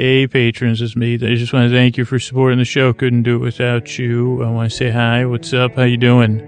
Hey, 0.00 0.28
patrons, 0.28 0.80
it's 0.80 0.94
me. 0.94 1.14
I 1.14 1.34
just 1.34 1.52
want 1.52 1.68
to 1.68 1.76
thank 1.76 1.96
you 1.96 2.04
for 2.04 2.20
supporting 2.20 2.60
the 2.60 2.64
show. 2.64 2.92
Couldn't 2.92 3.24
do 3.24 3.34
it 3.34 3.38
without 3.40 3.98
you. 3.98 4.44
I 4.44 4.48
want 4.48 4.70
to 4.70 4.76
say 4.76 4.90
hi. 4.90 5.26
What's 5.26 5.52
up? 5.52 5.74
How 5.74 5.82
you 5.82 5.96
doing? 5.96 6.38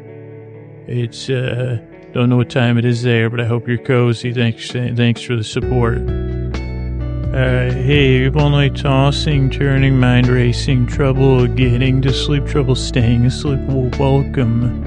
It's, 0.87 1.29
uh, 1.29 1.81
don't 2.13 2.29
know 2.29 2.37
what 2.37 2.49
time 2.49 2.79
it 2.79 2.85
is 2.85 3.03
there, 3.03 3.29
but 3.29 3.41
I 3.41 3.47
hope 3.47 3.67
you're 3.67 3.79
cozy. 3.79 4.33
Thanks, 4.33 4.71
thanks 4.71 5.23
for 5.23 5.35
the 5.35 5.43
support. 5.43 5.99
Uh, 5.99 7.73
hey, 7.75 8.29
all 8.29 8.51
night 8.51 8.77
tossing, 8.77 9.51
turning, 9.51 9.99
mind 9.99 10.29
racing, 10.29 10.87
trouble 10.87 11.49
getting 11.49 12.01
to 12.03 12.13
sleep, 12.13 12.47
trouble 12.47 12.77
staying 12.77 13.27
asleep. 13.27 13.59
Well, 13.63 13.91
welcome. 13.99 14.81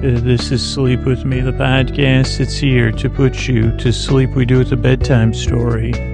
Uh, 0.00 0.20
this 0.20 0.52
is 0.52 0.62
Sleep 0.62 1.00
With 1.06 1.24
Me, 1.24 1.40
the 1.40 1.52
podcast. 1.52 2.40
It's 2.40 2.58
here 2.58 2.92
to 2.92 3.08
put 3.08 3.48
you 3.48 3.74
to 3.78 3.90
sleep. 3.90 4.32
We 4.32 4.44
do 4.44 4.56
it 4.56 4.64
with 4.64 4.72
a 4.72 4.76
bedtime 4.76 5.32
story. 5.32 6.11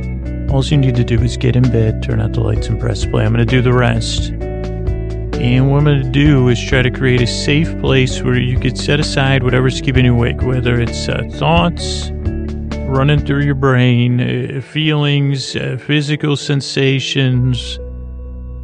All 0.50 0.64
you 0.64 0.78
need 0.78 0.96
to 0.96 1.04
do 1.04 1.20
is 1.22 1.36
get 1.36 1.56
in 1.56 1.62
bed, 1.64 2.02
turn 2.02 2.20
out 2.20 2.32
the 2.32 2.40
lights, 2.40 2.68
and 2.68 2.80
press 2.80 3.04
play. 3.04 3.24
I'm 3.24 3.34
going 3.34 3.46
to 3.46 3.50
do 3.50 3.60
the 3.60 3.72
rest. 3.72 4.30
And 4.30 5.70
what 5.70 5.78
I'm 5.78 5.84
going 5.84 6.02
to 6.02 6.10
do 6.10 6.48
is 6.48 6.58
try 6.60 6.82
to 6.82 6.90
create 6.90 7.20
a 7.20 7.26
safe 7.26 7.78
place 7.80 8.22
where 8.22 8.38
you 8.38 8.58
could 8.58 8.78
set 8.78 8.98
aside 8.98 9.44
whatever's 9.44 9.80
keeping 9.80 10.04
you 10.04 10.14
awake, 10.14 10.42
whether 10.42 10.80
it's 10.80 11.08
uh, 11.08 11.22
thoughts 11.34 12.10
running 12.88 13.24
through 13.24 13.42
your 13.44 13.54
brain, 13.54 14.20
uh, 14.20 14.60
feelings, 14.62 15.54
uh, 15.54 15.76
physical 15.86 16.34
sensations, 16.34 17.78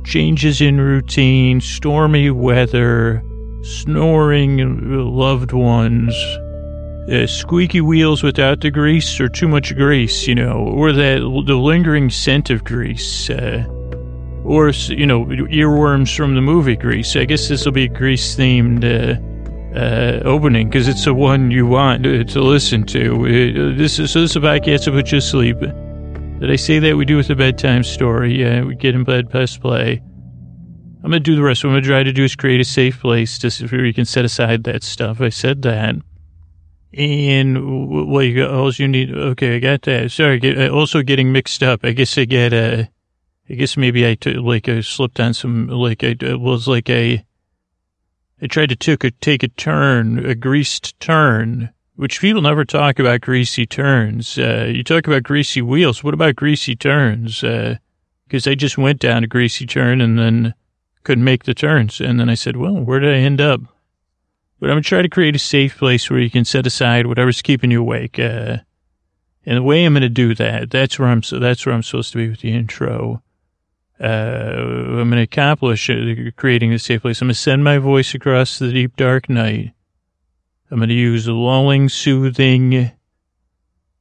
changes 0.04 0.62
in 0.62 0.80
routine, 0.80 1.60
stormy 1.60 2.30
weather, 2.30 3.22
snoring 3.62 4.56
loved 5.14 5.52
ones, 5.52 6.14
uh, 7.10 7.26
squeaky 7.26 7.80
wheels 7.80 8.22
without 8.22 8.60
the 8.60 8.70
grease 8.70 9.20
or 9.20 9.28
too 9.28 9.48
much 9.48 9.74
grease, 9.74 10.26
you 10.26 10.34
know, 10.34 10.58
or 10.58 10.92
that 10.92 11.18
the 11.46 11.54
lingering 11.54 12.10
scent 12.10 12.50
of 12.50 12.64
grease, 12.64 13.28
uh, 13.30 13.64
or 14.44 14.70
you 14.70 15.06
know, 15.06 15.24
earworms 15.26 16.14
from 16.16 16.34
the 16.34 16.40
movie 16.40 16.76
Grease. 16.76 17.16
I 17.16 17.24
guess 17.24 17.48
this 17.48 17.64
will 17.64 17.72
be 17.72 17.84
a 17.84 17.88
grease 17.88 18.36
themed 18.36 18.84
uh, 18.84 19.78
uh, 19.78 20.20
opening 20.24 20.68
because 20.68 20.88
it's 20.88 21.04
the 21.04 21.14
one 21.14 21.50
you 21.50 21.66
want 21.66 22.04
to, 22.04 22.40
listen 22.40 22.84
to. 22.84 23.26
Uh, 23.26 23.76
this 23.76 23.98
is 23.98 24.10
so 24.10 24.20
this 24.20 24.30
is 24.30 24.36
a 24.36 24.40
podcast 24.40 25.08
to 25.08 25.20
sleep. 25.20 25.58
Did 25.60 26.50
I 26.50 26.56
say 26.56 26.78
that 26.78 26.96
we 26.96 27.04
do 27.04 27.16
with 27.16 27.30
a 27.30 27.36
bedtime 27.36 27.84
story? 27.84 28.40
Yeah, 28.40 28.62
we 28.64 28.76
get 28.76 28.94
in 28.94 29.04
bed, 29.04 29.30
press 29.30 29.56
play. 29.56 30.02
I'm 31.02 31.10
gonna 31.10 31.20
do 31.20 31.36
the 31.36 31.42
rest. 31.42 31.64
What 31.64 31.70
I'm 31.70 31.76
gonna 31.76 31.86
try 31.86 32.02
to 32.02 32.12
do 32.12 32.24
is 32.24 32.34
create 32.34 32.60
a 32.60 32.64
safe 32.64 33.00
place 33.00 33.38
to 33.40 33.66
where 33.66 33.84
you 33.84 33.92
can 33.92 34.06
set 34.06 34.24
aside 34.24 34.64
that 34.64 34.82
stuff. 34.82 35.20
I 35.20 35.28
said 35.28 35.62
that. 35.62 35.96
And 36.96 38.08
well, 38.08 38.22
you 38.22 38.46
all 38.46 38.72
you 38.72 38.86
need. 38.86 39.12
Okay, 39.12 39.56
I 39.56 39.58
got 39.58 39.82
that. 39.82 40.12
Sorry, 40.12 40.38
get, 40.38 40.58
uh, 40.58 40.68
also 40.68 41.02
getting 41.02 41.32
mixed 41.32 41.62
up. 41.62 41.80
I 41.84 41.92
guess 41.92 42.16
I 42.16 42.24
get 42.24 42.52
a. 42.52 42.88
I 43.50 43.54
guess 43.54 43.76
maybe 43.76 44.06
I 44.08 44.14
took 44.14 44.36
like 44.36 44.68
I 44.68 44.80
slipped 44.80 45.18
on 45.18 45.34
some 45.34 45.68
like 45.68 46.02
it 46.02 46.40
was 46.40 46.68
like 46.68 46.88
a. 46.88 47.24
I 48.40 48.46
tried 48.46 48.68
to 48.68 48.76
took 48.76 49.02
a 49.02 49.10
take 49.10 49.42
a 49.42 49.48
turn, 49.48 50.24
a 50.24 50.34
greased 50.34 50.98
turn, 51.00 51.70
which 51.96 52.20
people 52.20 52.42
never 52.42 52.64
talk 52.64 52.98
about 52.98 53.20
greasy 53.20 53.66
turns. 53.66 54.38
Uh, 54.38 54.70
you 54.72 54.84
talk 54.84 55.06
about 55.06 55.22
greasy 55.22 55.62
wheels. 55.62 56.04
What 56.04 56.14
about 56.14 56.36
greasy 56.36 56.76
turns? 56.76 57.40
Because 57.40 58.46
uh, 58.46 58.50
I 58.50 58.54
just 58.54 58.78
went 58.78 59.00
down 59.00 59.24
a 59.24 59.28
greasy 59.28 59.66
turn 59.66 60.00
and 60.00 60.18
then 60.18 60.54
couldn't 61.02 61.24
make 61.24 61.44
the 61.44 61.54
turns. 61.54 62.00
And 62.00 62.18
then 62.18 62.28
I 62.28 62.34
said, 62.34 62.56
well, 62.56 62.74
where 62.74 63.00
did 63.00 63.14
I 63.14 63.18
end 63.18 63.40
up? 63.40 63.60
But 64.60 64.70
I'm 64.70 64.74
going 64.74 64.82
to 64.82 64.88
try 64.88 65.02
to 65.02 65.08
create 65.08 65.36
a 65.36 65.40
safe 65.40 65.76
place 65.78 66.08
where 66.08 66.20
you 66.20 66.30
can 66.30 66.44
set 66.44 66.66
aside 66.66 67.06
whatever's 67.06 67.42
keeping 67.42 67.70
you 67.70 67.80
awake. 67.80 68.18
Uh, 68.18 68.58
and 69.46 69.58
the 69.58 69.62
way 69.62 69.84
I'm 69.84 69.92
going 69.92 70.02
to 70.02 70.08
do 70.08 70.34
that, 70.36 70.70
that's 70.70 70.98
where 70.98 71.08
I'm, 71.08 71.22
so 71.22 71.38
that's 71.38 71.66
where 71.66 71.74
I'm 71.74 71.82
supposed 71.82 72.12
to 72.12 72.18
be 72.18 72.30
with 72.30 72.40
the 72.40 72.54
intro. 72.54 73.22
Uh, 74.00 74.04
I'm 74.06 75.10
going 75.10 75.12
to 75.12 75.22
accomplish 75.22 75.88
uh, 75.90 75.94
creating 76.36 76.72
a 76.72 76.78
safe 76.78 77.02
place. 77.02 77.20
I'm 77.20 77.28
going 77.28 77.34
to 77.34 77.40
send 77.40 77.62
my 77.62 77.78
voice 77.78 78.14
across 78.14 78.58
the 78.58 78.72
deep 78.72 78.96
dark 78.96 79.28
night. 79.28 79.72
I'm 80.70 80.78
going 80.78 80.88
to 80.88 80.94
use 80.94 81.28
lulling, 81.28 81.88
soothing, 81.88 82.92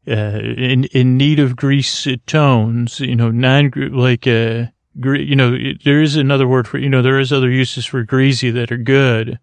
uh, 0.06 0.12
in, 0.12 0.86
in 0.86 1.18
need 1.18 1.40
of 1.40 1.56
grease 1.56 2.08
tones, 2.26 3.00
you 3.00 3.16
know, 3.16 3.32
non, 3.32 3.72
like, 3.92 4.28
uh, 4.28 4.66
you 4.96 5.36
know, 5.36 5.58
there 5.84 6.02
is 6.02 6.16
another 6.16 6.48
word 6.48 6.68
for, 6.68 6.78
you 6.78 6.90
know, 6.90 7.02
there 7.02 7.20
is 7.20 7.32
other 7.32 7.50
uses 7.50 7.86
for 7.86 8.04
greasy 8.04 8.52
that 8.52 8.72
are 8.72 8.78
good, 8.78 9.40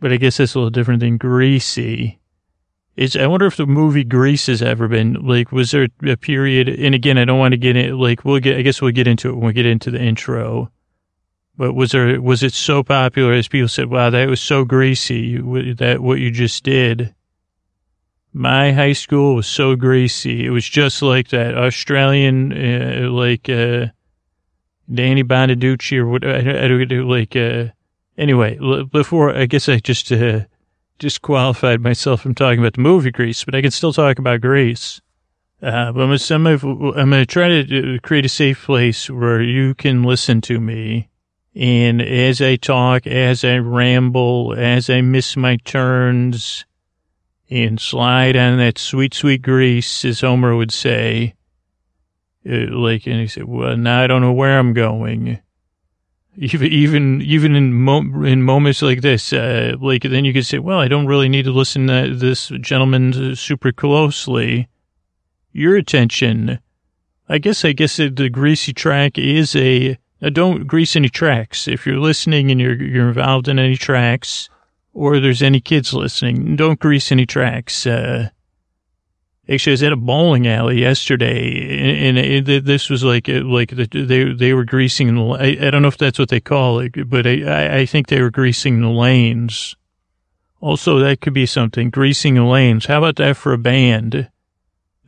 but 0.00 0.12
I 0.12 0.16
guess 0.16 0.38
that's 0.38 0.54
a 0.54 0.58
little 0.58 0.70
different 0.70 1.00
than 1.00 1.18
greasy. 1.18 2.18
It's, 2.96 3.16
I 3.16 3.26
wonder 3.28 3.46
if 3.46 3.56
the 3.56 3.66
movie 3.66 4.04
Grease 4.04 4.46
has 4.48 4.60
ever 4.60 4.88
been, 4.88 5.14
like, 5.14 5.52
was 5.52 5.70
there 5.70 5.88
a 6.06 6.16
period, 6.16 6.68
and 6.68 6.94
again, 6.94 7.16
I 7.16 7.24
don't 7.24 7.38
want 7.38 7.52
to 7.52 7.58
get 7.58 7.76
in, 7.76 7.96
like, 7.96 8.24
we'll 8.24 8.40
get, 8.40 8.56
I 8.56 8.62
guess 8.62 8.82
we'll 8.82 8.90
get 8.90 9.06
into 9.06 9.30
it 9.30 9.36
when 9.36 9.46
we 9.46 9.52
get 9.52 9.64
into 9.64 9.90
the 9.90 10.00
intro, 10.00 10.70
but 11.56 11.72
was 11.72 11.92
there, 11.92 12.20
was 12.20 12.42
it 12.42 12.52
so 12.52 12.82
popular 12.82 13.32
as 13.32 13.48
people 13.48 13.68
said, 13.68 13.90
wow, 13.90 14.10
that 14.10 14.28
was 14.28 14.40
so 14.40 14.64
greasy, 14.64 15.38
that 15.74 16.00
what 16.00 16.18
you 16.18 16.30
just 16.30 16.64
did? 16.64 17.14
My 18.32 18.72
high 18.72 18.92
school 18.92 19.36
was 19.36 19.46
so 19.46 19.76
greasy. 19.76 20.44
It 20.44 20.50
was 20.50 20.68
just 20.68 21.00
like 21.00 21.28
that 21.28 21.56
Australian, 21.56 22.52
uh, 22.52 23.10
like, 23.10 23.48
uh, 23.48 23.86
Danny 24.92 25.22
Bonaduce 25.22 25.96
or 25.96 26.06
what, 26.06 26.24
I, 26.24 26.64
I 26.64 26.66
like, 26.66 27.36
uh, 27.36 27.72
anyway, 28.20 28.58
before, 28.92 29.34
I 29.34 29.46
guess 29.46 29.68
I 29.68 29.78
just, 29.78 30.12
uh, 30.12 30.40
disqualified 31.00 31.80
myself 31.80 32.20
from 32.20 32.34
talking 32.34 32.60
about 32.60 32.74
the 32.74 32.80
movie 32.80 33.10
Grease, 33.10 33.44
but 33.44 33.54
I 33.56 33.62
can 33.62 33.72
still 33.72 33.92
talk 33.92 34.20
about 34.20 34.42
Grease. 34.42 35.00
Uh, 35.62 35.92
but 35.92 36.02
I'm 36.02 36.16
gonna, 36.16 36.92
I'm 36.92 37.10
gonna 37.10 37.26
try 37.26 37.48
to 37.48 37.96
uh, 37.96 37.98
create 38.02 38.24
a 38.24 38.30
safe 38.30 38.64
place 38.64 39.10
where 39.10 39.42
you 39.42 39.74
can 39.74 40.04
listen 40.04 40.40
to 40.42 40.60
me. 40.60 41.08
And 41.54 42.00
as 42.00 42.40
I 42.40 42.56
talk, 42.56 43.06
as 43.06 43.44
I 43.44 43.56
ramble, 43.56 44.54
as 44.56 44.88
I 44.88 45.00
miss 45.00 45.36
my 45.36 45.56
turns 45.56 46.64
and 47.50 47.80
slide 47.80 48.36
on 48.36 48.58
that 48.58 48.78
sweet, 48.78 49.12
sweet 49.12 49.42
grease, 49.42 50.04
as 50.04 50.20
Homer 50.20 50.54
would 50.54 50.72
say, 50.72 51.34
uh, 52.48 52.70
like, 52.70 53.06
and 53.06 53.20
he 53.20 53.26
said, 53.26 53.44
well, 53.44 53.76
now 53.76 54.02
I 54.02 54.06
don't 54.06 54.22
know 54.22 54.32
where 54.32 54.58
I'm 54.58 54.72
going. 54.72 55.40
Even, 56.42 57.20
even, 57.20 57.54
in 57.54 57.74
mo- 57.74 58.24
in 58.24 58.42
moments 58.42 58.80
like 58.80 59.02
this, 59.02 59.30
uh, 59.30 59.74
like, 59.78 60.04
then 60.04 60.24
you 60.24 60.32
could 60.32 60.46
say, 60.46 60.58
well, 60.58 60.78
I 60.78 60.88
don't 60.88 61.06
really 61.06 61.28
need 61.28 61.44
to 61.44 61.52
listen 61.52 61.88
to 61.88 62.14
this 62.14 62.48
gentleman 62.62 63.36
super 63.36 63.72
closely. 63.72 64.66
Your 65.52 65.76
attention. 65.76 66.58
I 67.28 67.36
guess, 67.36 67.62
I 67.62 67.72
guess 67.72 67.98
the 67.98 68.30
greasy 68.32 68.72
track 68.72 69.18
is 69.18 69.54
a, 69.54 69.98
don't 70.32 70.66
grease 70.66 70.96
any 70.96 71.10
tracks. 71.10 71.68
If 71.68 71.84
you're 71.84 72.00
listening 72.00 72.50
and 72.50 72.58
you're, 72.58 72.82
you're 72.82 73.08
involved 73.08 73.46
in 73.46 73.58
any 73.58 73.76
tracks, 73.76 74.48
or 74.94 75.20
there's 75.20 75.42
any 75.42 75.60
kids 75.60 75.92
listening, 75.92 76.56
don't 76.56 76.80
grease 76.80 77.12
any 77.12 77.26
tracks. 77.26 77.86
Uh, 77.86 78.30
Actually, 79.50 79.72
I 79.72 79.74
was 79.74 79.82
at 79.82 79.92
a 79.92 79.96
bowling 79.96 80.46
alley 80.46 80.80
yesterday, 80.80 82.08
and, 82.08 82.16
and 82.16 82.48
it, 82.48 82.64
this 82.64 82.88
was 82.88 83.02
like 83.02 83.26
like 83.26 83.70
they 83.70 84.32
they 84.32 84.54
were 84.54 84.64
greasing. 84.64 85.14
The, 85.14 85.22
I, 85.22 85.66
I 85.66 85.70
don't 85.70 85.82
know 85.82 85.88
if 85.88 85.98
that's 85.98 86.20
what 86.20 86.28
they 86.28 86.40
call 86.40 86.78
it, 86.78 86.92
but 87.08 87.26
I 87.26 87.80
I 87.80 87.86
think 87.86 88.06
they 88.06 88.20
were 88.20 88.30
greasing 88.30 88.80
the 88.80 88.88
lanes. 88.88 89.74
Also, 90.60 90.98
that 90.98 91.20
could 91.20 91.32
be 91.32 91.46
something 91.46 91.90
greasing 91.90 92.34
the 92.34 92.44
lanes. 92.44 92.86
How 92.86 92.98
about 92.98 93.16
that 93.16 93.36
for 93.36 93.52
a 93.52 93.58
band? 93.58 94.30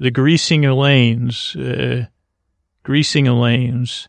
The 0.00 0.10
greasing 0.10 0.64
of 0.64 0.76
lanes, 0.76 1.54
uh, 1.54 2.06
greasing 2.82 3.28
of 3.28 3.36
lanes. 3.36 4.08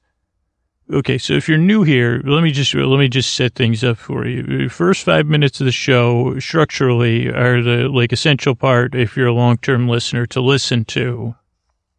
Okay, 0.92 1.18
so 1.18 1.34
if 1.34 1.48
you're 1.48 1.58
new 1.58 1.84
here, 1.84 2.22
let 2.26 2.44
me 2.44 2.52
just 2.52 2.76
let 2.76 3.00
me 3.00 3.08
just 3.08 3.34
set 3.34 3.56
things 3.56 3.84
up 3.86 3.98
for 3.98 4.28
you. 4.28 4.68
First 4.68 5.06
five 5.06 5.26
minutes 5.26 5.62
of 5.62 5.66
the 5.66 5.72
show 5.72 6.38
structurally 6.40 7.30
are 7.30 7.62
the 7.62 7.88
like 7.88 8.12
essential 8.12 8.54
part 8.54 8.94
if 8.94 9.16
you're 9.16 9.28
a 9.28 9.34
long 9.34 9.58
term 9.58 9.88
listener 9.88 10.26
to 10.28 10.42
listen 10.42 10.84
to. 10.86 11.36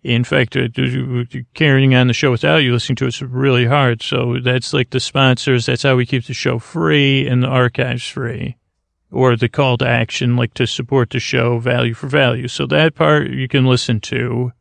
In 0.02 0.22
fact, 0.22 0.54
uh, 0.54 0.68
carrying 1.54 1.94
on 1.94 2.08
the 2.08 2.12
show 2.12 2.30
without 2.30 2.58
you 2.58 2.74
listening 2.74 2.96
to 2.96 3.06
it's 3.06 3.22
really 3.22 3.64
hard. 3.64 4.02
So 4.02 4.38
that's 4.38 4.74
like 4.74 4.90
the 4.90 5.00
sponsors. 5.00 5.64
That's 5.64 5.82
how 5.82 5.96
we 5.96 6.04
keep 6.04 6.26
the 6.26 6.34
show 6.34 6.58
free 6.58 7.26
and 7.26 7.42
the 7.42 7.48
archives 7.48 8.06
free, 8.06 8.58
or 9.10 9.34
the 9.34 9.48
call 9.48 9.78
to 9.78 9.88
action, 9.88 10.36
like 10.36 10.52
to 10.54 10.66
support 10.66 11.08
the 11.08 11.20
show, 11.20 11.58
value 11.58 11.94
for 11.94 12.08
value. 12.08 12.48
So 12.48 12.66
that 12.66 12.94
part 12.94 13.30
you 13.30 13.48
can 13.48 13.64
listen 13.64 13.98
to. 14.00 14.52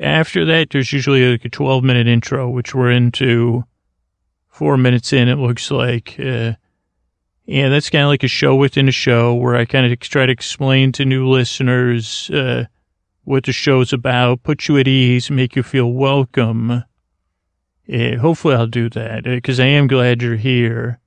After 0.00 0.44
that, 0.46 0.70
there's 0.70 0.92
usually 0.92 1.30
like 1.30 1.44
a 1.44 1.48
12 1.48 1.84
minute 1.84 2.06
intro, 2.06 2.48
which 2.48 2.74
we're 2.74 2.90
into 2.90 3.64
four 4.48 4.76
minutes 4.76 5.12
in, 5.12 5.28
it 5.28 5.36
looks 5.36 5.70
like. 5.70 6.16
Uh, 6.18 6.52
yeah, 7.44 7.68
that's 7.68 7.90
kind 7.90 8.04
of 8.04 8.08
like 8.08 8.22
a 8.22 8.28
show 8.28 8.54
within 8.54 8.88
a 8.88 8.92
show 8.92 9.34
where 9.34 9.56
I 9.56 9.64
kind 9.64 9.90
of 9.90 9.98
try 10.00 10.26
to 10.26 10.32
explain 10.32 10.92
to 10.92 11.04
new 11.04 11.28
listeners 11.28 12.30
uh, 12.30 12.66
what 13.24 13.44
the 13.44 13.52
show's 13.52 13.92
about, 13.92 14.42
put 14.42 14.68
you 14.68 14.78
at 14.78 14.88
ease, 14.88 15.30
make 15.30 15.56
you 15.56 15.62
feel 15.62 15.92
welcome. 15.92 16.84
Uh, 17.92 18.16
hopefully, 18.20 18.54
I'll 18.54 18.66
do 18.66 18.88
that 18.90 19.24
because 19.24 19.58
I 19.58 19.66
am 19.66 19.86
glad 19.86 20.22
you're 20.22 20.36
here. 20.36 21.00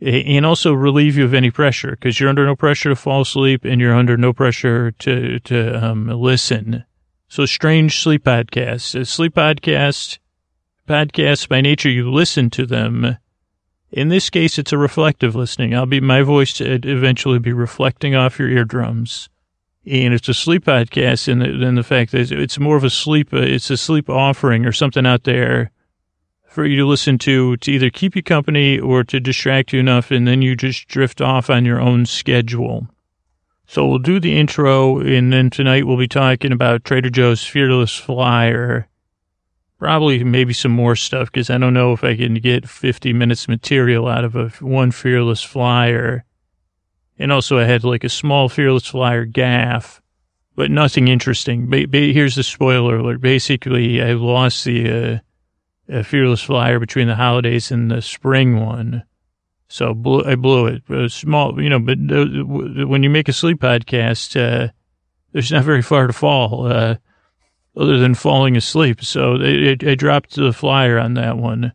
And 0.00 0.44
also 0.44 0.72
relieve 0.72 1.16
you 1.16 1.24
of 1.24 1.32
any 1.32 1.52
pressure 1.52 1.92
because 1.92 2.18
you're 2.18 2.28
under 2.28 2.44
no 2.44 2.56
pressure 2.56 2.88
to 2.88 2.96
fall 2.96 3.20
asleep 3.20 3.64
and 3.64 3.80
you're 3.80 3.94
under 3.94 4.16
no 4.16 4.32
pressure 4.32 4.90
to, 4.90 5.38
to 5.40 5.84
um, 5.84 6.08
listen. 6.08 6.84
So 7.32 7.46
Strange 7.46 8.02
Sleep 8.02 8.24
podcasts, 8.24 8.94
a 8.94 9.06
sleep 9.06 9.36
podcast, 9.36 10.18
podcasts 10.86 11.48
by 11.48 11.62
nature, 11.62 11.88
you 11.88 12.12
listen 12.12 12.50
to 12.50 12.66
them. 12.66 13.16
In 13.90 14.10
this 14.10 14.28
case, 14.28 14.58
it's 14.58 14.74
a 14.74 14.76
reflective 14.76 15.34
listening. 15.34 15.74
I'll 15.74 15.86
be, 15.86 15.98
my 15.98 16.20
voice 16.20 16.60
eventually 16.60 17.38
be 17.38 17.54
reflecting 17.54 18.14
off 18.14 18.38
your 18.38 18.50
eardrums. 18.50 19.30
And 19.86 20.12
it's 20.12 20.28
a 20.28 20.34
sleep 20.34 20.66
podcast 20.66 21.26
and 21.26 21.40
the, 21.40 21.66
and 21.66 21.78
the 21.78 21.82
fact 21.82 22.12
that 22.12 22.30
it's 22.30 22.58
more 22.58 22.76
of 22.76 22.84
a 22.84 22.90
sleep, 22.90 23.32
uh, 23.32 23.38
it's 23.38 23.70
a 23.70 23.78
sleep 23.78 24.10
offering 24.10 24.66
or 24.66 24.72
something 24.72 25.06
out 25.06 25.24
there 25.24 25.70
for 26.50 26.66
you 26.66 26.76
to 26.76 26.86
listen 26.86 27.16
to, 27.16 27.56
to 27.56 27.72
either 27.72 27.88
keep 27.88 28.14
you 28.14 28.22
company 28.22 28.78
or 28.78 29.04
to 29.04 29.18
distract 29.18 29.72
you 29.72 29.80
enough. 29.80 30.10
And 30.10 30.28
then 30.28 30.42
you 30.42 30.54
just 30.54 30.86
drift 30.86 31.22
off 31.22 31.48
on 31.48 31.64
your 31.64 31.80
own 31.80 32.04
schedule. 32.04 32.88
So 33.72 33.86
we'll 33.86 34.00
do 34.00 34.20
the 34.20 34.38
intro, 34.38 34.98
and 34.98 35.32
then 35.32 35.48
tonight 35.48 35.86
we'll 35.86 35.96
be 35.96 36.06
talking 36.06 36.52
about 36.52 36.84
Trader 36.84 37.08
Joe's 37.08 37.42
Fearless 37.42 37.96
Flyer. 37.96 38.86
Probably 39.78 40.22
maybe 40.24 40.52
some 40.52 40.72
more 40.72 40.94
stuff 40.94 41.32
because 41.32 41.48
I 41.48 41.56
don't 41.56 41.72
know 41.72 41.94
if 41.94 42.04
I 42.04 42.14
can 42.14 42.34
get 42.34 42.68
50 42.68 43.14
minutes 43.14 43.48
material 43.48 44.08
out 44.08 44.24
of 44.24 44.36
a 44.36 44.50
one 44.60 44.90
Fearless 44.90 45.42
Flyer. 45.42 46.26
And 47.18 47.32
also 47.32 47.58
I 47.58 47.64
had 47.64 47.82
like 47.82 48.04
a 48.04 48.10
small 48.10 48.50
Fearless 48.50 48.88
Flyer 48.88 49.24
gaff, 49.24 50.02
but 50.54 50.70
nothing 50.70 51.08
interesting. 51.08 51.70
Ba- 51.70 51.88
ba- 51.88 52.12
here's 52.12 52.34
the 52.34 52.42
spoiler 52.42 52.98
alert. 52.98 53.22
Basically, 53.22 54.02
I 54.02 54.12
lost 54.12 54.66
the 54.66 55.22
uh, 55.90 56.02
Fearless 56.02 56.42
Flyer 56.42 56.78
between 56.78 57.08
the 57.08 57.16
holidays 57.16 57.70
and 57.70 57.90
the 57.90 58.02
spring 58.02 58.60
one. 58.60 59.04
So 59.72 59.94
blew, 59.94 60.22
I 60.26 60.34
blew 60.34 60.66
it. 60.66 60.82
it 60.90 61.12
small, 61.12 61.58
you 61.58 61.70
know, 61.70 61.78
but 61.78 61.96
when 61.96 63.02
you 63.02 63.08
make 63.08 63.30
a 63.30 63.32
sleep 63.32 63.58
podcast, 63.58 64.36
uh, 64.38 64.70
there's 65.32 65.50
not 65.50 65.64
very 65.64 65.80
far 65.80 66.06
to 66.06 66.12
fall, 66.12 66.66
uh, 66.66 66.96
other 67.74 67.98
than 67.98 68.14
falling 68.14 68.54
asleep. 68.54 69.02
So 69.02 69.36
it, 69.40 69.82
I 69.82 69.94
dropped 69.94 70.36
the 70.36 70.52
flyer 70.52 70.98
on 70.98 71.14
that 71.14 71.38
one. 71.38 71.72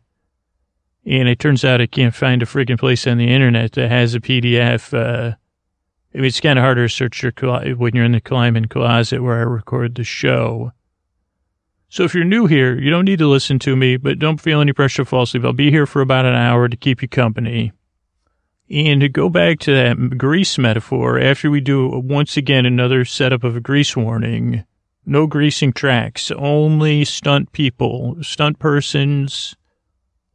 And 1.06 1.28
it 1.28 1.40
turns 1.40 1.64
out 1.64 1.80
I 1.80 1.86
can't 1.86 2.14
find 2.14 2.40
a 2.40 2.46
freaking 2.46 2.78
place 2.78 3.04
on 3.04 3.18
the 3.18 3.34
internet 3.34 3.72
that 3.72 3.90
has 3.90 4.14
a 4.14 4.20
PDF. 4.20 4.94
Uh, 4.94 5.34
I 6.14 6.18
mean, 6.18 6.26
it's 6.26 6.38
kind 6.38 6.56
of 6.56 6.62
harder 6.62 6.86
to 6.86 6.94
search 6.94 7.20
your 7.24 7.32
when 7.74 7.96
you're 7.96 8.04
in 8.04 8.12
the 8.12 8.20
climbing 8.20 8.66
closet 8.66 9.24
where 9.24 9.40
I 9.40 9.42
record 9.42 9.96
the 9.96 10.04
show. 10.04 10.70
So 11.88 12.04
if 12.04 12.14
you're 12.14 12.22
new 12.22 12.46
here, 12.46 12.78
you 12.78 12.90
don't 12.90 13.06
need 13.06 13.18
to 13.18 13.28
listen 13.28 13.58
to 13.60 13.74
me, 13.74 13.96
but 13.96 14.20
don't 14.20 14.40
feel 14.40 14.60
any 14.60 14.72
pressure 14.72 15.02
to 15.02 15.04
fall 15.04 15.22
asleep. 15.22 15.44
I'll 15.44 15.52
be 15.52 15.72
here 15.72 15.86
for 15.86 16.00
about 16.00 16.26
an 16.26 16.36
hour 16.36 16.68
to 16.68 16.76
keep 16.76 17.02
you 17.02 17.08
company. 17.08 17.72
And 18.70 19.00
to 19.00 19.08
go 19.08 19.30
back 19.30 19.60
to 19.60 19.72
that 19.72 20.18
grease 20.18 20.58
metaphor, 20.58 21.18
after 21.18 21.50
we 21.50 21.60
do 21.60 21.88
once 21.88 22.36
again 22.36 22.66
another 22.66 23.04
setup 23.06 23.42
of 23.42 23.56
a 23.56 23.60
grease 23.60 23.96
warning, 23.96 24.64
no 25.06 25.26
greasing 25.26 25.72
tracks, 25.72 26.30
only 26.32 27.06
stunt 27.06 27.52
people, 27.52 28.16
stunt 28.20 28.58
persons, 28.58 29.56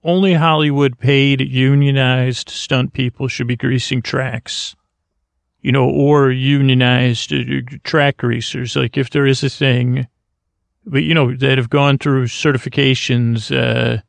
only 0.04 0.34
Hollywood 0.34 0.98
paid 0.98 1.42
unionized 1.42 2.50
stunt 2.50 2.94
people 2.94 3.28
should 3.28 3.48
be 3.48 3.56
greasing 3.56 4.02
tracks. 4.02 4.76
You 5.62 5.72
know, 5.72 5.88
or 5.88 6.30
unionized 6.30 7.32
uh, 7.32 7.62
track 7.84 8.18
greasers, 8.18 8.76
like 8.76 8.98
if 8.98 9.12
there 9.12 9.26
is 9.26 9.44
a 9.44 9.50
thing, 9.50 10.08
but 10.86 11.04
you 11.04 11.14
know, 11.14 11.34
that 11.36 11.58
have 11.58 11.70
gone 11.70 12.00
through 12.00 12.26
certifications, 12.26 13.50
uh, 13.56 14.02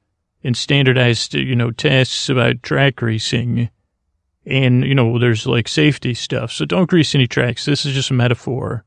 and 0.43 0.57
standardized, 0.57 1.35
you 1.35 1.55
know, 1.55 1.71
tests 1.71 2.29
about 2.29 2.63
track 2.63 2.97
greasing 2.97 3.71
and, 4.47 4.85
you 4.85 4.95
know, 4.95 5.19
there's 5.19 5.47
like 5.47 5.69
safety 5.69 6.15
stuff. 6.15 6.53
So 6.53 6.65
don't 6.65 6.89
grease 6.89 7.15
any 7.15 7.27
tracks. 7.27 7.65
This 7.65 7.87
is 7.87 7.95
just 7.95 8.11
a 8.11 8.15
metaphor. 8.15 8.85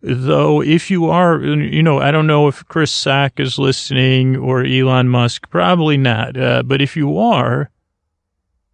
Though, 0.00 0.62
if 0.62 0.90
you 0.90 1.06
are, 1.06 1.40
you 1.42 1.82
know, 1.82 1.98
I 1.98 2.12
don't 2.12 2.28
know 2.28 2.46
if 2.46 2.64
Chris 2.68 2.92
Sacca 2.92 3.40
is 3.40 3.58
listening 3.58 4.36
or 4.36 4.64
Elon 4.64 5.08
Musk, 5.08 5.50
probably 5.50 5.96
not. 5.96 6.36
Uh, 6.36 6.62
but 6.62 6.80
if 6.80 6.96
you 6.96 7.18
are, 7.18 7.70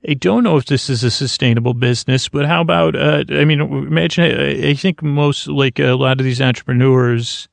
I 0.06 0.12
don't 0.12 0.44
know 0.44 0.58
if 0.58 0.66
this 0.66 0.90
is 0.90 1.02
a 1.02 1.10
sustainable 1.10 1.72
business, 1.72 2.28
but 2.28 2.44
how 2.44 2.60
about, 2.60 2.94
uh, 2.94 3.24
I 3.30 3.46
mean, 3.46 3.62
imagine, 3.62 4.38
I 4.38 4.74
think 4.74 5.02
most, 5.02 5.48
like 5.48 5.78
a 5.78 5.94
lot 5.94 6.20
of 6.20 6.24
these 6.24 6.42
entrepreneurs, 6.42 7.48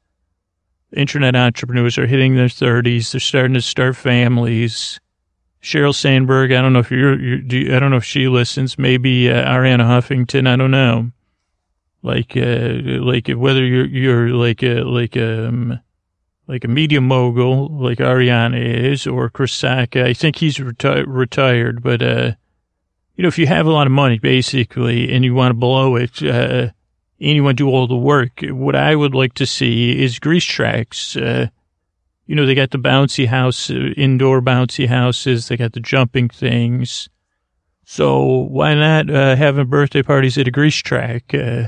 internet 0.93 1.33
entrepreneurs 1.37 1.97
are 1.97 2.07
hitting 2.07 2.35
their 2.35 2.47
30s. 2.47 3.11
They're 3.11 3.21
starting 3.21 3.53
to 3.53 3.61
start 3.61 3.95
families 3.95 4.99
Sheryl 5.61 5.93
Sandberg. 5.93 6.51
I 6.51 6.61
don't 6.61 6.73
know 6.73 6.79
if 6.79 6.91
you're, 6.91 7.19
you're 7.19 7.39
you, 7.39 7.75
I 7.75 7.79
don't 7.79 7.91
know 7.91 7.97
if 7.97 8.03
she 8.03 8.27
listens. 8.27 8.77
Maybe 8.77 9.29
uh, 9.29 9.45
Arianna 9.45 9.83
Huffington. 9.83 10.47
I 10.47 10.55
don't 10.55 10.71
know. 10.71 11.11
Like, 12.03 12.35
uh, 12.35 13.03
like 13.03 13.27
whether 13.27 13.63
you're, 13.63 13.85
you're 13.85 14.29
like 14.29 14.63
a, 14.63 14.81
like 14.81 15.15
um, 15.17 15.79
like 16.47 16.63
a 16.63 16.67
media 16.67 16.99
mogul, 16.99 17.69
like 17.69 17.99
Arianna 17.99 18.59
is, 18.91 19.07
or 19.07 19.29
Chris 19.29 19.53
Sacca. 19.53 20.03
I 20.03 20.13
think 20.13 20.37
he's 20.37 20.57
reti- 20.57 21.05
retired, 21.07 21.81
but, 21.81 22.01
uh, 22.01 22.31
you 23.15 23.21
know, 23.21 23.27
if 23.27 23.37
you 23.37 23.47
have 23.47 23.67
a 23.67 23.71
lot 23.71 23.87
of 23.87 23.93
money, 23.93 24.19
basically, 24.19 25.13
and 25.13 25.23
you 25.23 25.33
want 25.33 25.51
to 25.51 25.53
blow 25.53 25.95
it, 25.95 26.21
uh, 26.23 26.71
and 27.19 27.35
you 27.35 27.43
want 27.43 27.57
to 27.57 27.63
do 27.63 27.69
all 27.69 27.87
the 27.87 27.95
work, 27.95 28.41
what 28.49 28.75
I 28.75 28.95
would 28.95 29.13
like 29.13 29.35
to 29.35 29.45
see 29.45 30.03
is 30.03 30.17
grease 30.17 30.43
tracks, 30.43 31.15
uh, 31.15 31.47
you 32.31 32.37
know, 32.37 32.45
they 32.45 32.55
got 32.55 32.71
the 32.71 32.77
bouncy 32.77 33.27
house, 33.27 33.69
uh, 33.69 33.91
indoor 33.97 34.41
bouncy 34.41 34.87
houses. 34.87 35.49
They 35.49 35.57
got 35.57 35.73
the 35.73 35.81
jumping 35.81 36.29
things. 36.29 37.09
So 37.83 38.23
why 38.23 38.73
not 38.73 39.09
uh, 39.09 39.35
having 39.35 39.67
birthday 39.67 40.01
parties 40.01 40.37
at 40.37 40.47
a 40.47 40.51
grease 40.51 40.77
track? 40.77 41.33
Uh, 41.33 41.63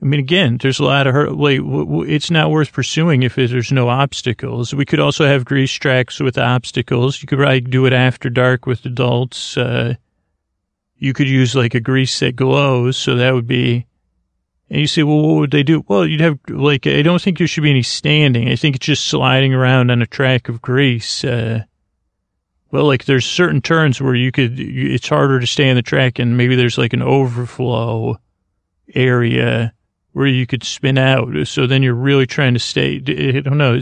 I 0.00 0.04
mean, 0.04 0.20
again, 0.20 0.58
there's 0.58 0.78
a 0.78 0.84
lot 0.84 1.08
of 1.08 1.14
hurt. 1.14 1.36
Wait, 1.36 1.60
it's 2.08 2.30
not 2.30 2.52
worth 2.52 2.72
pursuing 2.72 3.24
if 3.24 3.34
there's 3.34 3.72
no 3.72 3.88
obstacles. 3.88 4.72
We 4.72 4.84
could 4.84 5.00
also 5.00 5.26
have 5.26 5.44
grease 5.44 5.72
tracks 5.72 6.20
with 6.20 6.38
obstacles. 6.38 7.20
You 7.20 7.26
could 7.26 7.40
probably 7.40 7.62
do 7.62 7.84
it 7.84 7.92
after 7.92 8.30
dark 8.30 8.66
with 8.66 8.86
adults. 8.86 9.56
Uh, 9.56 9.94
you 10.98 11.12
could 11.14 11.28
use 11.28 11.56
like 11.56 11.74
a 11.74 11.80
grease 11.80 12.20
that 12.20 12.36
glows, 12.36 12.96
so 12.96 13.16
that 13.16 13.34
would 13.34 13.48
be 13.48 13.86
and 14.70 14.80
you 14.80 14.86
say, 14.86 15.02
well, 15.02 15.20
what 15.20 15.40
would 15.40 15.50
they 15.50 15.62
do? 15.62 15.84
Well, 15.86 16.06
you'd 16.06 16.20
have, 16.20 16.38
like, 16.48 16.86
I 16.86 17.02
don't 17.02 17.20
think 17.20 17.38
there 17.38 17.46
should 17.46 17.62
be 17.62 17.70
any 17.70 17.82
standing. 17.82 18.48
I 18.48 18.56
think 18.56 18.76
it's 18.76 18.86
just 18.86 19.06
sliding 19.06 19.52
around 19.52 19.90
on 19.90 20.02
a 20.02 20.06
track 20.06 20.48
of 20.48 20.62
grease. 20.62 21.22
Uh, 21.22 21.64
well, 22.70 22.86
like, 22.86 23.04
there's 23.04 23.26
certain 23.26 23.60
turns 23.60 24.00
where 24.00 24.14
you 24.14 24.32
could, 24.32 24.58
it's 24.58 25.08
harder 25.08 25.38
to 25.38 25.46
stay 25.46 25.68
on 25.68 25.76
the 25.76 25.82
track, 25.82 26.18
and 26.18 26.36
maybe 26.36 26.56
there's 26.56 26.78
like 26.78 26.92
an 26.92 27.02
overflow 27.02 28.16
area 28.94 29.72
where 30.12 30.26
you 30.26 30.46
could 30.46 30.64
spin 30.64 30.96
out. 30.96 31.46
So 31.46 31.66
then 31.66 31.82
you're 31.82 31.94
really 31.94 32.26
trying 32.26 32.54
to 32.54 32.60
stay. 32.60 32.96
I 32.96 33.40
don't 33.40 33.58
know. 33.58 33.78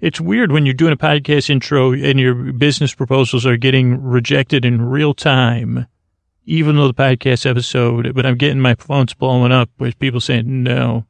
It's 0.00 0.20
weird 0.20 0.50
when 0.50 0.64
you're 0.66 0.74
doing 0.74 0.92
a 0.92 0.96
podcast 0.96 1.50
intro 1.50 1.92
and 1.92 2.18
your 2.18 2.34
business 2.34 2.94
proposals 2.94 3.46
are 3.46 3.56
getting 3.56 4.02
rejected 4.02 4.64
in 4.64 4.82
real 4.82 5.14
time 5.14 5.86
even 6.44 6.76
though 6.76 6.88
the 6.88 6.94
podcast 6.94 7.48
episode, 7.48 8.14
but 8.14 8.26
I'm 8.26 8.36
getting 8.36 8.60
my 8.60 8.74
phones 8.74 9.14
blowing 9.14 9.52
up 9.52 9.70
with 9.78 9.98
people 9.98 10.20
saying 10.20 10.62
no. 10.62 11.06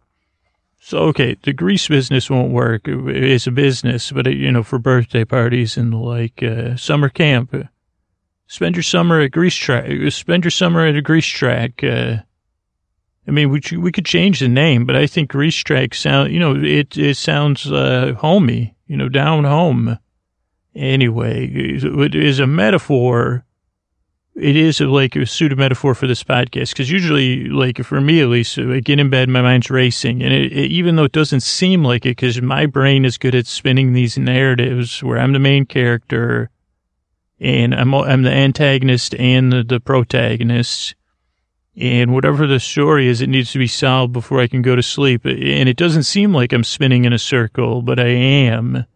So, 0.82 0.98
okay, 1.08 1.36
the 1.42 1.52
grease 1.52 1.88
business 1.88 2.30
won't 2.30 2.52
work. 2.52 2.82
It's 2.86 3.46
a 3.46 3.50
business, 3.50 4.10
but, 4.12 4.26
you 4.26 4.50
know, 4.50 4.62
for 4.62 4.78
birthday 4.78 5.24
parties 5.24 5.76
and 5.76 5.94
like 5.94 6.42
uh, 6.42 6.76
summer 6.76 7.08
camp, 7.08 7.54
spend 8.46 8.76
your 8.76 8.82
summer 8.82 9.20
at 9.20 9.30
grease 9.30 9.54
track, 9.54 9.90
spend 10.10 10.44
your 10.44 10.50
summer 10.50 10.86
at 10.86 10.96
a 10.96 11.02
grease 11.02 11.26
track. 11.26 11.84
Uh, 11.84 12.16
I 13.28 13.30
mean, 13.30 13.50
we, 13.50 13.60
we 13.76 13.92
could 13.92 14.06
change 14.06 14.40
the 14.40 14.48
name, 14.48 14.86
but 14.86 14.96
I 14.96 15.06
think 15.06 15.30
grease 15.30 15.56
track 15.56 15.94
sound, 15.94 16.32
you 16.32 16.40
know, 16.40 16.56
it, 16.56 16.96
it 16.96 17.16
sounds 17.16 17.70
uh, 17.70 18.14
homey, 18.18 18.74
you 18.86 18.96
know, 18.96 19.08
down 19.08 19.44
home. 19.44 19.98
Anyway, 20.74 21.46
it 21.46 22.14
is 22.14 22.38
a 22.38 22.46
metaphor 22.46 23.44
it 24.34 24.56
is 24.56 24.80
like 24.80 25.16
a 25.16 25.26
pseudo 25.26 25.56
metaphor 25.56 25.94
for 25.94 26.06
this 26.06 26.22
podcast 26.22 26.70
because 26.70 26.90
usually, 26.90 27.46
like 27.46 27.82
for 27.84 28.00
me 28.00 28.20
at 28.20 28.28
least, 28.28 28.58
uh, 28.58 28.72
I 28.72 28.80
get 28.80 29.00
in 29.00 29.10
bed, 29.10 29.28
my 29.28 29.42
mind's 29.42 29.70
racing, 29.70 30.22
and 30.22 30.32
it, 30.32 30.52
it, 30.52 30.70
even 30.70 30.96
though 30.96 31.04
it 31.04 31.12
doesn't 31.12 31.40
seem 31.40 31.84
like 31.84 32.06
it, 32.06 32.10
because 32.10 32.40
my 32.40 32.66
brain 32.66 33.04
is 33.04 33.18
good 33.18 33.34
at 33.34 33.46
spinning 33.46 33.92
these 33.92 34.16
narratives 34.16 35.02
where 35.02 35.18
I'm 35.18 35.32
the 35.32 35.38
main 35.38 35.66
character, 35.66 36.50
and 37.40 37.74
I'm 37.74 37.92
I'm 37.94 38.22
the 38.22 38.30
antagonist 38.30 39.14
and 39.16 39.52
the, 39.52 39.64
the 39.64 39.80
protagonist, 39.80 40.94
and 41.76 42.12
whatever 42.12 42.46
the 42.46 42.60
story 42.60 43.08
is, 43.08 43.20
it 43.20 43.28
needs 43.28 43.52
to 43.52 43.58
be 43.58 43.66
solved 43.66 44.12
before 44.12 44.40
I 44.40 44.46
can 44.46 44.62
go 44.62 44.76
to 44.76 44.82
sleep, 44.82 45.24
and 45.24 45.68
it 45.68 45.76
doesn't 45.76 46.04
seem 46.04 46.32
like 46.32 46.52
I'm 46.52 46.64
spinning 46.64 47.04
in 47.04 47.12
a 47.12 47.18
circle, 47.18 47.82
but 47.82 47.98
I 47.98 48.08
am. 48.08 48.86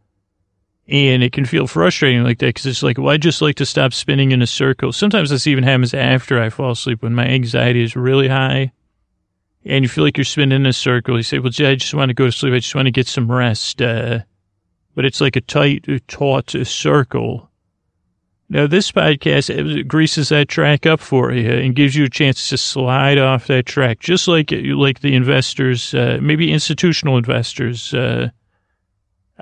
And 0.86 1.22
it 1.22 1.32
can 1.32 1.46
feel 1.46 1.66
frustrating 1.66 2.24
like 2.24 2.38
that 2.40 2.48
because 2.48 2.66
it's 2.66 2.82
like, 2.82 2.98
well, 2.98 3.08
I 3.08 3.16
just 3.16 3.40
like 3.40 3.56
to 3.56 3.66
stop 3.66 3.94
spinning 3.94 4.32
in 4.32 4.42
a 4.42 4.46
circle. 4.46 4.92
Sometimes 4.92 5.30
this 5.30 5.46
even 5.46 5.64
happens 5.64 5.94
after 5.94 6.40
I 6.40 6.50
fall 6.50 6.72
asleep 6.72 7.02
when 7.02 7.14
my 7.14 7.26
anxiety 7.26 7.82
is 7.82 7.96
really 7.96 8.28
high 8.28 8.70
and 9.64 9.82
you 9.84 9.88
feel 9.88 10.04
like 10.04 10.16
you're 10.16 10.24
spinning 10.24 10.56
in 10.56 10.66
a 10.66 10.72
circle. 10.72 11.16
You 11.16 11.22
say, 11.22 11.38
well, 11.38 11.50
gee, 11.50 11.66
I 11.66 11.74
just 11.74 11.94
want 11.94 12.10
to 12.10 12.14
go 12.14 12.26
to 12.26 12.32
sleep. 12.32 12.52
I 12.52 12.58
just 12.58 12.74
want 12.74 12.86
to 12.86 12.92
get 12.92 13.06
some 13.06 13.30
rest. 13.30 13.80
Uh, 13.80 14.20
but 14.94 15.04
it's 15.04 15.20
like 15.20 15.36
a 15.36 15.40
tight, 15.40 15.86
taut 16.06 16.50
circle. 16.64 17.50
Now, 18.50 18.66
this 18.66 18.92
podcast 18.92 19.88
greases 19.88 20.28
that 20.28 20.48
track 20.48 20.84
up 20.84 21.00
for 21.00 21.32
you 21.32 21.50
and 21.50 21.74
gives 21.74 21.96
you 21.96 22.04
a 22.04 22.10
chance 22.10 22.50
to 22.50 22.58
slide 22.58 23.18
off 23.18 23.46
that 23.46 23.64
track, 23.64 24.00
just 24.00 24.28
like 24.28 24.52
like 24.52 25.00
the 25.00 25.14
investors, 25.14 25.94
uh, 25.94 26.18
maybe 26.20 26.52
institutional 26.52 27.16
investors, 27.16 27.94
uh, 27.94 28.28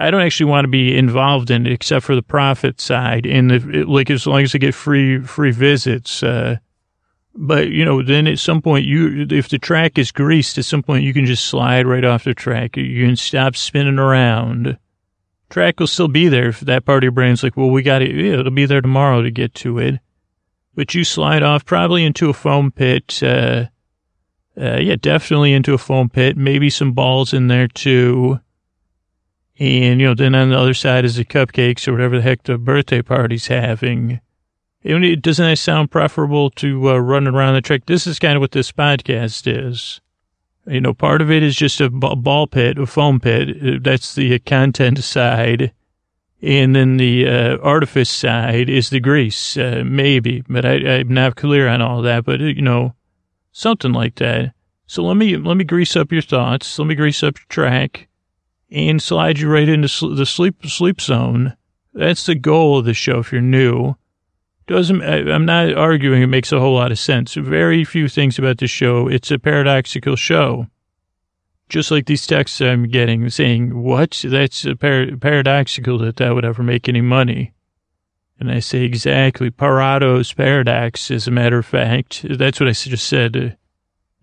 I 0.02 0.10
don't 0.10 0.22
actually 0.22 0.50
want 0.50 0.64
to 0.64 0.68
be 0.68 0.98
involved 0.98 1.50
in 1.50 1.64
it 1.64 1.72
except 1.72 2.04
for 2.04 2.16
the 2.16 2.22
profit 2.22 2.80
side 2.80 3.24
and 3.24 3.50
the, 3.50 3.84
like 3.84 4.10
as 4.10 4.26
long 4.26 4.42
as 4.42 4.52
I 4.52 4.58
get 4.58 4.74
free 4.74 5.22
free 5.22 5.52
visits. 5.52 6.24
Uh, 6.24 6.56
but 7.36 7.68
you 7.68 7.84
know, 7.84 8.02
then 8.02 8.26
at 8.26 8.40
some 8.40 8.60
point, 8.60 8.84
you 8.84 9.26
if 9.30 9.48
the 9.48 9.58
track 9.58 9.98
is 9.98 10.10
greased, 10.10 10.58
at 10.58 10.64
some 10.64 10.82
point 10.82 11.04
you 11.04 11.14
can 11.14 11.24
just 11.24 11.44
slide 11.44 11.86
right 11.86 12.04
off 12.04 12.24
the 12.24 12.34
track. 12.34 12.76
You 12.76 13.06
can 13.06 13.16
stop 13.16 13.54
spinning 13.54 14.00
around. 14.00 14.76
Track 15.50 15.78
will 15.78 15.86
still 15.86 16.08
be 16.08 16.28
there 16.28 16.48
if 16.48 16.60
that 16.60 16.84
part 16.84 16.98
of 16.98 17.04
your 17.04 17.12
brain's 17.12 17.42
like, 17.44 17.56
well, 17.56 17.70
we 17.70 17.82
got 17.82 18.02
it. 18.02 18.14
Yeah, 18.14 18.40
it'll 18.40 18.50
be 18.50 18.66
there 18.66 18.80
tomorrow 18.80 19.22
to 19.22 19.30
get 19.30 19.54
to 19.56 19.78
it. 19.78 20.00
But 20.74 20.94
you 20.94 21.04
slide 21.04 21.42
off 21.42 21.64
probably 21.64 22.04
into 22.04 22.28
a 22.28 22.34
foam 22.34 22.72
pit. 22.72 23.22
Uh, 23.22 23.66
uh, 24.60 24.78
yeah, 24.78 24.96
definitely 24.96 25.52
into 25.52 25.74
a 25.74 25.78
foam 25.78 26.08
pit. 26.08 26.36
Maybe 26.36 26.70
some 26.70 26.92
balls 26.92 27.32
in 27.32 27.46
there 27.46 27.68
too. 27.68 28.40
And, 29.58 30.00
you 30.00 30.08
know, 30.08 30.14
then 30.14 30.34
on 30.34 30.50
the 30.50 30.58
other 30.58 30.74
side 30.74 31.04
is 31.04 31.16
the 31.16 31.24
cupcakes 31.24 31.86
or 31.86 31.92
whatever 31.92 32.16
the 32.16 32.22
heck 32.22 32.42
the 32.44 32.58
birthday 32.58 33.02
party's 33.02 33.46
having. 33.46 34.20
Doesn't 34.84 35.46
that 35.46 35.58
sound 35.58 35.90
preferable 35.90 36.50
to 36.50 36.90
uh, 36.90 36.98
running 36.98 37.34
around 37.34 37.54
the 37.54 37.60
track? 37.60 37.86
This 37.86 38.06
is 38.06 38.18
kind 38.18 38.34
of 38.36 38.40
what 38.40 38.52
this 38.52 38.72
podcast 38.72 39.46
is. 39.46 40.00
You 40.66 40.80
know, 40.80 40.94
part 40.94 41.20
of 41.20 41.30
it 41.30 41.42
is 41.42 41.54
just 41.54 41.80
a 41.80 41.90
ball 41.90 42.46
pit, 42.46 42.78
a 42.78 42.86
foam 42.86 43.20
pit. 43.20 43.48
Uh, 43.62 43.78
that's 43.80 44.14
the 44.14 44.38
content 44.40 45.02
side. 45.04 45.72
And 46.40 46.74
then 46.74 46.96
the 46.96 47.28
uh, 47.28 47.56
artifice 47.58 48.10
side 48.10 48.68
is 48.68 48.90
the 48.90 48.98
grease, 48.98 49.56
uh, 49.56 49.84
maybe, 49.86 50.42
but 50.48 50.64
I, 50.64 50.98
I'm 50.98 51.14
not 51.14 51.36
clear 51.36 51.68
on 51.68 51.80
all 51.80 52.02
that. 52.02 52.24
But, 52.24 52.40
uh, 52.40 52.44
you 52.44 52.62
know, 52.62 52.94
something 53.52 53.92
like 53.92 54.16
that. 54.16 54.54
So 54.86 55.04
let 55.04 55.16
me, 55.16 55.36
let 55.36 55.56
me 55.56 55.64
grease 55.64 55.94
up 55.94 56.10
your 56.10 56.22
thoughts. 56.22 56.78
Let 56.78 56.88
me 56.88 56.96
grease 56.96 57.22
up 57.22 57.38
your 57.38 57.46
track 57.48 58.08
and 58.72 59.00
slide 59.02 59.38
you 59.38 59.48
right 59.48 59.68
into 59.68 60.14
the 60.14 60.26
sleep, 60.26 60.64
sleep 60.66 61.00
zone. 61.00 61.56
That's 61.94 62.26
the 62.26 62.34
goal 62.34 62.78
of 62.78 62.84
the 62.84 62.94
show 62.94 63.18
if 63.18 63.32
you're 63.32 63.40
new. 63.40 63.96
Doesn't, 64.66 65.02
I'm 65.02 65.44
not 65.44 65.74
arguing 65.74 66.22
it 66.22 66.28
makes 66.28 66.52
a 66.52 66.60
whole 66.60 66.74
lot 66.74 66.92
of 66.92 66.98
sense. 66.98 67.34
Very 67.34 67.84
few 67.84 68.08
things 68.08 68.38
about 68.38 68.58
the 68.58 68.66
show. 68.66 69.08
It's 69.08 69.30
a 69.30 69.38
paradoxical 69.38 70.16
show. 70.16 70.68
Just 71.68 71.90
like 71.90 72.06
these 72.06 72.26
texts 72.26 72.60
I'm 72.60 72.84
getting 72.84 73.28
saying, 73.30 73.82
what? 73.82 74.22
That's 74.24 74.64
par- 74.80 75.16
paradoxical 75.20 75.98
that 75.98 76.16
that 76.16 76.34
would 76.34 76.44
ever 76.44 76.62
make 76.62 76.88
any 76.88 77.00
money. 77.00 77.52
And 78.38 78.50
I 78.50 78.60
say 78.60 78.82
exactly, 78.82 79.50
Pareto's 79.50 80.32
paradox, 80.32 81.10
as 81.10 81.28
a 81.28 81.30
matter 81.30 81.58
of 81.58 81.66
fact. 81.66 82.24
That's 82.28 82.58
what 82.58 82.68
I 82.68 82.72
just 82.72 83.06
said. 83.06 83.36
Uh, 83.36 83.50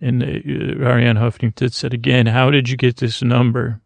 and 0.01 0.23
uh, 0.23 0.25
Arianna 0.25 1.19
Huffington 1.19 1.71
said 1.73 1.93
again, 1.93 2.25
how 2.27 2.49
did 2.49 2.69
you 2.69 2.77
get 2.77 2.97
this 2.97 3.21
number? 3.21 3.81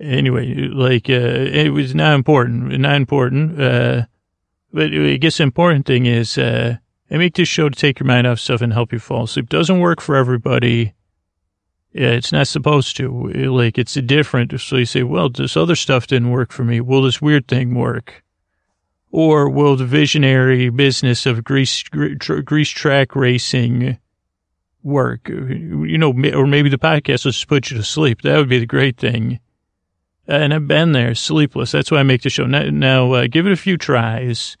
Anyway, 0.00 0.54
like, 0.54 1.10
uh, 1.10 1.12
it 1.12 1.72
was 1.72 1.94
not 1.94 2.14
important, 2.14 2.78
not 2.80 2.96
important. 2.96 3.60
Uh, 3.60 4.06
but 4.72 4.94
I 4.94 5.16
guess 5.16 5.36
the 5.36 5.42
important 5.42 5.84
thing 5.84 6.06
is, 6.06 6.38
uh, 6.38 6.76
I 7.10 7.16
make 7.16 7.34
this 7.34 7.48
show 7.48 7.68
to 7.68 7.78
take 7.78 8.00
your 8.00 8.06
mind 8.06 8.26
off 8.26 8.38
stuff 8.38 8.62
and 8.62 8.72
help 8.72 8.92
you 8.92 8.98
fall 8.98 9.24
asleep. 9.24 9.48
Doesn't 9.48 9.80
work 9.80 10.00
for 10.00 10.16
everybody. 10.16 10.94
It's 11.92 12.32
not 12.32 12.46
supposed 12.46 12.96
to. 12.96 13.28
Like, 13.50 13.76
it's 13.76 13.94
different. 13.94 14.58
So 14.60 14.76
you 14.76 14.84
say, 14.86 15.02
well, 15.02 15.28
this 15.28 15.56
other 15.56 15.74
stuff 15.76 16.06
didn't 16.06 16.30
work 16.30 16.52
for 16.52 16.64
me. 16.64 16.80
Will 16.80 17.02
this 17.02 17.20
weird 17.20 17.48
thing 17.48 17.74
work? 17.74 18.22
Or 19.10 19.50
will 19.50 19.74
the 19.74 19.84
visionary 19.84 20.70
business 20.70 21.26
of 21.26 21.42
grease, 21.42 21.82
grease 21.82 22.68
track 22.70 23.16
racing 23.16 23.98
work? 24.84 25.28
You 25.28 25.98
know, 25.98 26.10
or 26.10 26.46
maybe 26.46 26.68
the 26.70 26.78
podcast 26.78 27.24
will 27.24 27.32
just 27.32 27.48
put 27.48 27.72
you 27.72 27.76
to 27.76 27.82
sleep. 27.82 28.22
That 28.22 28.36
would 28.38 28.48
be 28.48 28.60
the 28.60 28.66
great 28.66 28.96
thing. 28.96 29.40
And 30.30 30.54
I've 30.54 30.68
been 30.68 30.92
there, 30.92 31.16
sleepless. 31.16 31.72
That's 31.72 31.90
why 31.90 31.98
I 31.98 32.04
make 32.04 32.22
the 32.22 32.30
show. 32.30 32.46
Now, 32.46 32.62
now 32.70 33.12
uh, 33.12 33.26
give 33.26 33.46
it 33.46 33.52
a 33.52 33.56
few 33.56 33.76
tries. 33.76 34.56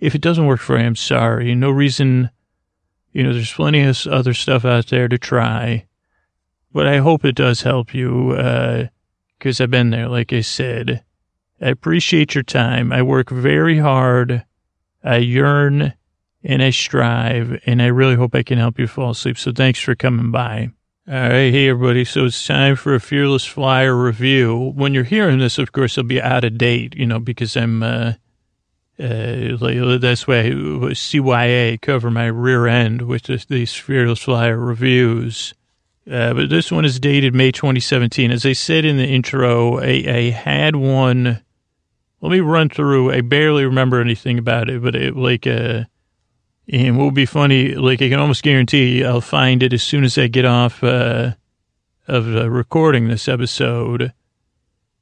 If 0.00 0.16
it 0.16 0.20
doesn't 0.20 0.46
work 0.46 0.58
for 0.58 0.76
you, 0.76 0.84
I'm 0.84 0.96
sorry. 0.96 1.54
No 1.54 1.70
reason, 1.70 2.30
you 3.12 3.22
know, 3.22 3.32
there's 3.32 3.52
plenty 3.52 3.82
of 3.82 4.06
other 4.08 4.34
stuff 4.34 4.64
out 4.64 4.88
there 4.88 5.06
to 5.06 5.16
try. 5.16 5.86
But 6.72 6.88
I 6.88 6.96
hope 6.96 7.24
it 7.24 7.36
does 7.36 7.62
help 7.62 7.94
you, 7.94 8.30
because 9.38 9.60
uh, 9.60 9.64
I've 9.64 9.70
been 9.70 9.90
there, 9.90 10.08
like 10.08 10.32
I 10.32 10.40
said. 10.40 11.04
I 11.60 11.68
appreciate 11.68 12.34
your 12.34 12.42
time. 12.42 12.92
I 12.92 13.02
work 13.02 13.30
very 13.30 13.78
hard. 13.78 14.44
I 15.04 15.18
yearn 15.18 15.94
and 16.42 16.62
I 16.62 16.70
strive, 16.70 17.60
and 17.66 17.80
I 17.80 17.86
really 17.86 18.16
hope 18.16 18.34
I 18.34 18.42
can 18.42 18.58
help 18.58 18.80
you 18.80 18.88
fall 18.88 19.10
asleep. 19.10 19.38
So 19.38 19.52
thanks 19.52 19.80
for 19.80 19.94
coming 19.94 20.32
by. 20.32 20.70
All 21.10 21.14
right, 21.14 21.50
hey 21.50 21.70
everybody. 21.70 22.04
So 22.04 22.26
it's 22.26 22.46
time 22.46 22.76
for 22.76 22.94
a 22.94 23.00
Fearless 23.00 23.46
Flyer 23.46 23.96
review. 23.96 24.74
When 24.76 24.92
you're 24.92 25.04
hearing 25.04 25.38
this, 25.38 25.56
of 25.56 25.72
course, 25.72 25.96
it'll 25.96 26.06
be 26.06 26.20
out 26.20 26.44
of 26.44 26.58
date, 26.58 26.94
you 26.96 27.06
know, 27.06 27.18
because 27.18 27.56
I'm 27.56 27.82
uh, 27.82 28.12
uh, 29.00 29.56
that's 29.56 30.26
why 30.26 30.50
CYA 30.50 31.80
cover 31.80 32.10
my 32.10 32.26
rear 32.26 32.66
end 32.66 33.08
with 33.08 33.22
this, 33.22 33.46
these 33.46 33.72
Fearless 33.72 34.18
Flyer 34.18 34.58
reviews. 34.58 35.54
Uh, 36.06 36.34
but 36.34 36.50
this 36.50 36.70
one 36.70 36.84
is 36.84 37.00
dated 37.00 37.34
May 37.34 37.52
2017. 37.52 38.30
As 38.30 38.44
I 38.44 38.52
said 38.52 38.84
in 38.84 38.98
the 38.98 39.08
intro, 39.08 39.78
I, 39.78 40.04
I, 40.06 40.30
had 40.30 40.76
one. 40.76 41.42
Let 42.20 42.32
me 42.32 42.40
run 42.40 42.68
through. 42.68 43.12
I 43.12 43.22
barely 43.22 43.64
remember 43.64 44.02
anything 44.02 44.38
about 44.38 44.68
it, 44.68 44.82
but 44.82 44.94
it 44.94 45.16
like, 45.16 45.46
uh, 45.46 45.84
and 46.70 46.98
what 46.98 47.04
will 47.04 47.10
be 47.10 47.26
funny, 47.26 47.74
like 47.74 48.02
I 48.02 48.08
can 48.08 48.18
almost 48.18 48.42
guarantee 48.42 49.04
I'll 49.04 49.20
find 49.20 49.62
it 49.62 49.72
as 49.72 49.82
soon 49.82 50.04
as 50.04 50.18
I 50.18 50.26
get 50.26 50.44
off, 50.44 50.84
uh, 50.84 51.32
of 52.06 52.34
uh, 52.34 52.50
recording 52.50 53.08
this 53.08 53.28
episode. 53.28 54.12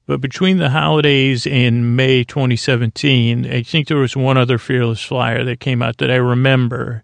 But 0.06 0.20
between 0.20 0.58
the 0.58 0.70
holidays 0.70 1.46
and 1.46 1.96
May 1.96 2.22
2017, 2.22 3.46
I 3.46 3.62
think 3.62 3.88
there 3.88 3.96
was 3.96 4.16
one 4.16 4.36
other 4.36 4.58
Fearless 4.58 5.02
Flyer 5.02 5.42
that 5.44 5.58
came 5.58 5.82
out 5.82 5.98
that 5.98 6.10
I 6.10 6.16
remember. 6.16 7.02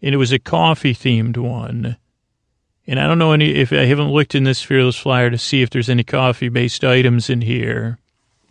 And 0.00 0.14
it 0.14 0.18
was 0.18 0.30
a 0.30 0.38
coffee 0.38 0.94
themed 0.94 1.36
one. 1.36 1.96
And 2.86 3.00
I 3.00 3.08
don't 3.08 3.18
know 3.18 3.32
any, 3.32 3.52
if 3.56 3.72
I 3.72 3.86
haven't 3.86 4.12
looked 4.12 4.36
in 4.36 4.44
this 4.44 4.62
Fearless 4.62 4.96
Flyer 4.96 5.30
to 5.30 5.38
see 5.38 5.62
if 5.62 5.70
there's 5.70 5.90
any 5.90 6.04
coffee 6.04 6.48
based 6.48 6.84
items 6.84 7.28
in 7.28 7.40
here. 7.40 7.98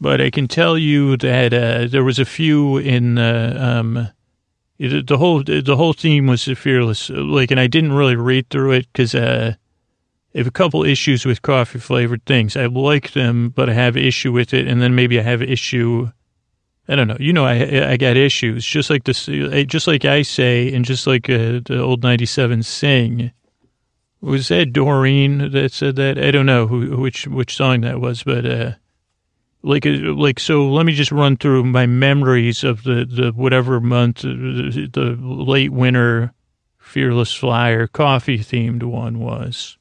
But 0.02 0.20
I 0.20 0.30
can 0.30 0.50
tell 0.50 0.78
you 0.78 1.16
that, 1.16 1.54
uh, 1.54 1.88
there 1.88 2.04
was 2.04 2.20
a 2.20 2.26
few 2.26 2.78
in, 2.78 3.18
uh, 3.18 3.58
um, 3.58 4.10
the 4.78 5.18
whole, 5.18 5.44
the 5.44 5.76
whole 5.76 5.94
theme 5.94 6.28
was 6.28 6.44
fearless. 6.44 7.10
Like, 7.10 7.52
and 7.52 7.60
I 7.60 7.68
didn't 7.68 7.94
really 7.94 8.16
read 8.16 8.50
through 8.50 8.72
it 8.72 8.88
because, 8.92 9.16
uh, 9.16 9.56
I 10.36 10.40
have 10.40 10.48
a 10.48 10.52
couple 10.52 10.84
issues 10.84 11.26
with 11.26 11.42
coffee 11.42 11.80
flavored 11.80 12.26
things. 12.26 12.58
I 12.58 12.66
like 12.66 13.14
them, 13.14 13.50
but 13.56 13.70
I 13.70 13.74
have 13.74 13.96
issue 13.96 14.34
with 14.34 14.54
it, 14.54 14.68
and 14.68 14.82
then 14.82 14.94
maybe 14.94 15.18
I 15.18 15.24
have 15.24 15.42
issue. 15.42 16.12
I 16.90 16.96
don't 16.96 17.08
know. 17.08 17.16
You 17.22 17.32
know, 17.32 17.46
I 17.46 17.92
I 17.92 17.98
got 17.98 18.18
issues 18.18 18.66
just 18.66 18.90
like 18.90 19.06
this, 19.06 19.28
just 19.28 19.88
like 19.88 20.04
I 20.04 20.24
say, 20.24 20.74
and 20.74 20.84
just 20.84 21.08
like 21.08 21.30
uh, 21.30 21.62
the 21.64 21.80
old 21.82 22.04
'97 22.04 22.64
sing. 22.64 23.32
Was 24.20 24.50
that 24.50 24.74
Doreen 24.74 25.52
that 25.52 25.72
said 25.72 25.96
that? 25.96 26.18
I 26.18 26.32
don't 26.32 26.46
know 26.46 26.68
who 26.68 26.98
which 26.98 27.28
which 27.28 27.56
song 27.56 27.82
that 27.82 28.02
was, 28.02 28.24
but 28.24 28.46
uh, 28.46 28.72
like 29.66 29.86
uh, 29.86 30.14
like 30.14 30.40
so. 30.40 30.68
Let 30.68 30.86
me 30.86 30.94
just 30.94 31.12
run 31.12 31.38
through 31.38 31.64
my 31.66 31.86
memories 31.86 32.64
of 32.64 32.84
the 32.84 33.06
the 33.06 33.32
whatever 33.32 33.82
month, 33.82 34.22
the, 34.22 34.90
the 34.92 35.18
late 35.20 35.72
winter 35.72 36.34
fearless 36.78 37.34
flyer 37.34 37.88
coffee 37.88 38.38
themed 38.38 38.84
one 38.84 39.20
was. 39.20 39.78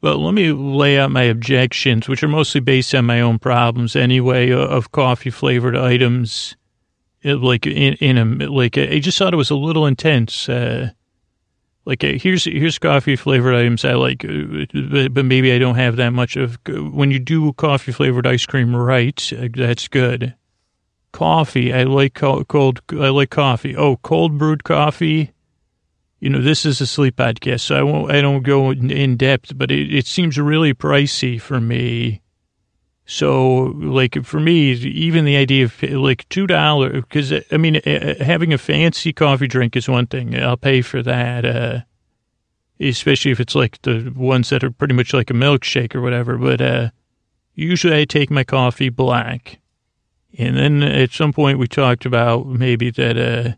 But 0.00 0.18
let 0.18 0.34
me 0.34 0.52
lay 0.52 0.98
out 0.98 1.10
my 1.10 1.22
objections, 1.22 2.08
which 2.08 2.22
are 2.22 2.28
mostly 2.28 2.60
based 2.60 2.94
on 2.94 3.06
my 3.06 3.22
own 3.22 3.38
problems 3.38 3.96
anyway, 3.96 4.50
of 4.52 4.92
coffee 4.92 5.30
flavored 5.30 5.76
items. 5.76 6.56
It, 7.22 7.36
like 7.36 7.66
in, 7.66 7.94
in 7.94 8.18
a, 8.18 8.50
like, 8.50 8.76
I 8.76 8.98
just 8.98 9.16
thought 9.16 9.32
it 9.32 9.38
was 9.38 9.48
a 9.48 9.56
little 9.56 9.86
intense. 9.86 10.46
Uh, 10.46 10.90
like, 11.84 12.02
uh, 12.04 12.12
here's, 12.16 12.44
here's 12.44 12.78
coffee 12.78 13.16
flavored 13.16 13.54
items 13.54 13.84
I 13.84 13.94
like, 13.94 14.24
uh, 14.24 15.08
but, 15.12 15.24
maybe 15.24 15.52
I 15.52 15.58
don't 15.58 15.74
have 15.74 15.96
that 15.96 16.10
much 16.10 16.36
of. 16.36 16.58
When 16.66 17.10
you 17.10 17.18
do 17.18 17.52
coffee 17.54 17.92
flavored 17.92 18.26
ice 18.26 18.46
cream 18.46 18.74
right, 18.74 19.32
uh, 19.36 19.48
that's 19.54 19.88
good. 19.88 20.34
Coffee, 21.12 21.72
I 21.72 21.84
like 21.84 22.14
cold, 22.14 22.48
cold, 22.48 22.80
I 22.90 23.08
like 23.08 23.30
coffee. 23.30 23.76
Oh, 23.76 23.96
cold 23.98 24.38
brewed 24.38 24.64
coffee 24.64 25.34
you 26.24 26.30
know, 26.30 26.40
this 26.40 26.64
is 26.64 26.80
a 26.80 26.86
sleep 26.86 27.16
podcast, 27.16 27.60
so 27.60 27.76
I 27.76 27.82
won't, 27.82 28.10
I 28.10 28.22
don't 28.22 28.42
go 28.42 28.70
in 28.70 29.16
depth, 29.18 29.58
but 29.58 29.70
it, 29.70 29.94
it 29.94 30.06
seems 30.06 30.38
really 30.38 30.72
pricey 30.72 31.38
for 31.38 31.60
me. 31.60 32.22
So, 33.06 33.74
like, 33.76 34.24
for 34.24 34.40
me, 34.40 34.72
even 34.72 35.26
the 35.26 35.36
idea 35.36 35.64
of 35.64 35.82
like 35.82 36.26
$2, 36.30 36.92
because 36.94 37.32
I 37.52 37.56
mean, 37.58 37.80
having 37.84 38.52
a 38.52 38.58
fancy 38.58 39.12
coffee 39.12 39.46
drink 39.46 39.76
is 39.76 39.88
one 39.88 40.06
thing. 40.06 40.34
I'll 40.40 40.56
pay 40.56 40.80
for 40.80 41.02
that, 41.02 41.44
uh, 41.44 41.80
especially 42.80 43.30
if 43.30 43.40
it's 43.40 43.54
like 43.54 43.82
the 43.82 44.10
ones 44.16 44.48
that 44.48 44.64
are 44.64 44.70
pretty 44.70 44.94
much 44.94 45.12
like 45.12 45.30
a 45.30 45.34
milkshake 45.34 45.94
or 45.94 46.00
whatever. 46.00 46.38
But, 46.38 46.62
uh, 46.62 46.90
usually 47.54 48.00
I 48.00 48.04
take 48.06 48.30
my 48.30 48.44
coffee 48.44 48.88
black. 48.88 49.60
And 50.38 50.56
then 50.56 50.82
at 50.82 51.12
some 51.12 51.32
point 51.32 51.58
we 51.58 51.68
talked 51.68 52.06
about 52.06 52.46
maybe 52.46 52.90
that, 52.90 53.18
uh, 53.18 53.52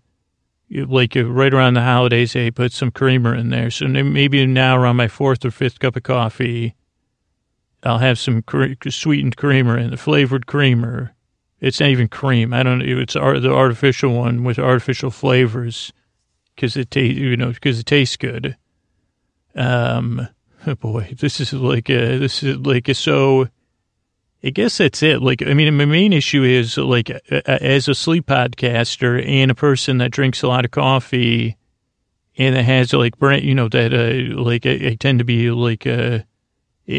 like 0.89 1.17
uh, 1.17 1.25
right 1.25 1.55
around 1.55 1.75
the 1.75 1.83
holidays, 1.83 2.33
they 2.33 2.51
put 2.51 2.73
some 2.73 2.91
creamer 2.91 3.35
in 3.35 3.51
there. 3.51 3.71
So 3.71 3.87
maybe 3.87 4.45
now 4.45 4.77
around 4.77 4.97
my 4.97 5.09
fourth 5.09 5.45
or 5.45 5.53
fifth 5.53 5.79
cup 5.79 5.95
of 5.95 6.03
coffee, 6.03 6.75
I'll 7.87 7.99
have 7.99 8.19
some 8.19 8.43
cre- 8.43 8.75
sweetened 8.89 9.37
creamer 9.37 9.77
and 9.77 9.93
the 9.93 9.97
flavored 9.97 10.47
creamer. 10.47 11.15
It's 11.61 11.81
not 11.81 11.91
even 11.91 12.09
cream. 12.09 12.53
I 12.53 12.63
don't 12.63 12.81
know. 12.81 12.99
It's 12.99 13.15
the 13.15 13.53
artificial 13.53 14.13
one 14.13 14.45
with 14.45 14.59
artificial 14.59 15.11
flavors 15.11 15.93
because 16.55 16.77
it 16.77 16.91
tastes, 16.91 17.19
you 17.19 17.37
know, 17.37 17.53
because 17.53 17.79
it 17.79 17.87
tastes 17.87 18.17
good. 18.17 18.57
Um, 19.55 20.29
oh 20.67 20.75
boy, 20.75 21.15
this 21.19 21.41
is 21.41 21.53
like, 21.53 21.89
a, 21.89 22.19
this 22.19 22.43
is 22.43 22.59
like, 22.59 22.89
a, 22.89 22.95
so 22.95 23.49
I 24.43 24.51
guess 24.51 24.79
that's 24.79 25.03
it. 25.03 25.23
Like, 25.23 25.43
I 25.43 25.55
mean, 25.55 25.75
my 25.77 25.85
main 25.85 26.13
issue 26.13 26.43
is 26.43 26.77
like, 26.77 27.11
as 27.31 27.89
a 27.89 27.95
sleep 27.95 28.27
podcaster 28.27 29.25
and 29.27 29.51
a 29.51 29.55
person 29.55 29.99
that 29.99 30.11
drinks 30.11 30.43
a 30.43 30.49
lot 30.49 30.65
of 30.65 30.73
coffee 30.73 31.57
and 32.37 32.55
that 32.55 32.65
has 32.65 32.93
like, 32.93 33.15
you 33.21 33.55
know, 33.55 33.69
that, 33.69 33.95
uh, 33.95 34.41
like, 34.43 34.67
I, 34.67 34.89
I 34.89 34.97
tend 34.99 35.21
to 35.21 35.25
be 35.25 35.51
like, 35.51 35.87
uh, 35.87 36.21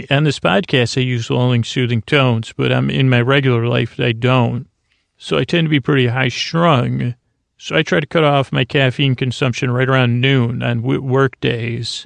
on 0.10 0.26
this 0.26 0.40
podcast, 0.40 0.98
I 0.98 1.02
use 1.02 1.30
lulling, 1.30 1.64
soothing 1.64 2.02
tones, 2.02 2.54
but 2.56 2.72
I'm 2.72 2.90
in 2.90 3.10
my 3.10 3.22
regular 3.22 3.68
life, 3.68 4.00
I 4.00 4.12
don't. 4.12 4.68
So 5.18 5.38
I 5.38 5.46
tend 5.46 5.66
to 5.66 5.70
be 5.70 5.80
pretty 5.80 6.08
high 6.08 6.28
strung. 6.28 7.16
So 7.58 7.76
I 7.76 7.84
try 7.84 8.00
to 8.00 8.06
cut 8.08 8.24
off 8.24 8.52
my 8.52 8.66
caffeine 8.66 9.16
consumption 9.16 9.72
right 9.72 9.90
around 9.90 10.22
noon 10.22 10.62
on 10.62 10.82
work 10.82 11.40
days. 11.40 12.06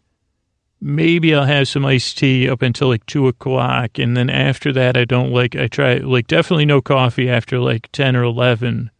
Maybe 0.79 1.35
I'll 1.35 1.45
have 1.45 1.67
some 1.67 1.85
iced 1.85 2.17
tea 2.17 2.49
up 2.49 2.61
until 2.61 2.87
like 2.87 3.05
two 3.05 3.27
o'clock. 3.27 3.99
And 3.99 4.15
then 4.15 4.29
after 4.29 4.71
that, 4.73 4.95
I 4.95 5.05
don't 5.05 5.31
like, 5.31 5.55
I 5.55 5.67
try, 5.67 5.95
like, 5.95 6.27
definitely 6.27 6.65
no 6.65 6.81
coffee 6.81 7.29
after 7.29 7.59
like 7.59 7.91
10 7.91 8.15
or 8.15 8.23
11. 8.23 8.91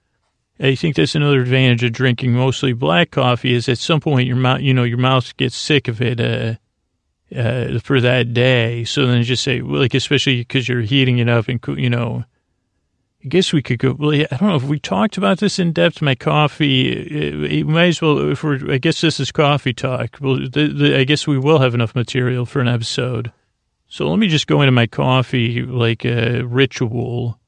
I 0.59 0.75
think 0.75 0.95
that's 0.95 1.15
another 1.15 1.41
advantage 1.41 1.83
of 1.83 1.93
drinking 1.93 2.33
mostly 2.33 2.73
black 2.73 3.11
coffee 3.11 3.53
is 3.53 3.69
at 3.69 3.79
some 3.79 4.00
point 4.00 4.27
your 4.27 4.35
mouth, 4.35 4.61
you 4.61 4.73
know, 4.73 4.83
your 4.83 5.00
mouth 5.00 5.35
gets 5.38 5.55
sick 5.55 5.88
of 5.88 6.01
it. 6.01 6.19
Uh, 6.19 6.55
uh, 7.35 7.79
for 7.79 8.01
that 8.01 8.33
day. 8.33 8.83
So 8.83 9.05
then 9.05 9.23
just 9.23 9.43
say, 9.43 9.61
like, 9.61 9.93
especially 9.93 10.38
because 10.38 10.67
you're 10.67 10.81
heating 10.81 11.19
it 11.19 11.29
up 11.29 11.47
and, 11.47 11.59
you 11.77 11.89
know, 11.89 12.25
I 13.23 13.27
guess 13.27 13.53
we 13.53 13.61
could 13.61 13.77
go, 13.77 13.93
well, 13.93 14.13
I 14.13 14.25
don't 14.38 14.50
know 14.50 14.55
if 14.55 14.63
we 14.63 14.79
talked 14.79 15.15
about 15.15 15.38
this 15.38 15.59
in 15.59 15.73
depth. 15.73 16.01
My 16.01 16.15
coffee, 16.15 17.61
uh, 17.63 17.65
might 17.65 17.89
as 17.89 18.01
well, 18.01 18.31
if 18.31 18.43
we're, 18.43 18.71
I 18.71 18.79
guess 18.79 19.01
this 19.01 19.19
is 19.19 19.31
coffee 19.31 19.73
talk. 19.73 20.17
Well, 20.19 20.39
the, 20.50 20.67
the, 20.67 20.97
I 20.97 21.03
guess 21.03 21.27
we 21.27 21.38
will 21.38 21.59
have 21.59 21.75
enough 21.75 21.93
material 21.93 22.47
for 22.47 22.61
an 22.61 22.67
episode. 22.67 23.31
So 23.88 24.07
let 24.09 24.17
me 24.17 24.27
just 24.27 24.47
go 24.47 24.61
into 24.61 24.71
my 24.71 24.88
coffee, 24.88 25.61
like 25.61 26.03
a 26.03 26.41
ritual. 26.41 27.39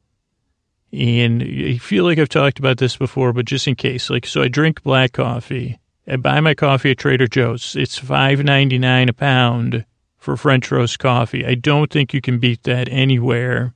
And 0.92 1.42
I 1.42 1.78
feel 1.78 2.04
like 2.04 2.20
I've 2.20 2.30
talked 2.30 2.60
about 2.60 2.78
this 2.78 2.96
before, 2.96 3.34
but 3.34 3.46
just 3.46 3.68
in 3.68 3.74
case, 3.74 4.12
like, 4.12 4.28
so 4.28 4.44
I 4.44 4.48
drink 4.50 4.84
black 4.84 5.14
coffee. 5.14 5.80
I 6.08 6.18
buy 6.18 6.40
my 6.42 6.54
coffee 6.54 6.92
at 6.92 6.98
Trader 6.98 7.28
Joe's. 7.28 7.76
It's 7.76 7.98
five 7.98 8.44
ninety 8.44 8.78
nine 8.78 9.10
a 9.10 9.14
pound 9.14 9.86
for 10.18 10.36
French 10.36 10.72
roast 10.72 11.00
coffee. 11.00 11.46
I 11.46 11.56
don't 11.56 11.92
think 11.92 12.14
you 12.14 12.22
can 12.22 12.40
beat 12.40 12.64
that 12.64 12.90
anywhere. 12.90 13.74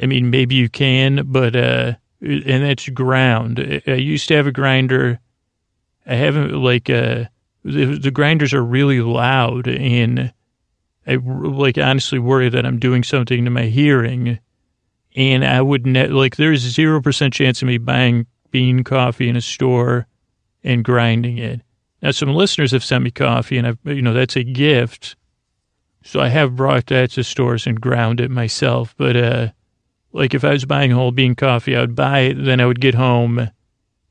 I 0.00 0.06
mean, 0.06 0.30
maybe 0.30 0.54
you 0.54 0.68
can, 0.68 1.22
but 1.26 1.54
uh, 1.54 1.94
and 2.22 2.64
that's 2.64 2.88
ground. 2.88 3.82
I 3.86 3.92
used 3.92 4.28
to 4.28 4.36
have 4.36 4.46
a 4.46 4.52
grinder. 4.52 5.20
I 6.06 6.14
haven't 6.14 6.52
like 6.52 6.88
uh, 6.88 7.24
the, 7.64 7.98
the 7.98 8.10
grinders 8.10 8.54
are 8.54 8.64
really 8.64 9.00
loud, 9.00 9.68
and 9.68 10.32
I 11.06 11.16
like 11.16 11.76
honestly 11.76 12.18
worry 12.18 12.48
that 12.48 12.64
I'm 12.64 12.78
doing 12.78 13.02
something 13.02 13.44
to 13.44 13.50
my 13.50 13.64
hearing. 13.64 14.38
And 15.16 15.44
I 15.44 15.60
would 15.60 15.86
ne- 15.86 16.06
like 16.06 16.36
there's 16.36 16.60
zero 16.60 17.02
percent 17.02 17.34
chance 17.34 17.60
of 17.60 17.68
me 17.68 17.78
buying 17.78 18.26
bean 18.50 18.82
coffee 18.84 19.28
in 19.28 19.36
a 19.36 19.40
store 19.40 20.06
and 20.62 20.84
grinding 20.84 21.38
it. 21.38 21.62
Now, 22.02 22.12
some 22.12 22.34
listeners 22.34 22.72
have 22.72 22.84
sent 22.84 23.04
me 23.04 23.10
coffee, 23.10 23.58
and 23.58 23.66
I've, 23.66 23.78
you 23.84 24.02
know, 24.02 24.14
that's 24.14 24.36
a 24.36 24.42
gift. 24.42 25.16
So 26.02 26.20
I 26.20 26.28
have 26.28 26.56
brought 26.56 26.86
that 26.86 27.10
to 27.12 27.24
stores 27.24 27.66
and 27.66 27.80
ground 27.80 28.20
it 28.20 28.30
myself. 28.30 28.94
But, 28.96 29.16
uh, 29.16 29.48
like 30.12 30.34
if 30.34 30.44
I 30.44 30.50
was 30.50 30.64
buying 30.64 30.90
whole 30.90 31.12
bean 31.12 31.34
coffee, 31.34 31.76
I 31.76 31.80
would 31.80 31.94
buy 31.94 32.20
it, 32.20 32.44
then 32.44 32.60
I 32.60 32.66
would 32.66 32.80
get 32.80 32.94
home 32.94 33.50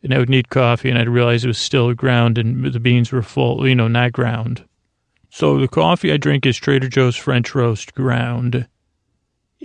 and 0.01 0.13
I 0.13 0.17
would 0.17 0.29
need 0.29 0.49
coffee 0.49 0.89
and 0.89 0.97
I'd 0.97 1.09
realize 1.09 1.43
it 1.43 1.49
was 1.49 1.57
still 1.57 1.93
ground 1.93 2.37
and 2.37 2.71
the 2.71 2.79
beans 2.79 3.11
were 3.11 3.21
full, 3.21 3.67
you 3.67 3.75
know, 3.75 3.87
not 3.87 4.13
ground. 4.13 4.63
So 5.29 5.59
the 5.59 5.67
coffee 5.67 6.11
I 6.11 6.17
drink 6.17 6.45
is 6.45 6.57
Trader 6.57 6.87
Joe's 6.87 7.15
French 7.15 7.53
roast 7.53 7.93
ground. 7.93 8.67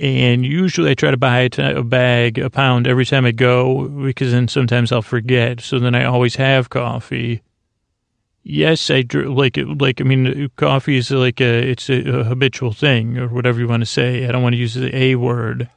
And 0.01 0.45
usually 0.45 0.91
I 0.91 0.95
try 0.95 1.13
to 1.13 1.17
buy 1.17 1.49
a 1.59 1.83
bag, 1.85 2.39
a 2.39 2.51
pound 2.51 2.89
every 2.89 3.07
time 3.07 3.25
I 3.25 3.31
go 3.31 3.89
because 3.89 4.33
then 4.33 4.49
sometimes 4.49 4.91
I'll 4.91 5.03
forget. 5.03 5.61
So 5.61 5.79
then 5.79 5.95
I 5.95 6.05
always 6.05 6.35
have 6.37 6.71
coffee. 6.71 7.43
Yes, 8.43 8.91
I 8.91 9.05
like. 9.13 9.57
Like, 9.57 10.01
I 10.01 10.05
mean, 10.05 10.51
coffee 10.57 10.97
is 10.97 11.11
like 11.11 11.41
a, 11.41 11.71
it's 11.71 11.89
a, 11.89 12.21
a 12.21 12.25
habitual 12.25 12.73
thing 12.73 13.19
or 13.19 13.29
whatever 13.29 13.61
you 13.61 13.69
want 13.69 13.83
to 13.83 13.87
say. 13.87 14.27
I 14.27 14.33
don't 14.33 14.43
want 14.43 14.55
to 14.55 14.59
use 14.59 14.75
the 14.75 14.95
A 14.95 15.15
word, 15.15 15.71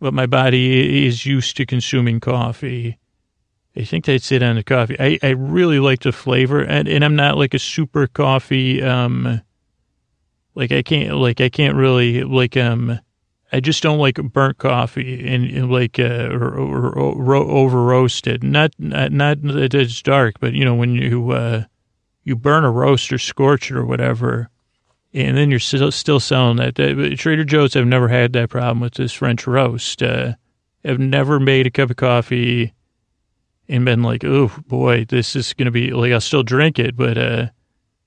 but 0.00 0.14
my 0.14 0.26
body 0.26 1.06
is 1.06 1.26
used 1.26 1.56
to 1.58 1.66
consuming 1.66 2.20
coffee. 2.20 2.98
I 3.76 3.84
think 3.84 4.06
that's 4.06 4.32
it 4.32 4.42
on 4.42 4.56
the 4.56 4.64
coffee. 4.64 4.96
I, 4.98 5.18
I 5.22 5.30
really 5.30 5.78
like 5.78 6.00
the 6.00 6.10
flavor 6.10 6.62
and, 6.62 6.88
and 6.88 7.04
I'm 7.04 7.14
not 7.14 7.36
like 7.36 7.52
a 7.52 7.58
super 7.58 8.06
coffee, 8.06 8.82
um, 8.82 9.42
like 10.54 10.72
I 10.72 10.82
can't, 10.82 11.16
like 11.16 11.42
I 11.42 11.50
can't 11.50 11.76
really 11.76 12.24
like, 12.24 12.56
um, 12.56 12.98
I 13.56 13.60
just 13.60 13.82
don't 13.82 13.98
like 13.98 14.16
burnt 14.16 14.58
coffee 14.58 15.26
and, 15.26 15.46
and 15.46 15.72
like 15.72 15.98
uh, 15.98 16.28
or, 16.30 16.58
or, 16.58 16.90
or, 16.94 17.34
over 17.34 17.84
roasted. 17.84 18.44
Not 18.44 18.74
not 18.78 19.40
that 19.44 19.72
it's 19.72 20.02
dark, 20.02 20.34
but 20.40 20.52
you 20.52 20.62
know 20.62 20.74
when 20.74 20.94
you 20.94 21.30
uh, 21.30 21.64
you 22.22 22.36
burn 22.36 22.64
a 22.64 22.70
roast 22.70 23.10
or 23.10 23.16
scorch 23.16 23.70
it 23.70 23.76
or 23.78 23.86
whatever, 23.86 24.50
and 25.14 25.38
then 25.38 25.48
you're 25.48 25.58
still 25.58 25.90
still 25.90 26.20
selling 26.20 26.58
that. 26.58 26.74
Trader 27.16 27.44
Joe's, 27.44 27.74
I've 27.74 27.86
never 27.86 28.08
had 28.08 28.34
that 28.34 28.50
problem 28.50 28.80
with 28.80 28.92
this 28.92 29.14
French 29.14 29.46
roast. 29.46 30.02
Uh, 30.02 30.34
I've 30.84 31.00
never 31.00 31.40
made 31.40 31.66
a 31.66 31.70
cup 31.70 31.88
of 31.88 31.96
coffee 31.96 32.74
and 33.70 33.86
been 33.86 34.02
like, 34.02 34.22
oh 34.22 34.52
boy, 34.66 35.06
this 35.06 35.34
is 35.34 35.54
gonna 35.54 35.70
be 35.70 35.92
like 35.92 36.12
I'll 36.12 36.20
still 36.20 36.42
drink 36.42 36.78
it, 36.78 36.94
but 36.94 37.16
uh, 37.16 37.46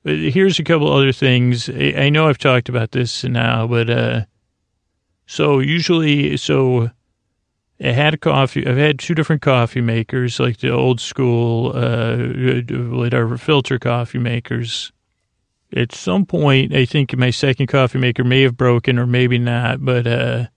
but 0.04 0.16
here's 0.16 0.60
a 0.60 0.64
couple 0.64 0.94
other 0.94 1.12
things. 1.12 1.70
I, 1.70 1.96
I 1.98 2.10
know 2.12 2.30
I've 2.30 2.38
talked 2.38 2.70
about 2.70 2.92
this 2.92 3.24
now, 3.24 3.66
but 3.66 3.90
uh 3.90 4.26
so 5.30 5.60
usually, 5.60 6.38
so 6.38 6.90
I 7.80 7.92
had 7.92 8.20
coffee. 8.20 8.66
I've 8.66 8.78
had 8.78 8.98
two 8.98 9.14
different 9.14 9.44
coffee 9.44 9.80
makers, 9.80 10.40
like 10.40 10.58
the 10.58 10.72
old 10.72 11.00
school, 11.00 11.72
uh, 11.76 12.18
whatever 12.98 13.38
filter 13.38 13.78
coffee 13.78 14.18
makers. 14.18 14.92
At 15.72 15.94
some 15.94 16.26
point, 16.26 16.74
I 16.74 16.84
think 16.86 17.16
my 17.16 17.30
second 17.30 17.68
coffee 17.68 18.00
maker 18.00 18.24
may 18.24 18.42
have 18.42 18.58
broken, 18.58 18.98
or 18.98 19.06
maybe 19.06 19.38
not, 19.38 19.86
but 19.86 20.08
uh, 20.08 20.48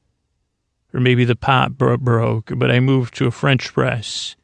or 0.94 1.00
maybe 1.00 1.26
the 1.26 1.36
pot 1.36 1.76
bro- 1.76 1.98
broke. 1.98 2.50
But 2.56 2.70
I 2.70 2.80
moved 2.80 3.14
to 3.16 3.26
a 3.26 3.30
French 3.30 3.74
press, 3.74 4.36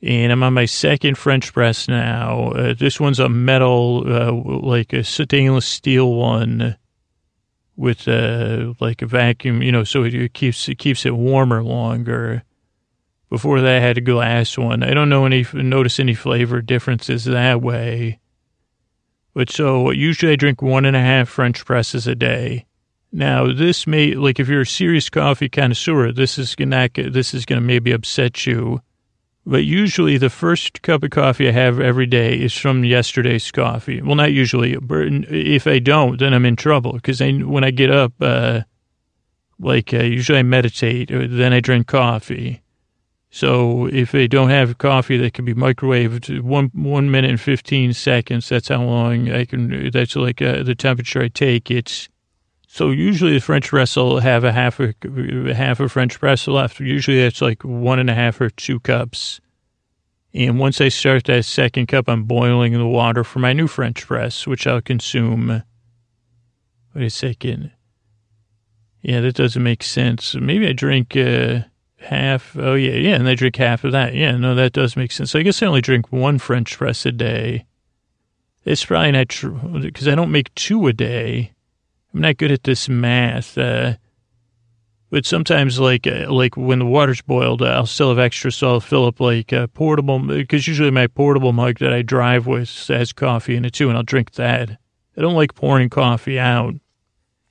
and 0.00 0.30
I'm 0.30 0.44
on 0.44 0.54
my 0.54 0.66
second 0.66 1.18
French 1.18 1.52
press 1.52 1.88
now. 1.88 2.50
Uh, 2.50 2.74
this 2.74 3.00
one's 3.00 3.18
a 3.18 3.28
metal, 3.28 4.04
uh, 4.06 4.30
like 4.64 4.92
a 4.92 5.02
stainless 5.02 5.66
steel 5.66 6.14
one 6.14 6.76
with 7.80 8.06
uh, 8.06 8.74
like 8.78 9.00
a 9.00 9.06
vacuum, 9.06 9.62
you 9.62 9.72
know, 9.72 9.84
so 9.84 10.04
it 10.04 10.34
keeps 10.34 10.68
it 10.68 10.78
keeps 10.78 11.06
it 11.06 11.16
warmer 11.16 11.62
longer. 11.62 12.42
Before 13.30 13.60
that, 13.62 13.76
I 13.76 13.80
had 13.80 13.96
a 13.96 14.02
glass 14.02 14.58
one. 14.58 14.82
I 14.82 14.92
don't 14.92 15.08
know 15.08 15.24
any 15.24 15.46
notice 15.54 15.98
any 15.98 16.12
flavor 16.12 16.60
differences 16.60 17.24
that 17.24 17.62
way. 17.62 18.20
But 19.32 19.48
so 19.48 19.92
usually 19.92 20.32
I 20.32 20.36
drink 20.36 20.60
one 20.60 20.84
and 20.84 20.96
a 20.96 21.00
half 21.00 21.30
French 21.30 21.64
presses 21.64 22.06
a 22.06 22.14
day. 22.14 22.66
Now 23.12 23.50
this 23.50 23.86
may 23.86 24.12
like 24.12 24.38
if 24.38 24.48
you're 24.48 24.60
a 24.60 24.66
serious 24.66 25.08
coffee 25.08 25.48
connoisseur, 25.48 26.12
this 26.12 26.36
is 26.36 26.54
gonna 26.54 26.90
this 26.94 27.32
is 27.32 27.46
gonna 27.46 27.62
maybe 27.62 27.92
upset 27.92 28.44
you 28.46 28.82
but 29.50 29.64
usually 29.64 30.16
the 30.16 30.30
first 30.30 30.80
cup 30.82 31.02
of 31.02 31.10
coffee 31.10 31.48
I 31.48 31.50
have 31.50 31.80
every 31.80 32.06
day 32.06 32.40
is 32.40 32.56
from 32.56 32.84
yesterday's 32.84 33.50
coffee. 33.50 34.00
Well, 34.00 34.14
not 34.14 34.32
usually. 34.32 34.76
But 34.76 35.08
if 35.28 35.66
I 35.66 35.80
don't, 35.80 36.20
then 36.20 36.32
I'm 36.32 36.46
in 36.46 36.54
trouble 36.54 36.92
because 36.92 37.20
when 37.20 37.64
I 37.64 37.72
get 37.72 37.90
up, 37.90 38.12
uh, 38.20 38.60
like 39.58 39.92
uh, 39.92 40.04
usually 40.04 40.38
I 40.38 40.44
meditate, 40.44 41.10
uh, 41.10 41.26
then 41.28 41.52
I 41.52 41.58
drink 41.58 41.88
coffee. 41.88 42.62
So 43.30 43.86
if 43.86 44.14
I 44.14 44.28
don't 44.28 44.50
have 44.50 44.78
coffee 44.78 45.16
that 45.16 45.34
can 45.34 45.44
be 45.44 45.54
microwaved 45.54 46.42
one 46.42 46.70
one 46.72 47.10
minute 47.10 47.30
and 47.30 47.40
fifteen 47.40 47.92
seconds, 47.92 48.48
that's 48.48 48.68
how 48.68 48.84
long 48.84 49.32
I 49.32 49.46
can. 49.46 49.90
That's 49.90 50.14
like 50.14 50.40
uh, 50.40 50.62
the 50.62 50.76
temperature 50.76 51.22
I 51.22 51.28
take. 51.28 51.72
It's 51.72 52.08
so 52.72 52.90
usually 52.90 53.32
the 53.32 53.40
French 53.40 53.66
press 53.66 53.96
will 53.96 54.20
have 54.20 54.44
a 54.44 54.52
half 54.52 54.78
a 54.78 54.94
half 55.52 55.80
a 55.80 55.88
French 55.88 56.20
press 56.20 56.46
left. 56.46 56.78
Usually 56.78 57.18
it's 57.18 57.42
like 57.42 57.64
one 57.64 57.98
and 57.98 58.08
a 58.08 58.14
half 58.14 58.40
or 58.40 58.48
two 58.48 58.78
cups. 58.78 59.40
And 60.32 60.56
once 60.60 60.80
I 60.80 60.88
start 60.88 61.24
that 61.24 61.44
second 61.44 61.88
cup, 61.88 62.08
I'm 62.08 62.22
boiling 62.22 62.74
the 62.74 62.86
water 62.86 63.24
for 63.24 63.40
my 63.40 63.52
new 63.52 63.66
French 63.66 64.06
press, 64.06 64.46
which 64.46 64.68
I'll 64.68 64.80
consume. 64.80 65.64
Wait 66.94 67.04
a 67.04 67.10
second. 67.10 67.72
Yeah, 69.02 69.20
that 69.20 69.34
doesn't 69.34 69.64
make 69.64 69.82
sense. 69.82 70.36
Maybe 70.36 70.68
I 70.68 70.72
drink 70.72 71.16
uh, 71.16 71.62
half. 71.98 72.56
Oh, 72.56 72.74
yeah, 72.74 72.92
yeah, 72.92 73.16
and 73.16 73.28
I 73.28 73.34
drink 73.34 73.56
half 73.56 73.82
of 73.82 73.90
that. 73.90 74.14
Yeah, 74.14 74.36
no, 74.36 74.54
that 74.54 74.74
does 74.74 74.94
make 74.94 75.10
sense. 75.10 75.32
So 75.32 75.40
I 75.40 75.42
guess 75.42 75.60
I 75.60 75.66
only 75.66 75.80
drink 75.80 76.12
one 76.12 76.38
French 76.38 76.78
press 76.78 77.04
a 77.04 77.10
day. 77.10 77.66
It's 78.64 78.84
probably 78.84 79.10
not 79.10 79.28
true 79.28 79.58
because 79.82 80.06
I 80.06 80.14
don't 80.14 80.30
make 80.30 80.54
two 80.54 80.86
a 80.86 80.92
day. 80.92 81.50
I'm 82.12 82.20
not 82.20 82.36
good 82.36 82.50
at 82.50 82.64
this 82.64 82.88
math. 82.88 83.56
Uh, 83.56 83.94
but 85.10 85.26
sometimes, 85.26 85.80
like 85.80 86.06
uh, 86.06 86.30
like 86.30 86.56
when 86.56 86.78
the 86.78 86.86
water's 86.86 87.20
boiled, 87.20 87.62
uh, 87.62 87.66
I'll 87.66 87.86
still 87.86 88.10
have 88.10 88.18
extra, 88.18 88.52
so 88.52 88.68
I'll 88.68 88.80
fill 88.80 89.06
up 89.06 89.20
like 89.20 89.50
a 89.50 89.66
portable, 89.68 90.20
because 90.20 90.68
usually 90.68 90.90
my 90.90 91.08
portable 91.08 91.52
mug 91.52 91.78
that 91.80 91.92
I 91.92 92.02
drive 92.02 92.46
with 92.46 92.70
has 92.88 93.12
coffee 93.12 93.56
in 93.56 93.64
it 93.64 93.72
too, 93.72 93.88
and 93.88 93.96
I'll 93.96 94.04
drink 94.04 94.32
that. 94.32 94.70
I 94.70 95.20
don't 95.20 95.34
like 95.34 95.54
pouring 95.54 95.90
coffee 95.90 96.38
out. 96.38 96.74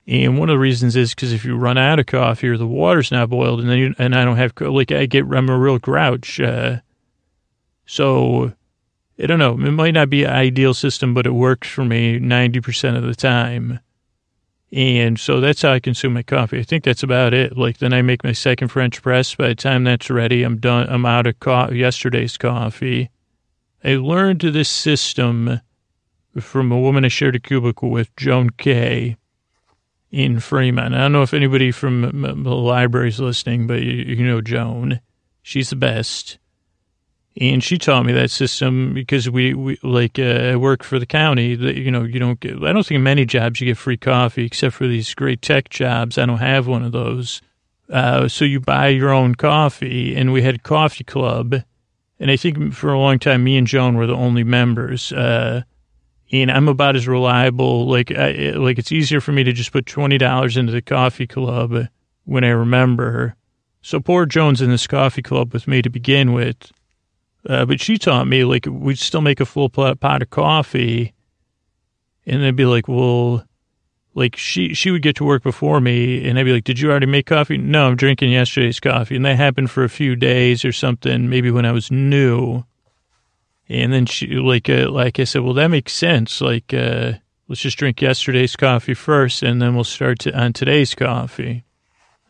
And 0.08 0.40
one 0.40 0.50
of 0.50 0.54
the 0.54 0.60
reasons 0.60 0.96
is 0.96 1.14
because 1.14 1.34
if 1.34 1.46
you 1.46 1.56
run 1.56 1.78
out 1.78 2.00
of 2.00 2.08
coffee 2.08 2.48
or 2.48 2.58
the 2.58 2.66
water's 2.66 3.12
not 3.12 3.30
boiled, 3.30 3.60
and 3.60 3.70
then 3.70 3.78
you, 3.78 3.96
and 4.00 4.16
I 4.16 4.24
don't 4.26 4.38
have 4.38 4.54
like 4.60 4.92
I 4.92 5.06
get 5.06 5.26
I'm 5.26 5.50
a 5.50 5.58
real 5.58 5.80
grouch. 5.80 6.40
Uh, 6.40 6.78
so 7.86 8.54
I 9.22 9.26
don't 9.26 9.38
know. 9.38 9.54
It 9.54 9.72
might 9.72 9.94
not 9.94 10.10
be 10.10 10.24
an 10.24 10.32
ideal 10.32 10.74
system, 10.74 11.14
but 11.14 11.28
it 11.28 11.34
works 11.34 11.68
for 11.68 11.84
me 11.84 12.18
ninety 12.20 12.62
percent 12.62 12.96
of 12.98 13.04
the 13.04 13.16
time. 13.16 13.82
And 14.72 15.20
so 15.20 15.40
that's 15.40 15.64
how 15.64 15.72
I 15.72 15.80
consume 15.80 16.14
my 16.14 16.22
coffee. 16.22 16.60
I 16.60 16.64
think 16.64 16.84
that's 16.84 17.02
about 17.02 17.34
it. 17.34 17.58
Like 17.58 17.80
then 17.80 17.94
I 17.94 18.02
make 18.02 18.24
my 18.24 18.34
second 18.34 18.68
French 18.68 19.02
press. 19.02 19.34
By 19.34 19.48
the 19.50 19.56
time 19.56 19.84
that's 19.84 20.10
ready, 20.10 20.44
I'm 20.44 20.58
done. 20.58 20.88
I'm 20.90 21.06
out 21.06 21.26
of 21.26 21.40
co- 21.40 21.72
yesterday's 21.72 22.38
coffee. 22.38 23.10
I 23.84 23.96
learned 23.96 24.42
this 24.42 24.70
system 24.70 25.62
from 26.40 26.72
a 26.72 26.80
woman 26.80 27.06
I 27.06 27.08
shared 27.08 27.36
a 27.36 27.40
cubicle 27.40 27.90
with, 27.90 28.16
Joan 28.16 28.52
Kay, 28.52 29.18
in 30.12 30.40
Fremont. 30.40 30.94
I 30.94 31.00
don't 31.00 31.14
know 31.14 31.24
if 31.24 31.34
anybody 31.34 31.72
from 31.72 32.02
the 32.44 32.56
library 32.56 33.10
is 33.10 33.20
listening, 33.20 33.68
but 33.68 33.82
you, 33.82 34.16
you 34.16 34.28
know 34.28 34.42
Joan. 34.42 35.00
She's 35.42 35.70
the 35.72 35.76
best. 35.76 36.38
And 37.38 37.64
she 37.64 37.78
taught 37.78 38.06
me 38.06 38.14
that 38.14 38.32
system 38.32 38.94
because 38.94 39.30
we, 39.30 39.54
we 39.54 39.80
like, 39.84 40.20
uh, 40.20 40.52
I 40.52 40.56
work 40.56 40.84
for 40.84 41.00
the 41.00 41.06
county. 41.06 41.56
That, 41.56 41.76
you 41.78 41.92
know, 41.92 42.04
you 42.04 42.20
don't 42.20 42.40
get, 42.40 42.56
I 42.64 42.74
don't 42.74 42.86
think 42.86 42.98
in 42.98 43.04
many 43.04 43.26
jobs 43.26 43.62
you 43.62 43.68
get 43.68 43.78
free 43.78 43.98
coffee 43.98 44.46
except 44.46 44.76
for 44.76 44.88
these 44.88 45.14
great 45.14 45.42
tech 45.42 45.70
jobs. 45.70 46.18
I 46.18 46.26
don't 46.26 46.40
have 46.40 46.68
one 46.68 46.84
of 46.84 46.92
those. 46.92 47.42
Uh, 47.90 48.28
so 48.28 48.46
you 48.46 48.60
buy 48.60 48.90
your 48.90 49.10
own 49.10 49.36
coffee, 49.36 50.16
and 50.16 50.32
we 50.32 50.42
had 50.42 50.62
coffee 50.64 51.04
club. 51.04 51.56
And 52.20 52.30
I 52.30 52.36
think 52.36 52.74
for 52.74 52.92
a 52.92 53.00
long 53.00 53.18
time, 53.20 53.44
me 53.44 53.58
and 53.58 53.66
Joan 53.66 53.96
were 53.96 54.08
the 54.08 54.16
only 54.16 54.44
members. 54.44 55.12
Uh, 55.12 55.64
and 56.32 56.52
I'm 56.52 56.68
about 56.68 56.96
as 56.96 57.08
reliable. 57.08 57.88
Like, 57.88 58.12
I, 58.12 58.52
like 58.52 58.78
it's 58.78 58.92
easier 58.92 59.22
for 59.22 59.32
me 59.32 59.44
to 59.44 59.54
just 59.54 59.72
put 59.72 59.86
twenty 59.86 60.18
dollars 60.18 60.58
into 60.58 60.72
the 60.72 60.82
coffee 60.82 61.26
club 61.26 61.88
when 62.26 62.44
I 62.44 62.50
remember. 62.50 63.36
So 63.82 64.00
poor 64.00 64.26
Joan's 64.26 64.62
in 64.62 64.70
this 64.70 64.86
coffee 64.86 65.22
club 65.22 65.54
with 65.54 65.68
me 65.68 65.82
to 65.82 65.90
begin 65.90 66.34
with, 66.34 66.72
uh, 67.50 67.66
but 67.66 67.82
she 67.82 67.98
taught 67.98 68.28
me 68.28 68.46
like 68.46 68.66
we'd 68.70 69.00
still 69.00 69.20
make 69.22 69.42
a 69.42 69.46
full 69.46 69.70
pot 69.70 70.22
of 70.22 70.30
coffee, 70.30 71.14
and 72.26 72.42
they'd 72.42 72.56
be 72.56 72.66
like, 72.66 72.88
well. 72.88 73.44
Like 74.16 74.36
she, 74.36 74.74
she 74.74 74.90
would 74.92 75.04
get 75.04 75.16
to 75.18 75.24
work 75.24 75.44
before 75.44 75.80
me, 75.80 76.28
and 76.28 76.38
I'd 76.38 76.44
be 76.44 76.52
like, 76.52 76.64
"Did 76.64 76.80
you 76.80 76.90
already 76.90 77.06
make 77.06 77.28
coffee?" 77.28 77.58
No, 77.58 77.88
I'm 77.88 77.96
drinking 77.96 78.32
yesterday's 78.32 78.80
coffee, 78.80 79.16
and 79.16 79.24
that 79.24 79.38
happened 79.38 79.70
for 79.70 79.84
a 79.84 79.90
few 79.90 80.16
days 80.16 80.66
or 80.66 80.74
something. 80.74 81.30
Maybe 81.30 81.52
when 81.52 81.64
I 81.64 81.72
was 81.72 81.92
new, 81.92 82.66
and 83.70 83.94
then 83.94 84.08
she, 84.08 84.28
like, 84.28 84.68
uh, 84.68 84.90
like 84.90 85.20
I 85.20 85.24
said, 85.26 85.44
well, 85.44 85.54
that 85.54 85.68
makes 85.68 85.94
sense. 85.94 86.42
Like, 86.42 86.74
uh, 86.74 87.14
let's 87.48 87.62
just 87.62 87.78
drink 87.78 88.02
yesterday's 88.02 88.56
coffee 88.56 88.96
first, 88.96 89.44
and 89.44 89.62
then 89.62 89.76
we'll 89.76 89.84
start 89.84 90.20
to, 90.20 90.38
on 90.38 90.54
today's 90.54 90.96
coffee. 90.96 91.64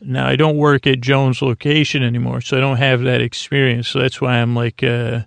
Now, 0.01 0.27
I 0.27 0.35
don't 0.35 0.57
work 0.57 0.87
at 0.87 1.01
Joan's 1.01 1.41
location 1.41 2.03
anymore, 2.03 2.41
so 2.41 2.57
I 2.57 2.61
don't 2.61 2.77
have 2.77 3.01
that 3.01 3.21
experience. 3.21 3.89
So 3.89 3.99
that's 3.99 4.21
why 4.21 4.35
I'm 4.35 4.55
like 4.55 4.81
uh, 4.81 5.21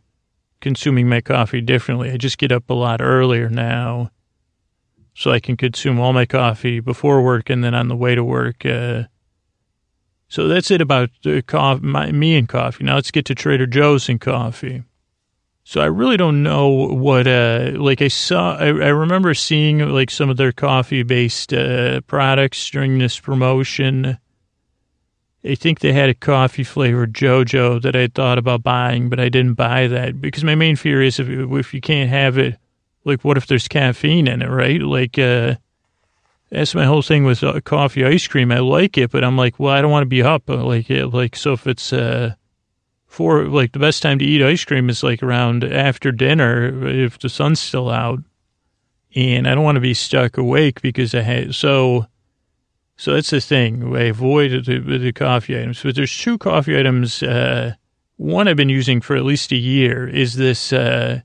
consuming 0.60 1.08
my 1.08 1.20
coffee 1.20 1.60
differently. 1.60 2.10
I 2.10 2.16
just 2.16 2.38
get 2.38 2.52
up 2.52 2.70
a 2.70 2.74
lot 2.74 3.02
earlier 3.02 3.50
now, 3.50 4.10
so 5.14 5.30
I 5.30 5.40
can 5.40 5.58
consume 5.58 6.00
all 6.00 6.14
my 6.14 6.24
coffee 6.24 6.80
before 6.80 7.22
work 7.22 7.50
and 7.50 7.62
then 7.62 7.74
on 7.74 7.88
the 7.88 7.96
way 7.96 8.14
to 8.14 8.24
work. 8.24 8.64
Uh, 8.64 9.04
so 10.28 10.48
that's 10.48 10.70
it 10.70 10.80
about 10.80 11.10
coffee, 11.46 11.84
my, 11.84 12.10
me 12.10 12.36
and 12.38 12.48
coffee. 12.48 12.84
Now 12.84 12.94
let's 12.94 13.10
get 13.10 13.26
to 13.26 13.34
Trader 13.34 13.66
Joe's 13.66 14.08
and 14.08 14.18
coffee. 14.18 14.84
So 15.64 15.82
I 15.82 15.86
really 15.86 16.16
don't 16.16 16.42
know 16.42 16.68
what, 16.68 17.26
uh, 17.26 17.72
like 17.76 18.00
I 18.00 18.08
saw, 18.08 18.56
I, 18.56 18.66
I 18.66 18.88
remember 18.88 19.34
seeing 19.34 19.80
like 19.90 20.10
some 20.10 20.30
of 20.30 20.38
their 20.38 20.50
coffee 20.50 21.02
based, 21.02 21.52
uh, 21.52 22.00
products 22.06 22.70
during 22.70 22.98
this 22.98 23.20
promotion. 23.20 24.18
I 25.44 25.56
think 25.56 25.80
they 25.80 25.92
had 25.92 26.08
a 26.08 26.14
coffee 26.14 26.62
flavored 26.62 27.14
JoJo 27.14 27.82
that 27.82 27.96
I 27.96 28.06
thought 28.06 28.38
about 28.38 28.62
buying, 28.62 29.08
but 29.08 29.18
I 29.18 29.28
didn't 29.28 29.54
buy 29.54 29.88
that 29.88 30.20
because 30.20 30.44
my 30.44 30.54
main 30.54 30.76
fear 30.76 31.02
is 31.02 31.18
if, 31.18 31.28
if 31.28 31.74
you 31.74 31.80
can't 31.80 32.10
have 32.10 32.38
it, 32.38 32.58
like 33.04 33.24
what 33.24 33.36
if 33.36 33.46
there's 33.46 33.66
caffeine 33.66 34.28
in 34.28 34.42
it, 34.42 34.48
right? 34.48 34.80
Like, 34.80 35.18
uh, 35.18 35.56
that's 36.50 36.74
my 36.74 36.84
whole 36.84 37.02
thing 37.02 37.24
with 37.24 37.42
uh, 37.42 37.60
coffee 37.62 38.04
ice 38.04 38.28
cream. 38.28 38.52
I 38.52 38.60
like 38.60 38.96
it, 38.96 39.10
but 39.10 39.24
I'm 39.24 39.36
like, 39.36 39.58
well, 39.58 39.72
I 39.72 39.82
don't 39.82 39.90
want 39.90 40.02
to 40.02 40.08
be 40.08 40.22
up. 40.22 40.48
Like, 40.48 40.86
like, 40.88 41.34
so 41.34 41.54
if 41.54 41.66
it's, 41.66 41.92
uh, 41.92 42.34
for 43.12 43.44
like 43.44 43.72
the 43.72 43.78
best 43.78 44.00
time 44.00 44.18
to 44.18 44.24
eat 44.24 44.42
ice 44.42 44.64
cream 44.64 44.88
is 44.88 45.02
like 45.02 45.22
around 45.22 45.64
after 45.64 46.10
dinner 46.10 46.88
if 46.88 47.18
the 47.18 47.28
sun's 47.28 47.60
still 47.60 47.90
out. 47.90 48.20
And 49.14 49.46
I 49.46 49.54
don't 49.54 49.64
want 49.64 49.76
to 49.76 49.82
be 49.82 49.92
stuck 49.92 50.38
awake 50.38 50.80
because 50.80 51.14
I 51.14 51.20
had 51.20 51.54
so 51.54 52.06
so 53.02 53.14
that's 53.14 53.30
the 53.30 53.40
thing. 53.40 53.96
I 53.96 54.02
avoid 54.02 54.64
the, 54.64 54.78
the 54.78 55.12
coffee 55.12 55.58
items. 55.58 55.82
But 55.82 55.96
there's 55.96 56.16
two 56.16 56.38
coffee 56.38 56.78
items. 56.78 57.20
Uh, 57.20 57.74
one 58.16 58.46
I've 58.46 58.56
been 58.56 58.68
using 58.68 59.00
for 59.00 59.16
at 59.16 59.24
least 59.24 59.50
a 59.50 59.56
year 59.56 60.06
is 60.06 60.36
this. 60.36 60.72
Uh, 60.72 61.22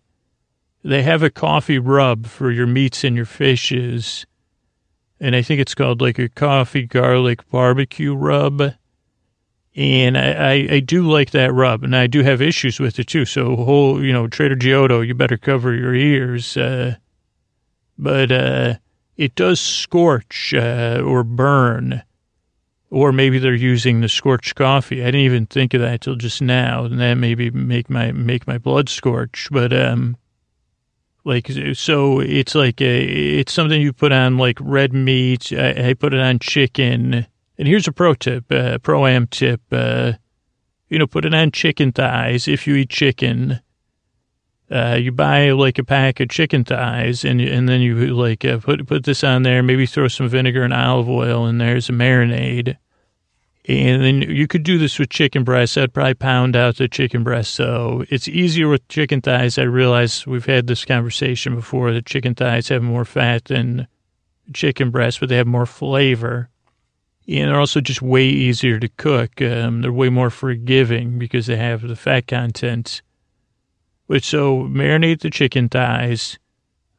they 0.83 1.03
have 1.03 1.21
a 1.21 1.29
coffee 1.29 1.77
rub 1.77 2.25
for 2.25 2.49
your 2.49 2.65
meats 2.65 3.03
and 3.03 3.15
your 3.15 3.27
fishes, 3.27 4.25
and 5.19 5.35
I 5.35 5.43
think 5.43 5.61
it's 5.61 5.75
called 5.75 6.01
like 6.01 6.17
a 6.17 6.29
coffee 6.29 6.87
garlic 6.87 7.47
barbecue 7.51 8.15
rub 8.15 8.73
and 9.75 10.17
I, 10.17 10.31
I, 10.31 10.67
I, 10.71 10.79
do 10.79 11.07
like 11.07 11.29
that 11.31 11.53
rub, 11.53 11.83
and 11.83 11.95
I 11.95 12.07
do 12.07 12.23
have 12.23 12.41
issues 12.41 12.79
with 12.79 12.97
it 12.97 13.05
too. 13.05 13.25
So, 13.25 13.55
whole, 13.55 14.03
you 14.03 14.11
know, 14.11 14.25
Trader 14.27 14.55
Giotto, 14.55 15.01
you 15.01 15.13
better 15.13 15.37
cover 15.37 15.75
your 15.75 15.93
ears. 15.93 16.57
Uh, 16.57 16.95
but 17.95 18.31
uh, 18.31 18.75
it 19.17 19.35
does 19.35 19.59
scorch 19.59 20.53
uh, 20.53 21.01
or 21.03 21.23
burn, 21.23 22.03
or 22.89 23.11
maybe 23.11 23.39
they're 23.39 23.53
using 23.53 24.01
the 24.01 24.09
scorched 24.09 24.55
coffee. 24.55 25.01
I 25.01 25.05
didn't 25.05 25.21
even 25.21 25.45
think 25.45 25.73
of 25.73 25.81
that 25.81 26.01
till 26.01 26.15
just 26.15 26.41
now, 26.41 26.85
and 26.85 26.99
that 26.99 27.15
maybe 27.15 27.49
make 27.49 27.89
my 27.89 28.11
make 28.11 28.47
my 28.47 28.57
blood 28.57 28.89
scorch. 28.89 29.49
But 29.51 29.73
um, 29.73 30.17
like 31.23 31.51
so, 31.73 32.19
it's 32.19 32.55
like 32.55 32.79
a, 32.79 33.03
it's 33.03 33.51
something 33.51 33.81
you 33.81 33.91
put 33.91 34.11
on 34.11 34.37
like 34.37 34.57
red 34.61 34.93
meat. 34.93 35.51
I, 35.51 35.89
I 35.89 35.93
put 35.93 36.13
it 36.13 36.19
on 36.21 36.39
chicken 36.39 37.27
and 37.57 37.67
here's 37.67 37.87
a 37.87 37.91
pro 37.91 38.13
tip, 38.13 38.51
uh, 38.51 38.77
pro 38.79 39.07
am 39.07 39.27
tip. 39.27 39.61
Uh, 39.71 40.13
you 40.89 40.99
know, 40.99 41.07
put 41.07 41.25
it 41.25 41.33
on 41.33 41.51
chicken 41.51 41.91
thighs 41.91 42.47
if 42.47 42.67
you 42.67 42.75
eat 42.75 42.89
chicken. 42.89 43.59
Uh, 44.69 44.97
you 44.99 45.11
buy 45.11 45.51
like 45.51 45.77
a 45.79 45.83
pack 45.83 46.19
of 46.19 46.27
chicken 46.27 46.65
thighs 46.65 47.23
and 47.23 47.39
and 47.39 47.69
then 47.69 47.79
you 47.79 48.13
like 48.13 48.43
uh, 48.43 48.57
put 48.57 48.85
put 48.85 49.05
this 49.05 49.23
on 49.23 49.43
there. 49.43 49.63
Maybe 49.63 49.85
throw 49.85 50.07
some 50.09 50.27
vinegar 50.27 50.63
and 50.63 50.73
olive 50.73 51.09
oil 51.09 51.47
in 51.47 51.57
there 51.57 51.77
as 51.77 51.89
a 51.89 51.93
marinade. 51.93 52.77
And 53.69 54.01
then 54.01 54.21
you 54.21 54.47
could 54.47 54.63
do 54.63 54.77
this 54.77 54.97
with 54.97 55.09
chicken 55.09 55.43
breasts. 55.43 55.77
I'd 55.77 55.93
probably 55.93 56.13
pound 56.13 56.55
out 56.55 56.77
the 56.77 56.87
chicken 56.87 57.23
breast. 57.23 57.53
So 57.53 58.05
it's 58.09 58.27
easier 58.27 58.69
with 58.69 58.87
chicken 58.87 59.21
thighs. 59.21 59.57
I 59.57 59.63
realize 59.63 60.25
we've 60.25 60.45
had 60.45 60.67
this 60.67 60.85
conversation 60.85 61.53
before 61.53 61.91
that 61.91 62.05
chicken 62.05 62.33
thighs 62.33 62.69
have 62.69 62.81
more 62.81 63.03
fat 63.03 63.45
than 63.45 63.87
chicken 64.53 64.89
breasts, 64.89 65.19
but 65.19 65.27
they 65.27 65.35
have 65.35 65.47
more 65.47 65.65
flavor. 65.65 66.49
And 67.27 67.49
they're 67.49 67.59
also 67.59 67.81
just 67.81 68.01
way 68.01 68.23
easier 68.25 68.79
to 68.79 68.87
cook. 68.87 69.41
Um, 69.41 69.81
they're 69.81 69.91
way 69.91 70.07
more 70.07 70.29
forgiving 70.29 71.19
because 71.19 71.47
they 71.47 71.57
have 71.57 71.81
the 71.81 71.97
fat 71.97 72.27
content. 72.27 73.01
So 74.09 74.63
marinate 74.63 75.21
the 75.21 75.29
chicken 75.29 75.69
thighs, 75.69 76.39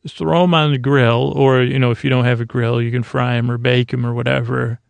throw 0.06 0.42
them 0.42 0.54
on 0.54 0.72
the 0.72 0.78
grill, 0.78 1.32
or 1.34 1.62
you 1.62 1.78
know 1.78 1.90
if 1.90 2.04
you 2.04 2.10
don't 2.10 2.24
have 2.24 2.40
a 2.40 2.44
grill, 2.44 2.80
you 2.82 2.90
can 2.90 3.02
fry 3.02 3.36
them 3.36 3.50
or 3.50 3.58
bake 3.58 3.90
them 3.90 4.06
or 4.06 4.14
whatever. 4.14 4.80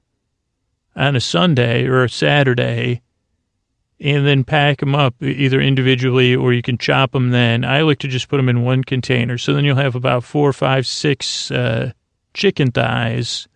On 0.97 1.15
a 1.15 1.21
Sunday 1.21 1.87
or 1.87 2.03
a 2.03 2.09
Saturday, 2.09 3.03
and 4.01 4.27
then 4.27 4.43
pack 4.43 4.79
them 4.79 4.95
up 4.95 5.15
either 5.23 5.61
individually 5.61 6.35
or 6.35 6.53
you 6.53 6.63
can 6.63 6.77
chop 6.77 7.13
them. 7.13 7.31
Then 7.31 7.65
I 7.65 7.83
like 7.83 8.01
to 8.01 8.09
just 8.09 8.29
put 8.29 8.39
them 8.39 8.49
in 8.49 8.63
one 8.63 8.83
container, 8.83 9.39
so 9.39 9.55
then 9.55 9.65
you'll 9.65 9.77
have 9.77 9.95
about 9.95 10.25
four, 10.25 10.53
five, 10.53 10.87
six 10.87 11.51
uh, 11.51 11.93
chicken 12.35 12.73
thighs 12.73 13.47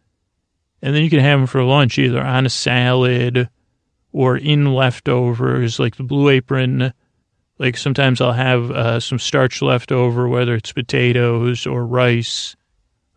and 0.83 0.94
then 0.94 1.05
you 1.05 1.11
can 1.11 1.20
have 1.20 1.38
them 1.38 1.46
for 1.46 1.62
lunch 1.62 1.96
either 1.96 2.20
on 2.20 2.44
a 2.44 2.51
salad 2.51 3.48
or 4.11 4.37
in 4.37 4.75
leftovers, 4.75 5.79
like 5.79 5.96
the 5.96 6.03
Blue 6.03 6.29
Apron. 6.29 6.92
Like 7.59 7.77
sometimes 7.77 8.21
I'll 8.21 8.33
have 8.33 8.71
uh, 8.71 9.01
some 9.01 9.19
starch 9.19 9.62
left 9.62 9.93
over, 9.93 10.29
whether 10.29 10.55
it's 10.55 10.73
potatoes 10.73 11.67
or 11.67 11.87
rice 11.87 12.57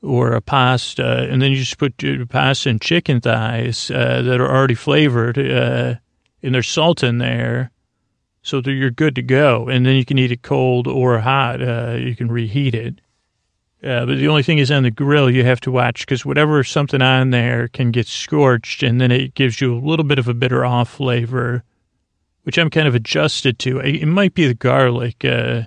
or 0.02 0.34
a 0.34 0.42
pasta, 0.42 1.28
and 1.30 1.42
then 1.42 1.52
you 1.52 1.58
just 1.58 1.78
put 1.78 2.04
pasta 2.30 2.70
and 2.70 2.82
chicken 2.82 3.22
thighs 3.22 3.90
uh, 3.90 4.22
that 4.22 4.40
are 4.40 4.56
already 4.56 4.76
flavored, 4.76 5.38
uh, 5.38 5.96
and 6.44 6.54
there's 6.54 6.68
salt 6.68 7.04
in 7.04 7.18
there, 7.18 7.72
so 8.44 8.62
that 8.62 8.72
you're 8.72 8.92
good 8.92 9.16
to 9.16 9.24
go. 9.24 9.68
And 9.68 9.86
then 9.86 9.96
you 9.96 10.06
can 10.06 10.20
eat 10.20 10.32
it 10.32 10.44
cold 10.44 10.88
or 10.88 11.20
hot. 11.20 11.62
Uh, 11.62 11.98
you 12.00 12.16
can 12.16 12.32
reheat 12.32 12.76
it. 12.76 13.02
Uh, 13.84 14.06
but 14.06 14.18
the 14.18 14.28
only 14.28 14.44
thing 14.44 14.60
is 14.60 14.72
on 14.72 14.84
the 14.84 14.92
grill, 14.92 15.30
you 15.30 15.44
have 15.44 15.60
to 15.62 15.72
watch 15.72 16.06
because 16.06 16.26
whatever 16.26 16.64
something 16.64 17.02
on 17.02 17.32
there 17.32 17.68
can 17.68 17.92
get 17.92 18.08
scorched 18.08 18.84
and 18.84 19.02
then 19.02 19.12
it 19.12 19.34
gives 19.34 19.62
you 19.62 19.76
a 19.76 19.80
little 19.80 20.06
bit 20.06 20.20
of 20.20 20.28
a 20.28 20.34
bitter 20.34 20.66
off 20.66 20.90
flavor, 20.90 21.64
which 22.46 22.60
I'm 22.60 22.70
kind 22.70 22.88
of 22.88 22.94
adjusted 22.94 23.58
to. 23.60 23.80
It 23.80 24.06
might 24.06 24.36
be 24.36 24.46
the 24.46 24.54
garlic. 24.54 25.26
Uh, 25.26 25.64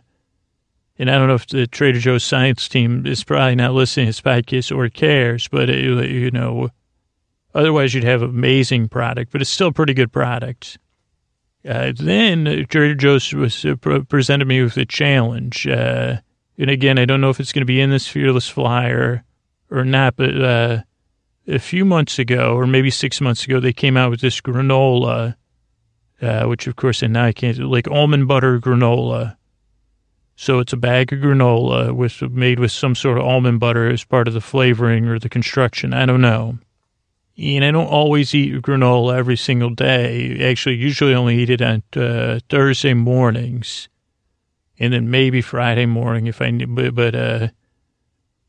and 0.97 1.11
I 1.11 1.19
don't 1.19 1.27
know 1.27 1.35
if 1.35 1.49
the 1.49 1.67
Trader 1.67 1.99
Joe's 1.99 2.23
science 2.23 2.69
team 2.69 3.05
is 3.05 3.25
probably 3.25 3.57
not 3.57 3.75
listening 3.75 4.07
to 4.07 4.09
this 4.11 4.21
podcast 4.21 4.77
or 4.77 4.89
cares, 4.89 5.49
but, 5.49 5.69
it, 5.69 6.09
you 6.09 6.31
know, 6.31 6.71
otherwise 7.53 7.95
you'd 7.95 8.05
have 8.05 8.23
amazing 8.23 8.89
product, 8.89 9.33
but 9.33 9.41
it's 9.41 9.51
still 9.51 9.69
a 9.69 9.73
pretty 9.73 9.93
good 9.93 10.13
product. 10.13 10.79
Uh, 11.69 11.93
then 11.97 12.45
Trader 12.69 12.95
Joe's 12.95 13.33
was 13.33 13.65
uh, 13.65 13.75
presented 14.09 14.47
me 14.47 14.63
with 14.63 14.77
a 14.77 14.87
challenge. 14.87 15.67
Uh, 15.67 16.19
and 16.57 16.71
again, 16.71 16.97
I 16.97 17.07
don't 17.07 17.21
know 17.21 17.31
if 17.31 17.41
it's 17.41 17.53
going 17.53 17.63
to 17.63 17.67
be 17.67 17.81
in 17.81 17.91
this 17.91 18.07
fearless 18.07 18.49
flyer 18.49 19.25
or 19.69 19.85
not, 19.85 20.15
but 20.15 20.41
uh, 20.41 20.83
a 21.49 21.59
few 21.59 21.85
months 21.85 22.21
ago, 22.21 22.55
or 22.55 22.69
maybe 22.69 22.91
six 22.91 23.21
months 23.21 23.45
ago, 23.45 23.59
they 23.59 23.73
came 23.73 23.97
out 23.97 24.11
with 24.11 24.21
this 24.21 24.41
granola, 24.41 25.35
uh, 26.21 26.45
which 26.45 26.67
of 26.67 26.77
course, 26.77 27.03
and 27.03 27.13
now 27.13 27.25
I 27.25 27.33
can't, 27.33 27.59
like 27.59 27.89
almond 27.89 28.29
butter 28.29 28.59
granola. 28.59 29.37
So 30.37 30.61
it's 30.61 30.73
a 30.73 30.77
bag 30.77 31.13
of 31.13 31.19
granola 31.19 31.93
with 31.93 32.23
made 32.23 32.61
with 32.61 32.71
some 32.71 32.95
sort 32.95 33.19
of 33.19 33.25
almond 33.25 33.61
butter 33.61 33.89
as 33.91 34.05
part 34.05 34.29
of 34.29 34.35
the 34.35 34.41
flavoring 34.41 35.07
or 35.07 35.19
the 35.19 35.29
construction. 35.29 35.93
I 35.93 36.07
don't 36.07 36.21
know. 36.21 36.59
And 37.37 37.65
I 37.65 37.71
don't 37.71 37.87
always 37.87 38.35
eat 38.35 38.63
granola 38.63 39.17
every 39.17 39.37
single 39.37 39.71
day. 39.71 40.49
Actually, 40.49 40.77
usually 40.77 41.15
only 41.15 41.39
eat 41.39 41.51
it 41.51 41.63
on 41.63 41.83
uh, 41.97 42.41
Thursday 42.49 42.95
mornings 42.95 43.89
and 44.79 44.93
then 44.93 45.11
maybe 45.11 45.41
Friday 45.41 45.87
morning 45.87 46.27
if 46.27 46.41
I 46.41 46.51
need, 46.51 46.75
but, 46.75 46.95
but 46.95 47.15
uh, 47.15 47.49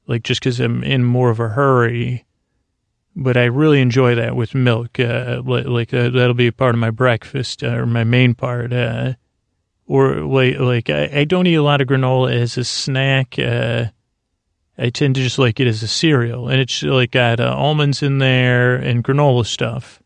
like 0.07 0.23
just 0.23 0.41
because 0.41 0.59
I'm 0.59 0.83
in 0.83 1.03
more 1.03 1.29
of 1.29 1.39
a 1.39 1.49
hurry. 1.49 2.25
But 3.21 3.35
I 3.35 3.45
really 3.45 3.81
enjoy 3.81 4.15
that 4.15 4.35
with 4.35 4.55
milk. 4.55 4.99
Uh, 4.99 5.41
like 5.43 5.93
uh, 5.93 6.09
that'll 6.09 6.33
be 6.33 6.47
a 6.47 6.53
part 6.53 6.73
of 6.73 6.79
my 6.79 6.89
breakfast 6.89 7.63
uh, 7.63 7.75
or 7.75 7.85
my 7.85 8.05
main 8.05 8.33
part. 8.33 8.71
Uh, 8.71 9.13
or 9.87 10.21
like, 10.21 10.57
like 10.59 10.89
I, 10.89 11.09
I, 11.21 11.23
don't 11.25 11.47
eat 11.47 11.55
a 11.55 11.63
lot 11.63 11.81
of 11.81 11.87
granola 11.87 12.31
as 12.31 12.57
a 12.57 12.63
snack. 12.63 13.37
Uh, 13.37 13.85
I 14.77 14.89
tend 14.89 15.15
to 15.15 15.21
just 15.21 15.37
like 15.39 15.59
it 15.59 15.67
as 15.67 15.83
a 15.83 15.87
cereal, 15.87 16.47
and 16.47 16.61
it's 16.61 16.81
like 16.81 17.11
got 17.11 17.41
uh, 17.41 17.53
almonds 17.57 18.01
in 18.01 18.19
there 18.19 18.75
and 18.75 19.03
granola 19.03 19.45
stuff. 19.45 20.01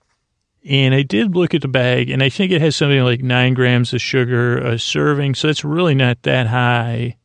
And 0.65 0.95
I 0.95 1.04
did 1.04 1.36
look 1.36 1.54
at 1.54 1.62
the 1.62 1.67
bag, 1.67 2.10
and 2.10 2.23
I 2.23 2.30
think 2.30 2.52
it 2.52 2.62
has 2.62 2.76
something 2.76 3.04
like 3.04 3.21
nine 3.21 3.54
grams 3.54 3.93
of 3.93 4.02
sugar 4.02 4.58
a 4.58 4.80
serving. 4.80 5.36
So 5.36 5.49
it's 5.49 5.65
really 5.65 5.93
not 5.93 6.23
that 6.23 6.47
high. 6.47 7.17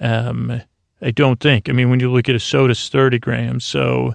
Um, 0.00 0.60
I 1.00 1.10
don't 1.12 1.40
think. 1.40 1.68
I 1.68 1.72
mean, 1.72 1.88
when 1.88 2.00
you 2.00 2.10
look 2.10 2.28
at 2.28 2.34
a 2.34 2.40
soda, 2.40 2.72
it's 2.72 2.88
30 2.88 3.20
grams. 3.20 3.64
So, 3.64 4.14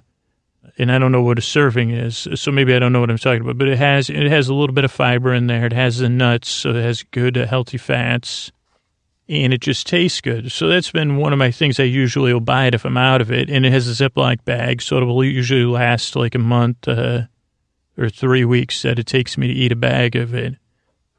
and 0.82 0.92
I 0.92 0.98
don't 0.98 1.12
know 1.12 1.22
what 1.22 1.38
a 1.38 1.44
serving 1.44 1.92
is. 1.92 2.28
So 2.34 2.52
maybe 2.52 2.74
I 2.74 2.80
don't 2.80 2.92
know 2.92 3.02
what 3.02 3.12
I'm 3.12 3.20
talking 3.20 3.42
about, 3.42 3.60
but 3.60 3.68
it 3.68 3.78
has, 3.78 4.10
it 4.10 4.26
has 4.26 4.50
a 4.50 4.54
little 4.56 4.74
bit 4.74 4.84
of 4.84 4.92
fiber 4.92 5.32
in 5.32 5.46
there. 5.46 5.68
It 5.68 5.74
has 5.74 6.00
the 6.00 6.10
nuts. 6.10 6.50
So 6.50 6.72
it 6.72 6.82
has 6.82 7.04
good, 7.04 7.38
uh, 7.38 7.46
healthy 7.46 7.78
fats 7.78 8.52
and 9.30 9.54
it 9.54 9.62
just 9.62 9.86
tastes 9.86 10.22
good. 10.22 10.52
So 10.52 10.68
that's 10.68 10.90
been 10.90 11.18
one 11.18 11.34
of 11.34 11.40
my 11.40 11.52
things. 11.52 11.80
I 11.80 11.84
usually 11.84 12.34
will 12.34 12.40
buy 12.40 12.66
it 12.66 12.74
if 12.74 12.84
I'm 12.84 12.98
out 12.98 13.22
of 13.22 13.32
it. 13.32 13.48
And 13.48 13.64
it 13.64 13.72
has 13.72 13.88
a 13.88 14.10
Ziploc 14.10 14.44
bag. 14.44 14.82
So 14.82 14.98
it 14.98 15.06
will 15.06 15.24
usually 15.24 15.66
last 15.66 16.16
like 16.16 16.34
a 16.34 16.40
month, 16.40 16.88
uh, 16.88 17.28
or 17.96 18.10
three 18.10 18.44
weeks 18.44 18.82
that 18.82 18.98
it 18.98 19.06
takes 19.06 19.38
me 19.38 19.46
to 19.46 19.54
eat 19.54 19.72
a 19.72 19.76
bag 19.76 20.16
of 20.16 20.34
it. 20.34 20.56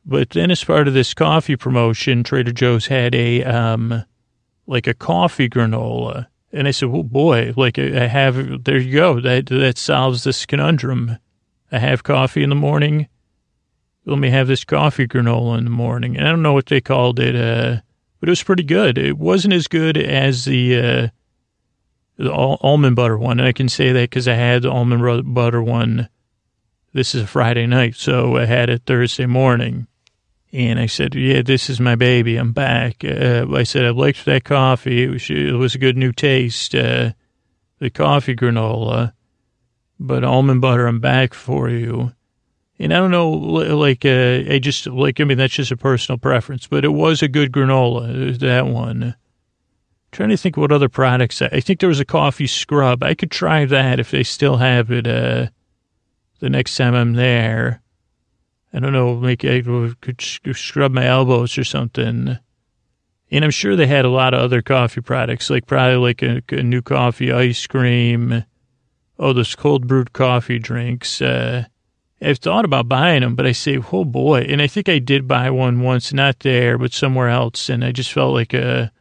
But 0.05 0.31
then 0.31 0.51
as 0.51 0.64
part 0.64 0.88
of 0.88 0.94
this 0.94 1.14
coffee 1.14 1.55
promotion, 1.55 2.25
Trader 2.25 2.51
Joe's 2.51 2.88
had 2.88 3.14
a, 3.14 3.44
um, 3.44 4.05
like 4.66 4.88
a 4.88 4.94
coffee 4.94 5.48
granola. 5.48 6.27
And 6.53 6.69
I 6.69 6.71
said, 6.71 6.91
well, 6.91 7.03
boy, 7.03 7.55
like 7.57 7.79
I 7.79 8.07
have, 8.07 8.65
there 8.65 8.79
you 8.79 8.93
go. 8.93 9.21
That, 9.21 9.47
that 9.47 9.79
solves 9.79 10.25
this 10.25 10.45
conundrum. 10.45 11.19
I 11.71 11.79
have 11.79 12.03
coffee 12.03 12.43
in 12.43 12.51
the 12.51 12.55
morning. 12.55 13.09
Let 14.05 14.19
me 14.19 14.31
have 14.31 14.49
this 14.49 14.65
coffee 14.65 15.07
granola 15.07 15.59
in 15.59 15.65
the 15.65 15.71
morning. 15.71 16.17
And 16.17 16.27
I 16.27 16.31
don't 16.31 16.43
know 16.43 16.53
what 16.53 16.67
they 16.67 16.81
called 16.81 17.19
it, 17.19 17.35
uh, 17.35 17.81
but 18.21 18.29
it 18.29 18.33
was 18.33 18.43
pretty 18.43 18.65
good. 18.65 18.99
It 18.99 19.17
wasn't 19.17 19.55
as 19.55 19.69
good 19.69 19.97
as 19.97 20.45
the, 20.45 20.77
uh, 20.77 21.09
the 22.19 22.33
almond 22.33 22.97
butter 22.97 23.17
one. 23.17 23.41
And 23.41 23.49
I 23.49 23.53
can 23.53 23.69
say 23.69 23.93
that 23.93 24.11
because 24.11 24.29
I 24.29 24.35
had 24.35 24.62
the 24.62 24.71
almond 24.71 25.35
butter 25.35 25.62
one 25.62 26.09
this 26.95 27.15
is 27.15 27.23
a 27.23 27.27
Friday 27.27 27.67
night, 27.67 27.95
so 27.97 28.37
I 28.37 28.45
had 28.45 28.69
it 28.69 28.83
Thursday 28.85 29.25
morning. 29.25 29.87
And 30.53 30.79
I 30.79 30.87
said, 30.87 31.15
yeah, 31.15 31.41
this 31.41 31.71
is 31.71 31.81
my 31.81 31.95
baby. 31.95 32.37
I'm 32.37 32.53
back. 32.53 33.03
Uh, 33.05 33.47
I 33.55 33.62
said, 33.62 33.87
I 33.87 33.91
liked 33.91 34.25
that 34.27 34.45
coffee. 34.45 35.05
It 35.05 35.09
was, 35.09 35.31
it 35.31 35.57
was 35.57 35.75
a 35.75 35.79
good 35.79 35.97
new 35.97 36.12
taste, 36.12 36.75
uh, 36.75 37.12
the 37.79 37.88
coffee 37.88 38.37
granola. 38.37 39.15
But 39.99 40.25
almond 40.25 40.61
butter, 40.61 40.87
I'm 40.87 41.01
back 41.01 41.33
for 41.33 41.71
you. 41.71 42.12
And 42.79 42.93
I 42.93 42.97
don't 42.97 43.11
know, 43.11 43.31
like, 43.31 44.05
uh, 44.05 44.43
I 44.51 44.59
just, 44.59 44.87
like, 44.87 45.21
I 45.21 45.25
mean, 45.25 45.38
that's 45.38 45.55
just 45.55 45.71
a 45.71 45.77
personal 45.77 46.19
preference, 46.19 46.67
but 46.67 46.85
it 46.85 46.88
was 46.88 47.23
a 47.23 47.29
good 47.29 47.53
granola, 47.53 48.37
that 48.41 48.67
one. 48.67 49.03
I'm 49.03 49.15
trying 50.11 50.31
to 50.31 50.37
think 50.37 50.57
what 50.57 50.73
other 50.73 50.88
products. 50.88 51.41
I 51.41 51.61
think 51.61 51.81
there 51.81 51.88
was 51.88 52.01
a 52.01 52.05
coffee 52.05 52.47
scrub. 52.49 53.03
I 53.03 53.15
could 53.15 53.31
try 53.31 53.65
that 53.65 54.01
if 54.01 54.11
they 54.11 54.25
still 54.25 54.57
have 54.57 54.91
it. 54.91 55.07
Uh, 55.07 55.47
the 56.41 56.51
next 56.51 56.77
time 56.77 56.95
I'm 56.95 57.12
there. 57.12 57.81
I 58.73 58.81
don't 58.81 58.93
know, 58.93 59.17
make 59.17 59.45
I 59.45 59.63
could 60.01 60.21
scrub 60.21 60.93
my 60.93 61.07
elbows 61.07 61.59
or 61.59 61.65
something. 61.65 62.39
And 63.31 63.45
I'm 63.45 63.51
sure 63.51 63.77
they 63.77 63.87
had 63.87 64.05
a 64.05 64.11
lot 64.11 64.35
of 64.35 64.41
other 64.41 64.63
coffee 64.63 65.01
products, 65.01 65.51
like 65.51 65.67
probably 65.67 65.97
like 65.97 66.23
a, 66.23 66.43
a 66.51 66.63
new 66.63 66.83
coffee 66.83 67.33
ice 67.33 67.67
cream. 67.67 68.45
Oh, 69.19 69.33
those 69.33 69.55
cold 69.55 69.87
brewed 69.87 70.13
coffee 70.13 70.59
drinks. 70.59 71.21
Uh, 71.21 71.65
I've 72.21 72.39
thought 72.39 72.65
about 72.65 72.89
buying 72.89 73.23
them, 73.23 73.35
but 73.35 73.47
I 73.47 73.53
say, 73.53 73.79
oh 73.93 74.05
boy. 74.05 74.41
And 74.43 74.63
I 74.63 74.67
think 74.67 74.89
I 74.89 74.99
did 74.99 75.29
buy 75.29 75.51
one 75.51 75.81
once, 75.81 76.13
not 76.13 76.41
there, 76.41 76.79
but 76.79 76.93
somewhere 76.93 77.29
else. 77.29 77.69
And 77.69 77.85
I 77.85 77.93
just 77.93 78.13
felt 78.13 78.35
like 78.35 78.55
a, 78.55 78.93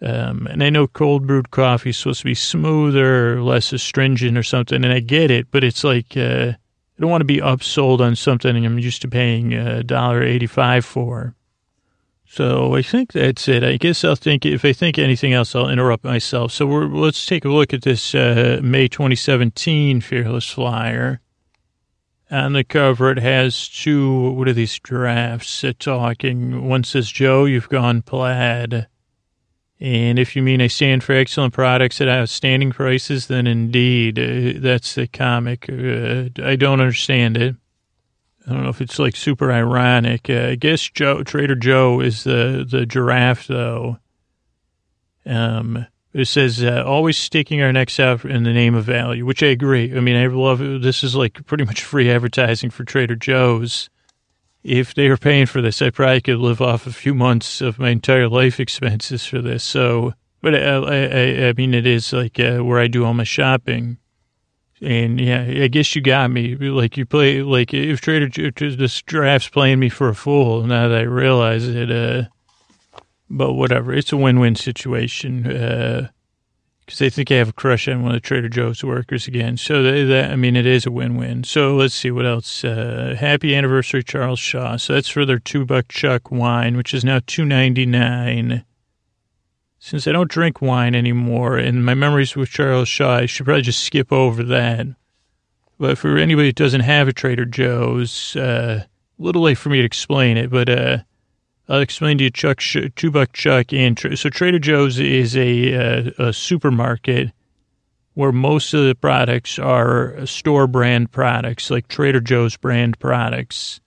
um, 0.00 0.46
and 0.46 0.62
I 0.62 0.70
know 0.70 0.86
cold 0.86 1.26
brewed 1.26 1.50
coffee 1.50 1.90
is 1.90 1.98
supposed 1.98 2.20
to 2.20 2.26
be 2.26 2.34
smoother, 2.34 3.42
less 3.42 3.72
astringent 3.72 4.38
or 4.38 4.42
something, 4.42 4.84
and 4.84 4.92
I 4.92 5.00
get 5.00 5.30
it, 5.30 5.50
but 5.50 5.64
it's 5.64 5.82
like 5.82 6.16
uh, 6.16 6.52
I 6.98 7.00
don't 7.00 7.10
want 7.10 7.20
to 7.20 7.26
be 7.26 7.38
upsold 7.38 8.00
on 8.00 8.16
something 8.16 8.66
I'm 8.66 8.78
used 8.78 9.02
to 9.02 9.08
paying 9.08 9.50
dollar 9.86 10.22
eighty-five 10.22 10.84
for. 10.84 11.36
So 12.30 12.74
I 12.74 12.82
think 12.82 13.12
that's 13.12 13.48
it. 13.48 13.64
I 13.64 13.78
guess 13.78 14.04
I'll 14.04 14.14
think 14.14 14.44
if 14.44 14.64
I 14.64 14.74
think 14.74 14.98
anything 14.98 15.32
else, 15.32 15.54
I'll 15.54 15.70
interrupt 15.70 16.04
myself. 16.04 16.52
So 16.52 16.66
let's 16.66 17.24
take 17.24 17.46
a 17.46 17.48
look 17.48 17.72
at 17.72 17.82
this 17.82 18.14
uh, 18.14 18.60
May 18.62 18.86
2017 18.86 20.02
Fearless 20.02 20.50
Flyer. 20.50 21.20
On 22.30 22.52
the 22.52 22.64
cover, 22.64 23.10
it 23.10 23.18
has 23.18 23.66
two, 23.66 24.32
what 24.32 24.46
are 24.46 24.52
these 24.52 24.78
giraffes 24.78 25.64
talking? 25.78 26.68
One 26.68 26.84
says, 26.84 27.10
Joe, 27.10 27.46
you've 27.46 27.70
gone 27.70 28.02
plaid. 28.02 28.88
And 29.80 30.18
if 30.18 30.34
you 30.34 30.42
mean 30.42 30.60
I 30.60 30.66
stand 30.66 31.04
for 31.04 31.12
excellent 31.12 31.54
products 31.54 32.00
at 32.00 32.08
outstanding 32.08 32.72
prices, 32.72 33.28
then 33.28 33.46
indeed, 33.46 34.18
uh, 34.18 34.60
that's 34.60 34.94
the 34.94 35.06
comic. 35.06 35.68
Uh, 35.68 36.30
I 36.42 36.56
don't 36.56 36.80
understand 36.80 37.36
it. 37.36 37.54
I 38.46 38.52
don't 38.52 38.64
know 38.64 38.70
if 38.70 38.80
it's 38.80 38.98
like 38.98 39.14
super 39.14 39.52
ironic. 39.52 40.28
Uh, 40.28 40.48
I 40.48 40.54
guess 40.56 40.80
Joe, 40.88 41.22
Trader 41.22 41.54
Joe 41.54 42.00
is 42.00 42.24
the, 42.24 42.66
the 42.68 42.86
giraffe, 42.86 43.46
though. 43.46 43.98
Um, 45.24 45.86
it 46.12 46.26
says, 46.26 46.64
uh, 46.64 46.82
always 46.84 47.18
sticking 47.18 47.62
our 47.62 47.72
necks 47.72 48.00
out 48.00 48.24
in 48.24 48.42
the 48.42 48.52
name 48.52 48.74
of 48.74 48.84
value, 48.84 49.26
which 49.26 49.42
I 49.42 49.48
agree. 49.48 49.94
I 49.96 50.00
mean, 50.00 50.16
I 50.16 50.26
love. 50.26 50.58
This 50.58 51.04
is 51.04 51.14
like 51.14 51.44
pretty 51.46 51.64
much 51.64 51.82
free 51.82 52.10
advertising 52.10 52.70
for 52.70 52.82
Trader 52.82 53.14
Joe's 53.14 53.90
if 54.62 54.94
they 54.94 55.08
were 55.08 55.16
paying 55.16 55.46
for 55.46 55.62
this, 55.62 55.80
I 55.80 55.90
probably 55.90 56.20
could 56.20 56.38
live 56.38 56.60
off 56.60 56.86
a 56.86 56.92
few 56.92 57.14
months 57.14 57.60
of 57.60 57.78
my 57.78 57.90
entire 57.90 58.28
life 58.28 58.60
expenses 58.60 59.24
for 59.24 59.40
this. 59.40 59.64
So, 59.64 60.14
but 60.42 60.54
I, 60.54 60.58
I, 60.58 61.48
I 61.48 61.52
mean, 61.52 61.74
it 61.74 61.86
is 61.86 62.12
like 62.12 62.38
uh, 62.38 62.58
where 62.58 62.80
I 62.80 62.86
do 62.88 63.04
all 63.04 63.14
my 63.14 63.24
shopping. 63.24 63.98
And 64.80 65.20
yeah, 65.20 65.42
I 65.42 65.68
guess 65.68 65.96
you 65.96 66.02
got 66.02 66.30
me. 66.30 66.54
Like 66.54 66.96
you 66.96 67.04
play, 67.04 67.42
like 67.42 67.74
if 67.74 68.00
Trader 68.00 68.28
Joe's, 68.28 68.76
this 68.76 69.02
draft's 69.02 69.48
playing 69.48 69.80
me 69.80 69.88
for 69.88 70.08
a 70.08 70.14
fool 70.14 70.62
now 70.62 70.88
that 70.88 70.98
I 70.98 71.02
realize 71.02 71.66
it. 71.66 71.90
Uh, 71.90 72.28
but 73.28 73.54
whatever, 73.54 73.92
it's 73.92 74.12
a 74.12 74.16
win-win 74.16 74.54
situation. 74.54 75.46
Uh, 75.46 76.08
because 76.88 77.00
they 77.00 77.10
think 77.10 77.30
I 77.30 77.34
have 77.34 77.50
a 77.50 77.52
crush 77.52 77.86
on 77.86 78.00
one 78.00 78.12
of 78.12 78.16
the 78.16 78.26
Trader 78.26 78.48
Joe's 78.48 78.82
workers 78.82 79.28
again. 79.28 79.58
So 79.58 79.82
they, 79.82 80.04
that, 80.04 80.30
I 80.30 80.36
mean, 80.36 80.56
it 80.56 80.64
is 80.64 80.86
a 80.86 80.90
win-win. 80.90 81.44
So 81.44 81.76
let's 81.76 81.94
see 81.94 82.10
what 82.10 82.24
else. 82.24 82.64
Uh, 82.64 83.14
happy 83.20 83.54
anniversary, 83.54 84.02
Charles 84.02 84.38
Shaw. 84.38 84.78
So 84.78 84.94
that's 84.94 85.10
for 85.10 85.26
their 85.26 85.38
two 85.38 85.66
buck 85.66 85.88
chuck 85.88 86.30
wine, 86.30 86.78
which 86.78 86.94
is 86.94 87.04
now 87.04 87.20
two 87.26 87.44
ninety 87.44 87.84
nine. 87.84 88.64
Since 89.78 90.06
I 90.06 90.12
don't 90.12 90.30
drink 90.30 90.62
wine 90.62 90.94
anymore, 90.94 91.58
and 91.58 91.84
my 91.84 91.92
memories 91.92 92.34
with 92.34 92.48
Charles 92.48 92.88
Shaw, 92.88 93.16
I 93.16 93.26
should 93.26 93.44
probably 93.44 93.60
just 93.60 93.84
skip 93.84 94.10
over 94.10 94.42
that. 94.44 94.86
But 95.78 95.98
for 95.98 96.16
anybody 96.16 96.48
that 96.48 96.56
doesn't 96.56 96.80
have 96.80 97.06
a 97.06 97.12
Trader 97.12 97.44
Joe's, 97.44 98.34
uh, 98.34 98.84
a 98.86 99.22
little 99.22 99.42
late 99.42 99.58
for 99.58 99.68
me 99.68 99.80
to 99.80 99.84
explain 99.84 100.38
it, 100.38 100.48
but 100.48 100.70
uh, 100.70 100.98
I'll 101.68 101.80
explain 101.80 102.18
to 102.18 102.24
you 102.24 102.30
Chuck, 102.30 102.60
Two 102.96 103.10
Buck 103.10 103.32
Chuck. 103.32 103.72
And 103.72 103.98
so 103.98 104.30
Trader 104.30 104.58
Joe's 104.58 104.98
is 104.98 105.36
a, 105.36 105.74
uh, 105.74 106.28
a 106.28 106.32
supermarket 106.32 107.30
where 108.14 108.32
most 108.32 108.74
of 108.74 108.84
the 108.84 108.94
products 108.94 109.58
are 109.58 110.26
store 110.26 110.66
brand 110.66 111.12
products, 111.12 111.70
like 111.70 111.86
Trader 111.88 112.20
Joe's 112.20 112.56
brand 112.56 112.98
products. 112.98 113.80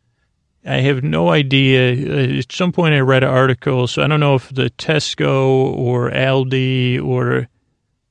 I 0.63 0.77
have 0.77 1.03
no 1.03 1.29
idea. 1.29 1.91
Uh, 1.91 2.39
at 2.39 2.51
some 2.51 2.71
point, 2.71 2.93
I 2.93 2.99
read 2.99 3.23
an 3.23 3.29
article, 3.29 3.87
so 3.87 4.03
I 4.03 4.07
don't 4.07 4.19
know 4.19 4.35
if 4.35 4.49
the 4.49 4.69
Tesco 4.69 5.75
or 5.75 6.11
Aldi 6.11 7.03
or 7.03 7.47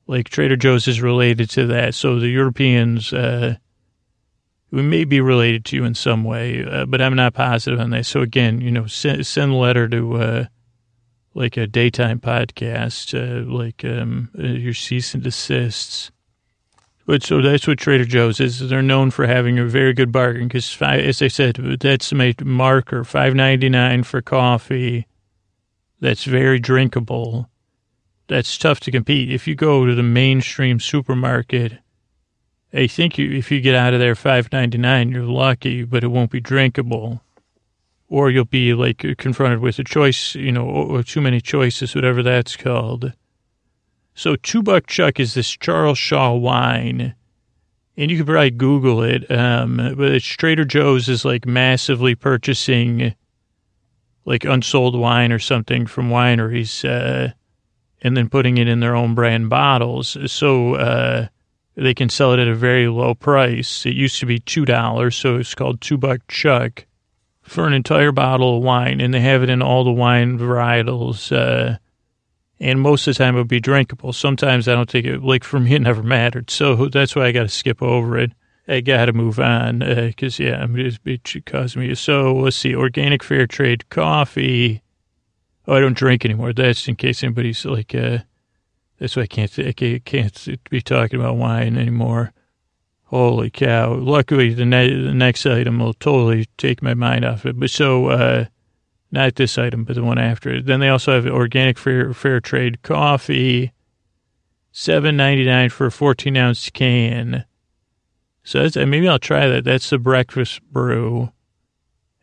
like 0.05 0.27
Trader 0.29 0.57
Joe's 0.57 0.87
is 0.87 1.01
related 1.01 1.49
to 1.51 1.67
that. 1.67 1.95
So 1.95 2.19
the 2.19 2.27
Europeans, 2.27 3.13
uh, 3.13 3.55
we 4.71 4.81
may 4.81 5.03
be 5.03 5.19
related 5.19 5.65
to 5.65 5.75
you 5.75 5.83
in 5.83 5.95
some 5.95 6.23
way, 6.23 6.65
uh, 6.65 6.85
but 6.85 7.01
I'm 7.01 7.15
not 7.15 7.33
positive 7.33 7.79
on 7.79 7.89
that. 7.89 8.05
So 8.05 8.21
again, 8.21 8.61
you 8.61 8.71
know, 8.71 8.87
send, 8.87 9.25
send 9.27 9.51
a 9.51 9.55
letter 9.55 9.87
to 9.89 10.15
uh, 10.15 10.45
like 11.33 11.57
a 11.57 11.67
daytime 11.67 12.19
podcast, 12.19 13.13
uh, 13.13 13.49
like 13.51 13.83
um, 13.83 14.29
uh, 14.39 14.43
your 14.43 14.73
cease 14.73 15.13
and 15.13 15.23
desists. 15.23 16.11
But 17.05 17.23
so 17.23 17.41
that's 17.41 17.67
what 17.67 17.79
Trader 17.79 18.05
Joe's 18.05 18.39
is. 18.39 18.69
They're 18.69 18.81
known 18.81 19.11
for 19.11 19.25
having 19.27 19.59
a 19.59 19.65
very 19.65 19.93
good 19.93 20.11
bargain 20.11 20.47
because, 20.47 20.77
as 20.81 21.21
I 21.21 21.27
said, 21.27 21.55
that's 21.55 22.13
my 22.13 22.33
marker. 22.41 23.03
Five 23.03 23.35
ninety 23.35 23.69
nine 23.69 24.03
for 24.03 24.21
coffee. 24.21 25.07
That's 25.99 26.23
very 26.23 26.59
drinkable. 26.59 27.49
That's 28.27 28.57
tough 28.57 28.79
to 28.81 28.91
compete. 28.91 29.31
If 29.31 29.47
you 29.47 29.55
go 29.55 29.85
to 29.85 29.93
the 29.93 30.03
mainstream 30.03 30.79
supermarket, 30.79 31.79
I 32.73 32.87
think 32.87 33.17
you, 33.17 33.29
if 33.31 33.51
you 33.51 33.59
get 33.59 33.75
out 33.75 33.93
of 33.93 33.99
there 33.99 34.15
five 34.15 34.51
ninety 34.51 34.77
nine, 34.77 35.11
you're 35.11 35.23
lucky, 35.23 35.83
but 35.83 36.03
it 36.03 36.07
won't 36.07 36.31
be 36.31 36.39
drinkable, 36.39 37.21
or 38.07 38.29
you'll 38.29 38.45
be 38.45 38.73
like 38.73 39.05
confronted 39.17 39.59
with 39.59 39.77
a 39.79 39.83
choice, 39.83 40.35
you 40.35 40.51
know, 40.51 40.65
or 40.65 41.03
too 41.03 41.21
many 41.21 41.41
choices, 41.41 41.93
whatever 41.93 42.23
that's 42.23 42.55
called. 42.55 43.13
So 44.13 44.35
two 44.35 44.63
buck 44.63 44.87
chuck 44.87 45.19
is 45.19 45.33
this 45.33 45.49
Charles 45.49 45.97
Shaw 45.97 46.33
wine, 46.33 47.15
and 47.97 48.11
you 48.11 48.17
could 48.17 48.27
probably 48.27 48.51
Google 48.51 49.03
it. 49.03 49.29
Um, 49.29 49.95
but 49.97 50.21
Trader 50.21 50.65
Joe's 50.65 51.09
is 51.09 51.25
like 51.25 51.45
massively 51.45 52.15
purchasing 52.15 53.15
like 54.23 54.45
unsold 54.45 54.97
wine 54.97 55.31
or 55.31 55.39
something 55.39 55.87
from 55.87 56.09
wineries, 56.09 56.85
uh, 56.87 57.33
and 58.01 58.15
then 58.15 58.29
putting 58.29 58.57
it 58.57 58.67
in 58.67 58.79
their 58.79 58.95
own 58.95 59.15
brand 59.15 59.49
bottles. 59.49 60.15
So 60.31 60.75
uh, 60.75 61.27
they 61.81 61.93
can 61.93 62.09
sell 62.09 62.33
it 62.33 62.39
at 62.39 62.47
a 62.47 62.55
very 62.55 62.87
low 62.87 63.13
price. 63.13 63.85
It 63.85 63.95
used 63.95 64.19
to 64.19 64.25
be 64.25 64.39
two 64.39 64.65
dollars, 64.65 65.15
so 65.15 65.37
it's 65.37 65.55
called 65.55 65.81
two 65.81 65.97
buck 65.97 66.21
chuck 66.27 66.85
for 67.41 67.67
an 67.67 67.73
entire 67.73 68.11
bottle 68.11 68.57
of 68.57 68.63
wine, 68.63 69.01
and 69.01 69.13
they 69.13 69.19
have 69.19 69.43
it 69.43 69.49
in 69.49 69.61
all 69.61 69.83
the 69.83 69.91
wine 69.91 70.37
varietals. 70.37 71.31
Uh, 71.31 71.77
and 72.59 72.79
most 72.79 73.07
of 73.07 73.15
the 73.15 73.17
time 73.17 73.35
it 73.35 73.39
would 73.39 73.47
be 73.47 73.59
drinkable. 73.59 74.13
Sometimes 74.13 74.67
I 74.67 74.75
don't 74.75 74.89
think 74.89 75.05
it, 75.07 75.23
like 75.23 75.43
for 75.43 75.59
me, 75.59 75.73
it 75.73 75.81
never 75.81 76.03
mattered. 76.03 76.51
So 76.51 76.87
that's 76.87 77.15
why 77.15 77.25
I 77.25 77.31
got 77.31 77.43
to 77.43 77.49
skip 77.49 77.81
over 77.81 78.17
it. 78.19 78.31
I 78.67 78.81
got 78.81 79.05
to 79.05 79.13
move 79.13 79.39
on 79.39 79.79
because, 79.79 80.39
uh, 80.39 80.43
yeah, 80.43 80.65
it, 80.69 80.99
it 81.03 81.45
caused 81.45 81.75
me. 81.75 81.95
So 81.95 82.35
let's 82.35 82.55
see, 82.55 82.75
organic 82.75 83.23
fair 83.23 83.47
trade 83.47 83.89
coffee. 83.89 84.83
Oh, 85.67 85.73
I 85.73 85.79
don't 85.79 85.97
drink 85.97 86.23
anymore. 86.23 86.53
That's 86.53 86.87
in 86.87 86.95
case 86.95 87.23
anybody's 87.23 87.65
like, 87.65 87.95
uh, 87.95 88.19
that's 89.01 89.15
why 89.15 89.23
I 89.23 89.27
can't, 89.27 89.57
I 89.57 89.73
can't 90.05 90.69
be 90.69 90.79
talking 90.79 91.19
about 91.19 91.35
wine 91.35 91.75
anymore. 91.75 92.33
Holy 93.05 93.49
cow. 93.49 93.95
Luckily, 93.95 94.53
the, 94.53 94.63
ne- 94.63 94.93
the 94.93 95.13
next 95.13 95.43
item 95.47 95.79
will 95.79 95.95
totally 95.95 96.45
take 96.57 96.83
my 96.83 96.93
mind 96.93 97.25
off 97.25 97.47
it. 97.47 97.59
But 97.59 97.71
so, 97.71 98.09
uh, 98.09 98.45
not 99.11 99.35
this 99.35 99.57
item, 99.57 99.85
but 99.85 99.95
the 99.95 100.03
one 100.03 100.19
after 100.19 100.53
it. 100.53 100.67
Then 100.67 100.81
they 100.81 100.89
also 100.89 101.13
have 101.13 101.25
organic 101.25 101.79
fair, 101.79 102.13
fair 102.13 102.39
trade 102.39 102.83
coffee, 102.83 103.73
seven 104.71 105.17
ninety 105.17 105.45
nine 105.45 105.69
for 105.69 105.87
a 105.87 105.91
fourteen 105.91 106.37
ounce 106.37 106.69
can. 106.69 107.43
So 108.43 108.61
that's, 108.61 108.75
maybe 108.75 109.09
I'll 109.09 109.19
try 109.19 109.47
that. 109.47 109.63
That's 109.63 109.89
the 109.89 109.97
breakfast 109.97 110.61
brew. 110.71 111.31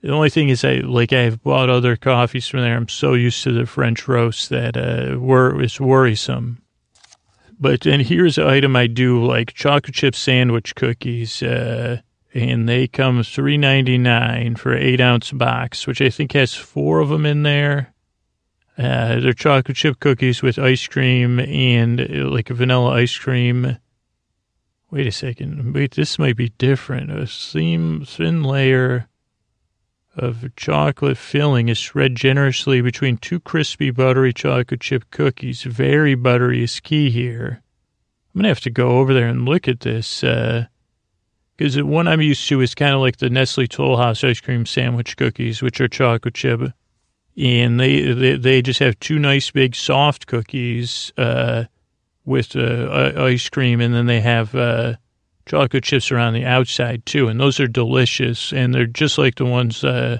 The 0.00 0.12
only 0.12 0.30
thing 0.30 0.48
is, 0.48 0.64
I 0.64 0.76
like 0.76 1.12
I've 1.12 1.42
bought 1.42 1.70
other 1.70 1.96
coffees 1.96 2.46
from 2.46 2.60
there. 2.60 2.76
I'm 2.76 2.88
so 2.88 3.14
used 3.14 3.42
to 3.42 3.52
the 3.52 3.66
French 3.66 4.06
roast 4.06 4.48
that 4.50 4.76
uh, 4.76 5.18
wor- 5.18 5.60
it's 5.60 5.80
worrisome. 5.80 6.62
But 7.60 7.86
and 7.86 8.02
here's 8.02 8.38
an 8.38 8.46
item 8.46 8.76
I 8.76 8.86
do 8.86 9.24
like 9.24 9.52
chocolate 9.52 9.94
chip 9.94 10.14
sandwich 10.14 10.74
cookies. 10.74 11.42
Uh, 11.42 12.00
and 12.34 12.68
they 12.68 12.86
come 12.86 13.22
three 13.22 13.56
ninety 13.56 13.98
nine 13.98 14.56
for 14.56 14.72
an 14.72 14.82
eight 14.82 15.00
ounce 15.00 15.32
box, 15.32 15.86
which 15.86 16.00
I 16.00 16.10
think 16.10 16.32
has 16.32 16.54
four 16.54 17.00
of 17.00 17.08
them 17.08 17.26
in 17.26 17.42
there. 17.42 17.92
Uh, 18.76 19.18
they're 19.18 19.32
chocolate 19.32 19.76
chip 19.76 19.98
cookies 19.98 20.40
with 20.40 20.58
ice 20.58 20.86
cream 20.86 21.40
and 21.40 22.00
uh, 22.00 22.30
like 22.30 22.48
vanilla 22.48 22.90
ice 22.90 23.16
cream. 23.16 23.78
Wait 24.90 25.06
a 25.06 25.12
second. 25.12 25.74
Wait, 25.74 25.96
this 25.96 26.18
might 26.18 26.36
be 26.36 26.50
different. 26.58 27.10
A 27.10 27.26
thin, 27.26 28.04
thin 28.04 28.42
layer 28.42 29.08
of 30.18 30.54
chocolate 30.56 31.16
filling 31.16 31.68
is 31.68 31.78
spread 31.78 32.14
generously 32.14 32.80
between 32.80 33.16
two 33.16 33.40
crispy, 33.40 33.90
buttery 33.90 34.32
chocolate 34.32 34.80
chip 34.80 35.10
cookies. 35.10 35.62
Very 35.62 36.14
buttery 36.14 36.62
is 36.62 36.80
key 36.80 37.10
here. 37.10 37.62
I'm 38.34 38.40
going 38.40 38.44
to 38.44 38.48
have 38.48 38.60
to 38.60 38.70
go 38.70 38.98
over 38.98 39.14
there 39.14 39.28
and 39.28 39.46
look 39.46 39.68
at 39.68 39.80
this. 39.80 40.22
Uh, 40.22 40.66
because 41.56 41.74
the 41.74 41.84
one 41.84 42.06
I'm 42.06 42.20
used 42.20 42.48
to 42.48 42.60
is 42.60 42.74
kind 42.74 42.94
of 42.94 43.00
like 43.00 43.16
the 43.16 43.28
Nestle 43.28 43.66
Toll 43.66 43.96
House 43.96 44.22
ice 44.22 44.40
cream 44.40 44.64
sandwich 44.64 45.16
cookies, 45.16 45.60
which 45.60 45.80
are 45.80 45.88
chocolate 45.88 46.34
chip. 46.34 46.72
And 47.36 47.80
they, 47.80 48.12
they, 48.12 48.36
they 48.36 48.62
just 48.62 48.78
have 48.78 48.98
two 49.00 49.18
nice 49.18 49.50
big 49.50 49.74
soft 49.74 50.28
cookies 50.28 51.12
uh, 51.18 51.64
with 52.24 52.54
uh, 52.54 53.12
ice 53.16 53.48
cream, 53.48 53.80
and 53.80 53.92
then 53.92 54.06
they 54.06 54.20
have 54.20 54.54
uh, 54.54 54.94
chocolate 55.48 55.84
chips 55.84 56.12
around 56.12 56.34
the 56.34 56.44
outside 56.44 57.04
too. 57.06 57.28
And 57.28 57.40
those 57.40 57.60
are 57.60 57.66
delicious, 57.66 58.52
and 58.52 58.74
they're 58.74 58.86
just 58.86 59.18
like 59.18 59.36
the 59.36 59.44
ones, 59.44 59.82
uh, 59.82 60.18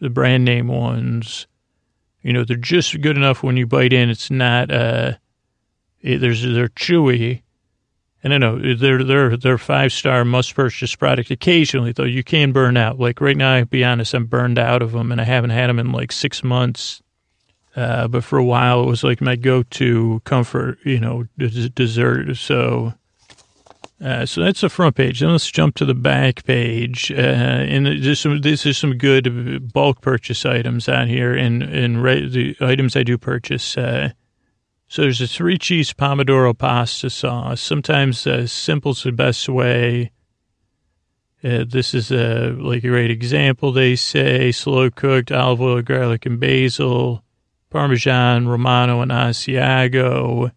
the 0.00 0.10
brand 0.10 0.44
name 0.44 0.68
ones. 0.68 1.46
You 2.22 2.32
know, 2.32 2.44
they're 2.44 2.56
just 2.56 3.00
good 3.00 3.16
enough 3.16 3.42
when 3.42 3.56
you 3.56 3.66
bite 3.66 3.92
in. 3.92 4.10
It's 4.10 4.30
not, 4.30 4.70
uh, 4.70 5.14
it, 6.00 6.18
there's, 6.18 6.42
they're 6.42 6.68
chewy 6.68 7.42
and 8.24 8.32
I 8.32 8.38
know 8.38 8.58
they're 8.58 9.04
they're 9.04 9.36
they're 9.36 9.58
five 9.58 9.92
star 9.92 10.24
must 10.24 10.54
purchase 10.54 10.96
product. 10.96 11.30
Occasionally 11.30 11.92
though, 11.92 12.04
you 12.04 12.24
can 12.24 12.52
burn 12.52 12.78
out. 12.78 12.98
Like 12.98 13.20
right 13.20 13.36
now, 13.36 13.52
I'll 13.52 13.66
be 13.66 13.84
honest, 13.84 14.14
I'm 14.14 14.24
burned 14.24 14.58
out 14.58 14.80
of 14.80 14.92
them, 14.92 15.12
and 15.12 15.20
I 15.20 15.24
haven't 15.24 15.50
had 15.50 15.68
them 15.68 15.78
in 15.78 15.92
like 15.92 16.10
six 16.10 16.42
months. 16.42 17.02
Uh, 17.76 18.08
but 18.08 18.24
for 18.24 18.38
a 18.38 18.44
while, 18.44 18.82
it 18.82 18.86
was 18.86 19.04
like 19.04 19.20
my 19.20 19.36
go 19.36 19.62
to 19.62 20.22
comfort, 20.24 20.78
you 20.84 20.98
know, 20.98 21.26
dessert. 21.36 22.34
So. 22.36 22.94
Uh, 24.00 24.26
so 24.26 24.42
that's 24.42 24.60
the 24.60 24.68
front 24.68 24.96
page. 24.96 25.20
Then 25.20 25.30
let's 25.30 25.50
jump 25.50 25.76
to 25.76 25.84
the 25.84 25.94
back 25.94 26.44
page. 26.44 27.10
Uh, 27.12 27.14
and 27.14 27.86
this 27.86 28.26
is 28.66 28.76
some 28.76 28.98
good 28.98 29.72
bulk 29.72 30.00
purchase 30.00 30.44
items 30.44 30.88
on 30.88 31.08
here, 31.08 31.34
and 31.34 31.62
and 31.62 32.02
re- 32.02 32.28
the 32.28 32.56
items 32.60 32.96
I 32.96 33.02
do 33.02 33.16
purchase. 33.16 33.76
Uh, 33.76 34.10
so 34.88 35.02
there's 35.02 35.20
a 35.20 35.26
three 35.26 35.58
cheese 35.58 35.92
pomodoro 35.92 36.56
pasta 36.56 37.08
sauce. 37.08 37.60
Sometimes 37.60 38.26
uh, 38.26 38.46
simple's 38.46 39.02
the 39.02 39.12
best 39.12 39.48
way. 39.48 40.10
Uh, 41.42 41.64
this 41.68 41.94
is 41.94 42.10
a 42.10 42.50
like 42.58 42.84
a 42.84 42.88
great 42.88 43.10
example. 43.10 43.70
They 43.70 43.96
say 43.96 44.50
slow 44.50 44.90
cooked 44.90 45.30
olive 45.30 45.60
oil, 45.60 45.82
garlic, 45.82 46.26
and 46.26 46.40
basil, 46.40 47.22
Parmesan, 47.70 48.48
Romano, 48.48 49.00
and 49.02 49.10
Asiago. 49.10 50.50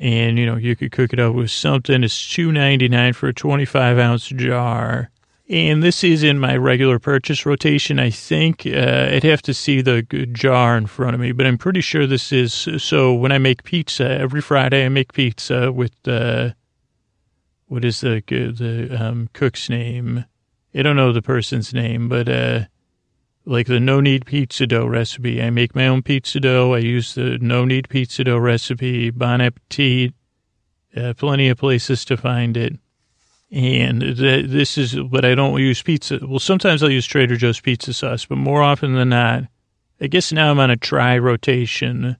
And 0.00 0.38
you 0.38 0.46
know 0.46 0.56
you 0.56 0.76
could 0.76 0.92
cook 0.92 1.12
it 1.12 1.18
up 1.18 1.34
with 1.34 1.50
something. 1.50 2.04
It's 2.04 2.32
two 2.32 2.52
ninety 2.52 2.88
nine 2.88 3.12
for 3.14 3.28
a 3.28 3.34
twenty 3.34 3.64
five 3.64 3.98
ounce 3.98 4.28
jar. 4.28 5.10
And 5.50 5.82
this 5.82 6.04
is 6.04 6.22
in 6.22 6.38
my 6.38 6.56
regular 6.56 6.98
purchase 6.98 7.46
rotation. 7.46 7.98
I 7.98 8.10
think 8.10 8.66
uh, 8.66 9.08
I'd 9.10 9.24
have 9.24 9.40
to 9.42 9.54
see 9.54 9.80
the 9.80 10.02
jar 10.02 10.76
in 10.76 10.86
front 10.86 11.14
of 11.14 11.20
me, 11.20 11.32
but 11.32 11.46
I'm 11.46 11.56
pretty 11.56 11.80
sure 11.80 12.06
this 12.06 12.32
is. 12.32 12.52
So 12.78 13.14
when 13.14 13.32
I 13.32 13.38
make 13.38 13.64
pizza 13.64 14.08
every 14.10 14.42
Friday, 14.42 14.84
I 14.84 14.90
make 14.90 15.14
pizza 15.14 15.72
with 15.72 16.06
uh, 16.06 16.50
what 17.66 17.84
is 17.84 18.02
the 18.02 18.22
the 18.28 18.94
um, 19.02 19.30
cook's 19.32 19.70
name? 19.70 20.26
I 20.74 20.82
don't 20.82 20.96
know 20.96 21.12
the 21.12 21.22
person's 21.22 21.72
name, 21.72 22.08
but 22.08 22.28
uh, 22.28 22.66
like 23.48 23.66
the 23.66 23.80
no 23.80 24.00
knead 24.00 24.26
pizza 24.26 24.66
dough 24.66 24.86
recipe. 24.86 25.42
I 25.42 25.50
make 25.50 25.74
my 25.74 25.86
own 25.86 26.02
pizza 26.02 26.38
dough. 26.38 26.74
I 26.74 26.78
use 26.78 27.14
the 27.14 27.38
no 27.38 27.64
knead 27.64 27.88
pizza 27.88 28.24
dough 28.24 28.38
recipe. 28.38 29.10
Bon 29.10 29.40
appetit. 29.40 30.12
Uh, 30.96 31.14
plenty 31.14 31.48
of 31.48 31.58
places 31.58 32.04
to 32.06 32.16
find 32.16 32.56
it. 32.56 32.74
And 33.50 34.02
this 34.02 34.76
is, 34.76 34.94
but 34.94 35.24
I 35.24 35.34
don't 35.34 35.58
use 35.58 35.82
pizza. 35.82 36.18
Well, 36.22 36.38
sometimes 36.38 36.82
I'll 36.82 36.90
use 36.90 37.06
Trader 37.06 37.36
Joe's 37.36 37.60
pizza 37.60 37.94
sauce, 37.94 38.26
but 38.26 38.36
more 38.36 38.62
often 38.62 38.94
than 38.94 39.08
not, 39.08 39.44
I 40.00 40.06
guess 40.06 40.32
now 40.32 40.50
I'm 40.50 40.60
on 40.60 40.70
a 40.70 40.76
try 40.76 41.16
rotation. 41.16 42.16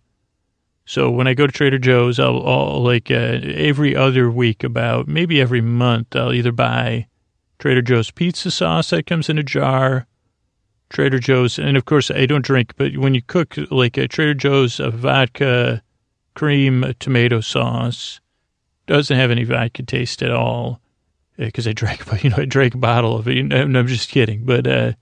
So 0.86 1.10
when 1.10 1.26
I 1.26 1.34
go 1.34 1.46
to 1.46 1.52
Trader 1.52 1.78
Joe's, 1.78 2.18
I'll, 2.18 2.46
I'll 2.46 2.82
like 2.82 3.10
uh, 3.10 3.40
every 3.44 3.94
other 3.94 4.30
week, 4.30 4.64
about 4.64 5.06
maybe 5.06 5.38
every 5.38 5.60
month, 5.60 6.16
I'll 6.16 6.32
either 6.32 6.52
buy 6.52 7.08
Trader 7.58 7.82
Joe's 7.82 8.10
pizza 8.10 8.50
sauce 8.50 8.88
that 8.90 9.06
comes 9.06 9.28
in 9.28 9.36
a 9.36 9.42
jar, 9.42 10.06
Trader 10.90 11.18
Joe's, 11.18 11.58
and 11.58 11.76
of 11.76 11.84
course 11.84 12.10
I 12.10 12.26
don't 12.26 12.44
drink, 12.44 12.74
but 12.76 12.96
when 12.96 13.14
you 13.14 13.22
cook 13.22 13.56
like 13.70 13.96
a 13.96 14.08
Trader 14.08 14.34
Joe's 14.34 14.80
a 14.80 14.90
vodka 14.90 15.82
cream 16.34 16.94
tomato 16.98 17.40
sauce, 17.40 18.20
doesn't 18.86 19.16
have 19.16 19.30
any 19.30 19.44
vodka 19.44 19.82
taste 19.82 20.22
at 20.22 20.30
all 20.30 20.80
because 21.36 21.68
I 21.68 21.72
drank, 21.72 22.04
you 22.24 22.30
know, 22.30 22.38
I 22.38 22.44
drank 22.44 22.74
a 22.74 22.78
bottle 22.78 23.16
of 23.16 23.28
it. 23.28 23.42
No, 23.44 23.60
I'm 23.60 23.86
just 23.86 24.08
kidding, 24.08 24.44
but 24.44 24.66
uh, 24.66 24.92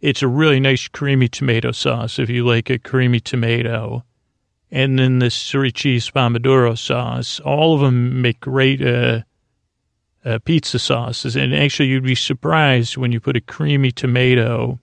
it's 0.00 0.22
a 0.22 0.28
really 0.28 0.60
nice 0.60 0.88
creamy 0.88 1.28
tomato 1.28 1.72
sauce 1.72 2.18
if 2.18 2.28
you 2.28 2.46
like 2.46 2.70
a 2.70 2.78
creamy 2.78 3.20
tomato. 3.20 4.04
And 4.70 4.98
then 4.98 5.18
this 5.18 5.50
three 5.50 5.70
cheese 5.70 6.10
pomodoro 6.10 6.78
sauce. 6.78 7.40
All 7.40 7.74
of 7.74 7.80
them 7.80 8.22
make 8.22 8.40
great 8.40 8.80
uh, 8.80 9.20
uh, 10.24 10.38
pizza 10.44 10.78
sauces. 10.78 11.36
And 11.36 11.54
actually, 11.54 11.88
you'd 11.88 12.04
be 12.04 12.14
surprised 12.14 12.96
when 12.96 13.12
you 13.12 13.20
put 13.20 13.36
a 13.36 13.40
creamy 13.40 13.92
tomato. 13.92 14.80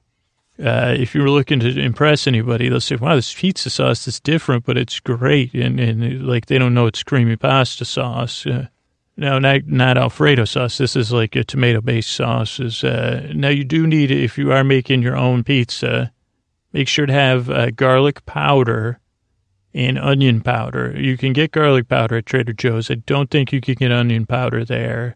Uh, 0.62 0.94
if 0.98 1.16
you 1.16 1.22
were 1.22 1.30
looking 1.30 1.60
to 1.62 1.80
impress 1.80 2.28
anybody, 2.28 2.68
they'll 2.68 2.82
say, 2.82 2.98
wow, 2.98 3.16
this 3.16 3.34
pizza 3.34 3.70
sauce 3.70 4.08
is 4.08 4.20
different, 4.20 4.66
but 4.66 4.78
it's 4.78 5.00
great. 5.00 5.54
And, 5.54 5.80
and 5.80 6.28
like 6.28 6.48
they 6.48 6.58
don't 6.58 6.74
know 6.74 6.86
it's 6.86 7.04
creamy 7.04 7.38
pasta 7.38 7.86
sauce. 7.86 8.46
Uh, 8.46 8.68
no, 9.16 9.40
not 9.40 9.68
not 9.68 9.98
Alfredo 9.98 10.46
sauce. 10.46 10.78
This 10.78 10.96
is 10.96 11.12
like 11.12 11.36
a 11.36 11.44
tomato-based 11.44 12.12
sauce. 12.12 12.60
Is 12.60 12.84
uh, 12.84 13.32
now 13.34 13.50
you 13.50 13.64
do 13.64 13.86
need 13.86 14.12
if 14.12 14.38
you 14.38 14.52
are 14.52 14.64
making 14.64 15.02
your 15.02 15.16
own 15.18 15.44
pizza, 15.44 16.12
make 16.74 16.88
sure 16.88 17.06
to 17.06 17.14
have 17.14 17.50
uh, 17.50 17.72
garlic 17.72 18.26
powder 18.26 19.00
and 19.74 20.00
onion 20.00 20.42
powder. 20.42 20.94
You 20.98 21.18
can 21.18 21.34
get 21.34 21.52
garlic 21.52 21.88
powder 21.88 22.18
at 22.18 22.26
Trader 22.26 22.54
Joe's. 22.54 22.90
I 22.90 22.96
don't 22.96 23.30
think 23.30 23.52
you 23.52 23.62
can 23.62 23.76
get 23.76 23.92
onion 23.92 24.26
powder 24.26 24.64
there. 24.66 25.16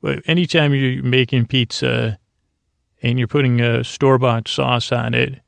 But 0.00 0.22
anytime 0.26 0.74
you're 0.74 1.02
making 1.02 1.46
pizza 1.46 2.18
and 3.02 3.18
you're 3.18 3.28
putting 3.28 3.60
a 3.60 3.84
store-bought 3.84 4.48
sauce 4.48 4.92
on 4.92 5.14
it, 5.14 5.40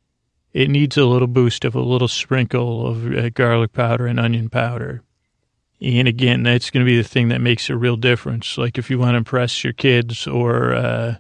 it 0.52 0.70
needs 0.70 0.96
a 0.96 1.04
little 1.04 1.28
boost 1.28 1.64
of 1.64 1.74
a 1.74 1.80
little 1.80 2.08
sprinkle 2.08 2.86
of 2.86 3.06
uh, 3.12 3.28
garlic 3.30 3.72
powder 3.72 4.06
and 4.06 4.18
onion 4.18 4.48
powder. 4.48 5.02
And 5.80 6.08
again, 6.08 6.42
that's 6.42 6.70
going 6.70 6.84
to 6.84 6.90
be 6.90 6.96
the 6.96 7.08
thing 7.08 7.28
that 7.28 7.40
makes 7.40 7.70
a 7.70 7.76
real 7.76 7.96
difference. 7.96 8.58
Like 8.58 8.78
if 8.78 8.90
you 8.90 8.98
want 8.98 9.12
to 9.12 9.18
impress 9.18 9.62
your 9.62 9.72
kids 9.72 10.26
or, 10.26 10.74
uh, 10.74 11.16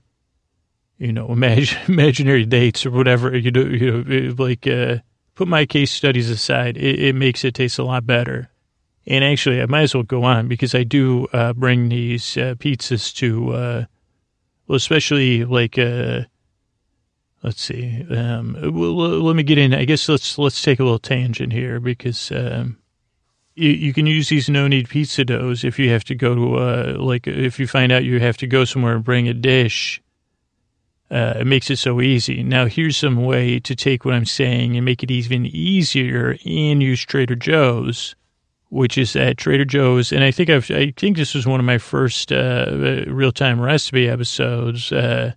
you 0.98 1.12
know, 1.12 1.28
imagine, 1.32 1.78
imaginary 1.88 2.44
dates 2.44 2.84
or 2.84 2.90
whatever, 2.90 3.36
you 3.36 3.50
do, 3.50 3.70
you 3.70 4.02
know, 4.02 4.34
like, 4.36 4.66
uh, 4.66 4.96
put 5.34 5.46
my 5.46 5.66
case 5.66 5.92
studies 5.92 6.30
aside, 6.30 6.76
it, 6.76 7.00
it, 7.00 7.14
makes 7.14 7.44
it 7.44 7.54
taste 7.54 7.78
a 7.78 7.84
lot 7.84 8.04
better. 8.04 8.50
And 9.06 9.24
actually, 9.24 9.62
I 9.62 9.66
might 9.66 9.82
as 9.82 9.94
well 9.94 10.02
go 10.02 10.24
on 10.24 10.48
because 10.48 10.74
I 10.74 10.82
do, 10.82 11.28
uh, 11.32 11.52
bring 11.52 11.88
these, 11.88 12.36
uh, 12.36 12.56
pizzas 12.58 13.14
to, 13.16 13.52
uh, 13.52 13.84
well, 14.68 14.76
especially 14.76 15.44
like, 15.44 15.78
uh, 15.78 16.20
let's 17.42 17.62
see, 17.62 18.06
um, 18.10 18.56
well, 18.62 19.22
let 19.22 19.34
me 19.34 19.42
get 19.42 19.58
in. 19.58 19.74
I 19.74 19.84
guess 19.84 20.08
let's, 20.08 20.38
let's 20.38 20.62
take 20.62 20.78
a 20.78 20.84
little 20.84 20.98
tangent 20.98 21.52
here 21.52 21.80
because, 21.80 22.30
um, 22.30 22.78
you, 23.58 23.70
you 23.70 23.92
can 23.92 24.06
use 24.06 24.28
these 24.28 24.48
no 24.48 24.68
knead 24.68 24.88
pizza 24.88 25.24
doughs 25.24 25.64
if 25.64 25.78
you 25.78 25.90
have 25.90 26.04
to 26.04 26.14
go 26.14 26.34
to 26.34 26.54
uh 26.56 26.96
like 26.98 27.26
if 27.26 27.58
you 27.58 27.66
find 27.66 27.90
out 27.90 28.04
you 28.04 28.20
have 28.20 28.36
to 28.36 28.46
go 28.46 28.64
somewhere 28.64 28.94
and 28.94 29.04
bring 29.04 29.28
a 29.28 29.34
dish. 29.34 30.00
Uh, 31.10 31.38
it 31.40 31.46
makes 31.46 31.70
it 31.70 31.76
so 31.76 32.02
easy. 32.02 32.42
Now, 32.42 32.66
here's 32.66 32.98
some 32.98 33.24
way 33.24 33.58
to 33.60 33.74
take 33.74 34.04
what 34.04 34.12
I'm 34.12 34.26
saying 34.26 34.76
and 34.76 34.84
make 34.84 35.02
it 35.02 35.10
even 35.10 35.46
easier 35.46 36.36
and 36.44 36.82
use 36.82 37.00
Trader 37.00 37.34
Joe's, 37.34 38.14
which 38.68 38.98
is 38.98 39.16
at 39.16 39.38
Trader 39.38 39.64
Joe's. 39.64 40.12
And 40.12 40.22
I 40.22 40.30
think 40.30 40.50
I've, 40.50 40.70
I 40.70 40.92
think 40.96 41.16
this 41.16 41.34
was 41.34 41.46
one 41.46 41.60
of 41.60 41.66
my 41.66 41.78
first 41.78 42.32
uh, 42.32 43.04
real 43.06 43.32
time 43.32 43.60
recipe 43.60 44.08
episodes. 44.08 44.92
Uh, 44.92 45.32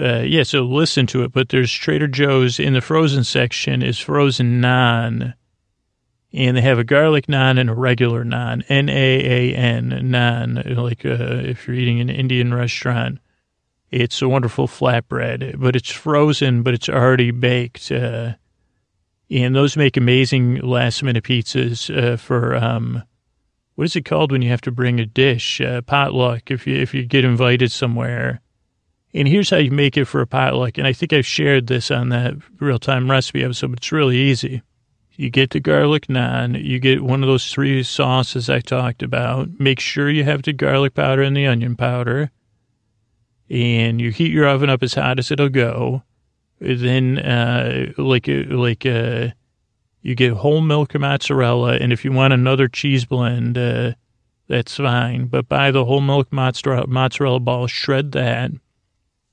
uh, 0.00 0.20
yeah, 0.20 0.44
so 0.44 0.62
listen 0.62 1.06
to 1.08 1.22
it. 1.24 1.32
But 1.32 1.50
there's 1.50 1.72
Trader 1.72 2.08
Joe's 2.08 2.58
in 2.58 2.72
the 2.72 2.80
frozen 2.80 3.24
section 3.24 3.82
is 3.82 3.98
frozen 3.98 4.60
naan 4.60 5.34
and 6.32 6.56
they 6.56 6.60
have 6.60 6.78
a 6.78 6.84
garlic 6.84 7.26
naan 7.26 7.58
and 7.58 7.68
a 7.68 7.74
regular 7.74 8.24
naan, 8.24 8.64
N 8.68 8.88
A 8.88 8.92
A 8.92 9.54
N 9.54 9.90
naan, 9.90 10.76
like 10.76 11.04
uh, 11.04 11.48
if 11.48 11.66
you're 11.66 11.76
eating 11.76 12.00
an 12.00 12.10
Indian 12.10 12.54
restaurant. 12.54 13.18
It's 13.90 14.22
a 14.22 14.28
wonderful 14.28 14.68
flatbread, 14.68 15.58
but 15.58 15.74
it's 15.74 15.90
frozen, 15.90 16.62
but 16.62 16.74
it's 16.74 16.88
already 16.88 17.32
baked. 17.32 17.90
Uh, 17.90 18.34
and 19.30 19.54
those 19.54 19.76
make 19.76 19.96
amazing 19.96 20.56
last 20.56 21.02
minute 21.02 21.24
pizzas 21.24 21.90
uh, 21.96 22.16
for 22.16 22.56
um, 22.56 23.02
what 23.76 23.84
is 23.84 23.96
it 23.96 24.04
called 24.04 24.32
when 24.32 24.42
you 24.42 24.50
have 24.50 24.60
to 24.62 24.72
bring 24.72 25.00
a 25.00 25.06
dish? 25.06 25.60
Uh, 25.60 25.80
potluck. 25.82 26.50
If 26.50 26.66
you 26.66 26.76
if 26.76 26.94
you 26.94 27.04
get 27.04 27.24
invited 27.24 27.72
somewhere. 27.72 28.40
And 29.12 29.26
here's 29.26 29.50
how 29.50 29.56
you 29.56 29.72
make 29.72 29.96
it 29.96 30.04
for 30.04 30.20
a 30.20 30.26
potluck. 30.26 30.78
And 30.78 30.86
I 30.86 30.92
think 30.92 31.12
I've 31.12 31.26
shared 31.26 31.66
this 31.66 31.90
on 31.90 32.10
that 32.10 32.34
real 32.60 32.78
time 32.78 33.10
recipe 33.10 33.42
episode. 33.42 33.70
But 33.72 33.80
it's 33.80 33.92
really 33.92 34.16
easy 34.16 34.62
you 35.20 35.28
get 35.28 35.50
the 35.50 35.60
garlic 35.60 36.06
naan, 36.06 36.64
you 36.64 36.78
get 36.78 37.04
one 37.04 37.22
of 37.22 37.28
those 37.28 37.52
three 37.52 37.82
sauces 37.82 38.48
I 38.48 38.60
talked 38.60 39.02
about. 39.02 39.60
Make 39.60 39.78
sure 39.78 40.08
you 40.08 40.24
have 40.24 40.42
the 40.42 40.54
garlic 40.54 40.94
powder 40.94 41.20
and 41.20 41.36
the 41.36 41.46
onion 41.46 41.76
powder. 41.76 42.30
And 43.50 44.00
you 44.00 44.12
heat 44.12 44.32
your 44.32 44.48
oven 44.48 44.70
up 44.70 44.82
as 44.82 44.94
hot 44.94 45.18
as 45.18 45.30
it'll 45.30 45.50
go. 45.50 46.04
Then, 46.60 47.18
uh, 47.18 47.92
like, 47.96 48.28
like, 48.28 48.84
uh, 48.84 49.28
you 50.02 50.14
get 50.14 50.32
whole 50.32 50.60
milk 50.60 50.94
mozzarella. 50.94 51.76
And 51.76 51.92
if 51.92 52.04
you 52.04 52.12
want 52.12 52.32
another 52.32 52.68
cheese 52.68 53.04
blend, 53.04 53.56
uh, 53.56 53.92
that's 54.48 54.76
fine. 54.76 55.26
But 55.26 55.48
buy 55.48 55.70
the 55.70 55.84
whole 55.84 56.00
milk 56.00 56.32
mozzarella, 56.32 56.86
mozzarella 56.86 57.40
ball, 57.40 57.66
shred 57.66 58.12
that. 58.12 58.50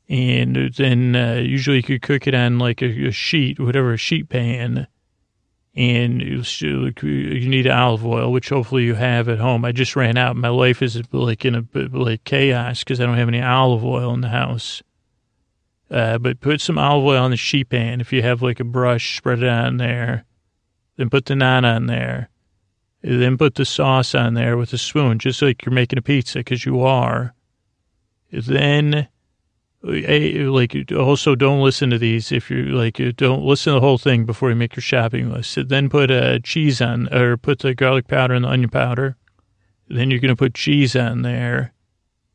And 0.09 0.73
then, 0.77 1.15
uh, 1.15 1.41
usually 1.43 1.77
you 1.77 1.83
could 1.83 2.01
cook 2.01 2.27
it 2.27 2.33
on 2.33 2.59
like 2.59 2.81
a, 2.81 3.07
a 3.07 3.11
sheet, 3.11 3.59
whatever, 3.59 3.93
a 3.93 3.97
sheet 3.97 4.29
pan 4.29 4.87
and 5.77 6.23
you 6.23 7.49
need 7.49 7.67
olive 7.67 8.03
oil, 8.03 8.31
which 8.31 8.49
hopefully 8.49 8.83
you 8.83 8.95
have 8.95 9.29
at 9.29 9.37
home. 9.37 9.63
I 9.63 9.71
just 9.71 9.95
ran 9.95 10.17
out. 10.17 10.35
My 10.35 10.49
life 10.49 10.81
is 10.81 10.99
like 11.13 11.45
in 11.45 11.53
a 11.53 11.63
like 11.95 12.23
chaos 12.23 12.79
because 12.79 12.99
I 12.99 13.05
don't 13.05 13.17
have 13.17 13.27
any 13.27 13.43
olive 13.43 13.85
oil 13.85 14.11
in 14.15 14.21
the 14.21 14.29
house. 14.29 14.81
Uh, 15.89 16.17
but 16.17 16.41
put 16.41 16.59
some 16.59 16.77
olive 16.77 17.05
oil 17.05 17.23
on 17.23 17.31
the 17.31 17.37
sheet 17.37 17.69
pan. 17.69 18.01
If 18.01 18.11
you 18.11 18.21
have 18.21 18.41
like 18.41 18.59
a 18.59 18.65
brush, 18.65 19.17
spread 19.17 19.41
it 19.41 19.49
on 19.49 19.77
there. 19.77 20.25
Then 20.97 21.09
put 21.09 21.25
the 21.25 21.33
naan 21.33 21.63
on 21.63 21.85
there. 21.85 22.29
Then 23.01 23.37
put 23.37 23.55
the 23.55 23.65
sauce 23.65 24.13
on 24.15 24.33
there 24.33 24.57
with 24.57 24.73
a 24.73 24.77
spoon, 24.77 25.19
just 25.19 25.41
like 25.41 25.65
you're 25.65 25.73
making 25.73 25.99
a 25.99 26.01
pizza, 26.01 26.39
because 26.39 26.65
you 26.65 26.81
are. 26.81 27.33
Then 28.31 29.07
like 29.83 30.91
also 30.91 31.35
don't 31.35 31.61
listen 31.61 31.89
to 31.91 31.97
these 31.97 32.31
if 32.31 32.49
you're 32.49 32.65
like 32.65 32.99
don't 33.15 33.43
listen 33.43 33.73
to 33.73 33.79
the 33.79 33.85
whole 33.85 33.97
thing 33.97 34.25
before 34.25 34.49
you 34.49 34.55
make 34.55 34.75
your 34.75 34.81
shopping 34.81 35.31
list 35.31 35.57
then 35.67 35.87
put 35.87 36.09
uh, 36.09 36.39
cheese 36.39 36.81
on 36.81 37.11
or 37.13 37.37
put 37.37 37.59
the 37.59 37.75
garlic 37.75 38.07
powder 38.07 38.33
and 38.33 38.43
the 38.43 38.49
onion 38.49 38.69
powder 38.69 39.15
then 39.87 40.09
you're 40.09 40.19
going 40.19 40.29
to 40.29 40.35
put 40.35 40.53
cheese 40.53 40.95
on 40.95 41.21
there 41.21 41.73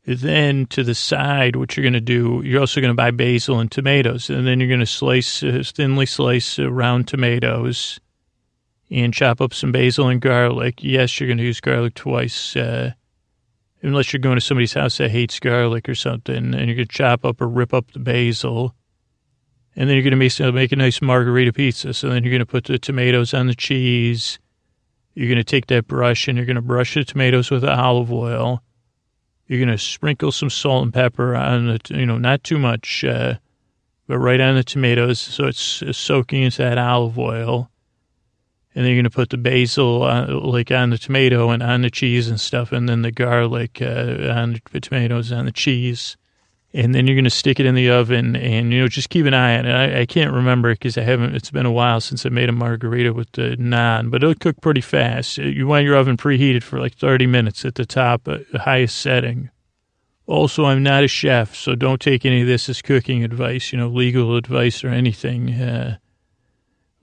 then 0.05 0.65
to 0.65 0.83
the 0.83 0.95
side 0.95 1.55
what 1.55 1.75
you're 1.75 1.83
going 1.83 1.93
to 1.93 2.01
do 2.01 2.41
you're 2.43 2.59
also 2.59 2.81
going 2.81 2.91
to 2.91 2.95
buy 2.95 3.11
basil 3.11 3.59
and 3.59 3.71
tomatoes 3.71 4.29
and 4.29 4.45
then 4.45 4.59
you're 4.59 4.69
going 4.69 4.79
to 4.79 4.85
slice 4.85 5.43
uh, 5.43 5.63
thinly 5.65 6.05
slice 6.05 6.59
uh, 6.59 6.71
round 6.71 7.07
tomatoes 7.07 7.99
and 8.91 9.13
chop 9.13 9.39
up 9.39 9.53
some 9.53 9.71
basil 9.71 10.09
and 10.09 10.21
garlic 10.21 10.83
yes 10.83 11.19
you're 11.19 11.27
going 11.27 11.37
to 11.37 11.43
use 11.43 11.61
garlic 11.61 11.93
twice 11.93 12.55
uh, 12.55 12.91
unless 13.83 14.13
you're 14.13 14.19
going 14.19 14.37
to 14.37 14.41
somebody's 14.41 14.73
house 14.73 14.97
that 14.97 15.11
hates 15.11 15.39
garlic 15.39 15.87
or 15.87 15.95
something, 15.95 16.35
and 16.35 16.53
you're 16.53 16.75
going 16.75 16.87
to 16.87 16.93
chop 16.97 17.25
up 17.25 17.41
or 17.41 17.47
rip 17.47 17.73
up 17.73 17.91
the 17.91 17.99
basil. 17.99 18.73
And 19.75 19.89
then 19.89 19.95
you're 19.95 20.03
going 20.03 20.11
to 20.11 20.43
make, 20.47 20.53
make 20.53 20.71
a 20.71 20.75
nice 20.75 21.01
margherita 21.01 21.51
pizza. 21.51 21.93
So 21.93 22.09
then 22.09 22.23
you're 22.23 22.31
going 22.31 22.39
to 22.39 22.45
put 22.45 22.65
the 22.65 22.79
tomatoes 22.79 23.33
on 23.33 23.47
the 23.47 23.55
cheese. 23.55 24.39
You're 25.15 25.27
going 25.27 25.37
to 25.37 25.43
take 25.43 25.67
that 25.67 25.87
brush 25.87 26.27
and 26.27 26.37
you're 26.37 26.45
going 26.45 26.55
to 26.55 26.61
brush 26.61 26.93
the 26.93 27.03
tomatoes 27.03 27.51
with 27.51 27.65
olive 27.65 28.11
oil. 28.11 28.61
You're 29.47 29.59
going 29.59 29.69
to 29.69 29.77
sprinkle 29.77 30.31
some 30.31 30.49
salt 30.49 30.83
and 30.83 30.93
pepper 30.93 31.35
on 31.35 31.67
the, 31.67 31.79
you 31.89 32.05
know, 32.05 32.17
not 32.17 32.43
too 32.43 32.57
much, 32.57 33.03
uh, 33.03 33.35
but 34.07 34.17
right 34.17 34.39
on 34.39 34.55
the 34.55 34.63
tomatoes 34.63 35.19
so 35.19 35.45
it's 35.45 35.83
soaking 35.91 36.43
into 36.43 36.59
that 36.59 36.77
olive 36.77 37.17
oil. 37.17 37.69
And 38.75 38.83
then 38.83 38.91
you're 38.91 39.03
going 39.03 39.11
to 39.11 39.15
put 39.15 39.29
the 39.29 39.37
basil 39.37 40.03
on, 40.03 40.31
uh, 40.31 40.39
like 40.39 40.71
on 40.71 40.89
the 40.89 40.97
tomato 40.97 41.51
and 41.51 41.61
on 41.61 41.83
the 41.83 41.91
cheese 41.91 42.27
and 42.27 42.39
stuff, 42.39 42.71
and 42.71 42.89
then 42.89 43.03
the 43.03 43.11
garlic 43.11 43.81
uh, 43.81 44.31
on 44.31 44.59
the 44.71 44.79
tomatoes 44.79 45.31
and 45.31 45.47
the 45.47 45.51
cheese, 45.51 46.17
and 46.73 46.95
then 46.95 47.05
you're 47.05 47.15
going 47.15 47.23
to 47.23 47.29
stick 47.29 47.59
it 47.59 47.65
in 47.65 47.75
the 47.75 47.91
oven, 47.91 48.35
and 48.35 48.73
you 48.73 48.81
know 48.81 48.87
just 48.87 49.09
keep 49.09 49.25
an 49.25 49.33
eye 49.33 49.57
on 49.57 49.65
it. 49.65 49.71
I, 49.71 50.01
I 50.01 50.05
can't 50.05 50.33
remember 50.33 50.73
because 50.73 50.97
I 50.97 51.01
haven't. 51.01 51.35
It's 51.35 51.51
been 51.51 51.65
a 51.65 51.71
while 51.71 52.01
since 52.01 52.25
I 52.25 52.29
made 52.29 52.49
a 52.49 52.53
margherita 52.53 53.13
with 53.13 53.31
the 53.33 53.55
naan, 53.57 54.09
but 54.09 54.23
it'll 54.23 54.35
cook 54.35 54.59
pretty 54.61 54.81
fast. 54.81 55.37
You 55.37 55.67
want 55.67 55.85
your 55.85 55.95
oven 55.95 56.17
preheated 56.17 56.63
for 56.63 56.79
like 56.79 56.95
30 56.95 57.27
minutes 57.27 57.63
at 57.65 57.75
the 57.75 57.85
top, 57.85 58.27
uh, 58.27 58.39
highest 58.55 58.97
setting. 58.99 59.49
Also, 60.25 60.65
I'm 60.65 60.81
not 60.81 61.03
a 61.03 61.07
chef, 61.07 61.53
so 61.53 61.75
don't 61.75 61.99
take 61.99 62.25
any 62.25 62.41
of 62.41 62.47
this 62.47 62.69
as 62.69 62.81
cooking 62.81 63.23
advice, 63.23 63.73
you 63.73 63.77
know, 63.77 63.89
legal 63.89 64.37
advice 64.37 64.83
or 64.83 64.87
anything. 64.87 65.51
Uh, 65.53 65.97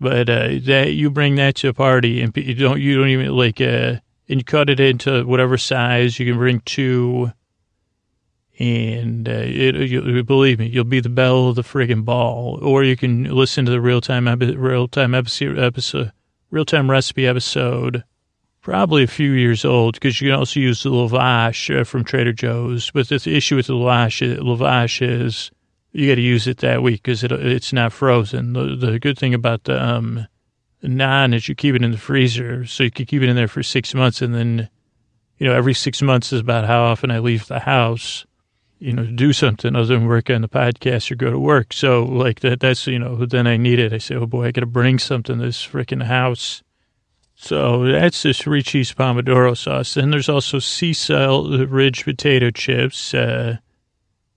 but 0.00 0.30
uh, 0.30 0.48
that 0.62 0.92
you 0.94 1.10
bring 1.10 1.34
that 1.34 1.56
to 1.56 1.68
a 1.68 1.74
party 1.74 2.22
and 2.22 2.34
you 2.36 2.54
don't 2.54 2.80
you 2.80 2.98
don't 2.98 3.08
even 3.08 3.36
like 3.36 3.60
uh, 3.60 3.96
and 4.28 4.40
you 4.40 4.44
cut 4.44 4.70
it 4.70 4.80
into 4.80 5.24
whatever 5.24 5.58
size 5.58 6.18
you 6.18 6.24
can 6.24 6.38
bring 6.38 6.60
two, 6.60 7.30
And 8.61 9.26
uh, 9.26 9.32
it, 9.32 9.74
you, 9.74 10.22
believe 10.22 10.58
me, 10.58 10.66
you'll 10.66 10.84
be 10.84 11.00
the 11.00 11.08
belle 11.08 11.48
of 11.48 11.56
the 11.56 11.62
friggin' 11.62 12.04
ball. 12.04 12.58
Or 12.62 12.84
you 12.84 12.94
can 12.94 13.24
listen 13.24 13.64
to 13.64 13.70
the 13.70 13.80
real 13.80 14.02
time 14.02 14.28
real 14.28 14.86
time 14.86 15.14
episode, 15.14 15.58
episode 15.58 16.12
real 16.50 16.64
time 16.64 16.90
recipe 16.90 17.26
episode, 17.26 18.04
probably 18.61 19.02
a 19.02 19.08
few 19.08 19.32
years 19.32 19.64
old, 19.64 19.94
because 19.94 20.20
you 20.20 20.30
can 20.30 20.38
also 20.38 20.61
use 20.61 20.82
the 20.82 20.90
lavash 20.90 21.74
uh, 21.74 21.84
from 21.84 22.04
Trader 22.04 22.32
Joe's. 22.32 22.90
But 22.90 23.08
the 23.08 23.36
issue 23.36 23.56
with 23.56 23.68
the 23.68 23.74
lavash, 23.74 24.38
lavash 24.38 25.00
is 25.00 25.50
you 25.92 26.08
got 26.08 26.16
to 26.16 26.20
use 26.20 26.46
it 26.46 26.58
that 26.58 26.82
week 26.82 27.02
because 27.02 27.24
it, 27.24 27.32
it's 27.32 27.72
not 27.72 27.92
frozen. 27.92 28.52
The, 28.52 28.76
the 28.76 28.98
good 28.98 29.18
thing 29.18 29.34
about 29.34 29.64
the 29.64 29.82
um, 29.82 30.26
naan 30.84 31.34
is 31.34 31.48
you 31.48 31.54
keep 31.54 31.74
it 31.74 31.82
in 31.82 31.92
the 31.92 31.98
freezer, 31.98 32.66
so 32.66 32.84
you 32.84 32.90
can 32.90 33.06
keep 33.06 33.22
it 33.22 33.28
in 33.28 33.36
there 33.36 33.48
for 33.48 33.62
six 33.62 33.94
months, 33.94 34.22
and 34.22 34.34
then 34.34 34.68
you 35.38 35.46
know 35.46 35.54
every 35.54 35.74
six 35.74 36.02
months 36.02 36.32
is 36.32 36.40
about 36.40 36.66
how 36.66 36.82
often 36.82 37.11
I 37.11 37.18
leave 37.18 37.46
the 37.46 37.61
house, 37.61 38.26
you 38.81 38.93
know, 38.93 39.05
do 39.05 39.33
something 39.33 39.76
other 39.76 39.95
than 39.95 40.07
work 40.07 40.31
on 40.31 40.41
the 40.43 40.49
podcast 40.49 41.11
or 41.11 41.14
go 41.14 41.31
to 41.31 41.39
work. 41.39 41.72
So 41.72 42.03
like 42.03 42.41
that, 42.41 42.61
that's 42.61 42.87
you 42.87 42.99
know, 42.99 43.24
then 43.26 43.47
I 43.47 43.57
need 43.57 43.78
it. 43.78 43.93
I 43.93 43.99
say, 43.99 44.16
oh 44.16 44.26
boy, 44.26 44.47
I 44.47 44.51
got 44.51 44.62
to 44.62 44.66
bring 44.66 44.99
something 44.99 45.39
to 45.39 45.45
this 45.45 45.64
freaking 45.64 46.03
house. 46.03 46.62
So 47.37 47.85
that's 47.85 48.22
this 48.22 48.39
three 48.39 48.62
cheese 48.62 48.93
pomodoro 48.93 49.57
sauce. 49.57 49.95
Then 49.95 50.11
there's 50.11 50.28
also 50.28 50.59
sea 50.59 50.93
Cecil 50.93 51.66
Ridge 51.66 52.05
potato 52.05 52.51
chips. 52.51 53.14
Uh, 53.14 53.59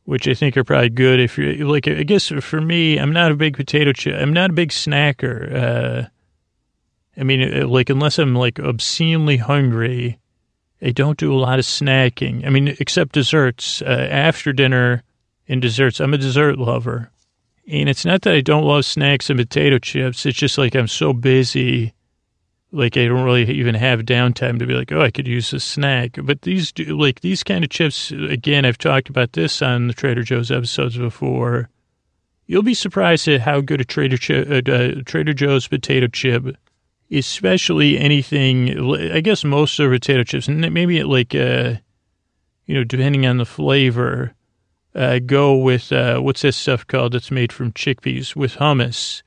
which 0.06 0.28
I 0.28 0.34
think 0.34 0.58
are 0.58 0.64
probably 0.64 0.90
good 0.90 1.20
if 1.20 1.38
you're 1.38 1.66
like, 1.66 1.88
I 1.88 2.04
guess 2.04 2.28
for 2.28 2.60
me, 2.60 2.98
I'm 2.98 3.14
not 3.14 3.32
a 3.32 3.36
big 3.36 3.56
potato 3.56 3.94
chip. 3.94 4.20
I'm 4.20 4.34
not 4.34 4.50
a 4.50 4.54
big 4.54 4.70
snacker. 4.70 5.54
Uh, 5.54 6.08
I 7.16 7.24
mean, 7.24 7.62
uh, 7.62 7.68
like, 7.68 7.90
unless 7.90 8.20
I'm 8.20 8.36
like 8.36 8.60
obscenely 8.60 9.38
hungry, 9.38 10.20
I 10.84 10.92
don't 10.92 11.18
do 11.18 11.34
a 11.34 11.40
lot 11.40 11.60
of 11.60 11.66
snacking. 11.66 12.46
I 12.46 12.50
mean, 12.50 12.76
except 12.80 13.14
desserts. 13.14 13.82
Uh, 13.82 14.08
after 14.10 14.52
dinner 14.52 15.04
and 15.48 15.62
desserts, 15.62 16.00
I'm 16.00 16.14
a 16.14 16.18
dessert 16.18 16.58
lover. 16.58 17.10
And 17.68 17.88
it's 17.88 18.04
not 18.06 18.24
that 18.24 18.34
I 18.34 18.42
don't 18.42 18.66
love 18.66 18.86
snacks 18.86 19.30
and 19.30 19.40
potato 19.40 19.80
chips. 19.80 20.26
It's 20.26 20.38
just 20.38 20.58
like 20.58 20.76
I'm 20.76 20.90
so 20.90 21.14
busy 21.14 21.94
like 22.74 22.98
I 22.98 23.06
don't 23.06 23.24
really 23.24 23.50
even 23.52 23.76
have 23.76 24.02
downtime 24.02 24.58
to 24.60 24.66
be 24.66 24.74
like, 24.74 24.92
oh, 24.92 25.02
I 25.02 25.12
could 25.12 25.28
use 25.28 25.54
a 25.54 25.60
snack. 25.60 26.18
But 26.22 26.42
these, 26.42 26.72
do, 26.72 27.00
like 27.00 27.22
these 27.22 27.44
kind 27.44 27.64
of 27.64 27.70
chips, 27.70 28.12
again, 28.12 28.66
I've 28.66 28.80
talked 28.80 29.10
about 29.10 29.34
this 29.34 29.62
on 29.62 29.88
the 29.88 29.94
Trader 29.94 30.24
Joe's 30.24 30.52
episodes 30.52 30.98
before. 30.98 31.70
You'll 32.48 32.64
be 32.64 32.74
surprised 32.74 33.28
at 33.28 33.42
how 33.42 33.62
good 33.62 33.80
a 33.80 33.86
Trader, 33.86 34.18
uh, 34.30 34.72
uh, 34.72 35.02
Trader 35.06 35.34
Joe's 35.34 35.68
potato 35.68 36.08
chip, 36.08 36.58
especially 37.14 37.98
anything. 37.98 38.94
I 39.12 39.22
guess 39.22 39.44
most 39.44 39.80
of 39.80 39.92
potato 39.92 40.24
chips, 40.24 40.48
and 40.48 40.74
maybe 40.74 41.04
like, 41.04 41.34
uh, 41.36 41.76
you 42.66 42.76
know, 42.76 42.84
depending 42.84 43.26
on 43.26 43.38
the 43.38 43.46
flavor, 43.46 44.34
uh, 44.96 45.20
go 45.20 45.56
with 45.56 45.92
uh, 45.92 46.20
what's 46.20 46.42
this 46.42 46.58
stuff 46.58 46.86
called 46.88 47.14
that's 47.14 47.32
made 47.32 47.52
from 47.52 47.72
chickpeas 47.72 48.36
with 48.36 48.56
hummus 48.56 49.24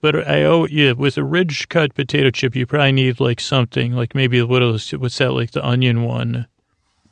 but 0.00 0.28
I 0.28 0.44
oh 0.44 0.66
yeah, 0.66 0.92
with 0.92 1.18
a 1.18 1.24
ridge 1.24 1.68
cut 1.68 1.94
potato 1.94 2.30
chip, 2.30 2.54
you 2.54 2.66
probably 2.66 2.92
need 2.92 3.20
like 3.20 3.40
something 3.40 3.92
like 3.92 4.14
maybe 4.14 4.38
a 4.38 4.46
little 4.46 4.78
what's 4.98 5.18
that 5.18 5.32
like 5.32 5.50
the 5.50 5.66
onion 5.66 6.04
one, 6.04 6.46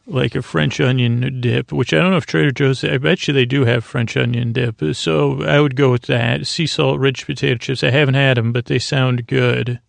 like 0.06 0.34
a 0.34 0.42
French 0.42 0.80
onion 0.80 1.40
dip. 1.40 1.72
Which 1.72 1.92
I 1.92 1.98
don't 1.98 2.12
know 2.12 2.16
if 2.16 2.26
Trader 2.26 2.52
Joe's. 2.52 2.84
I 2.84 2.98
bet 2.98 3.26
you 3.26 3.34
they 3.34 3.44
do 3.44 3.64
have 3.64 3.84
French 3.84 4.16
onion 4.16 4.52
dip. 4.52 4.80
So 4.94 5.42
I 5.44 5.60
would 5.60 5.74
go 5.74 5.90
with 5.90 6.02
that. 6.02 6.46
Sea 6.46 6.66
salt 6.66 7.00
ridge 7.00 7.26
potato 7.26 7.56
chips. 7.56 7.82
I 7.82 7.90
haven't 7.90 8.14
had 8.14 8.36
them, 8.36 8.52
but 8.52 8.66
they 8.66 8.78
sound 8.78 9.26
good. 9.26 9.80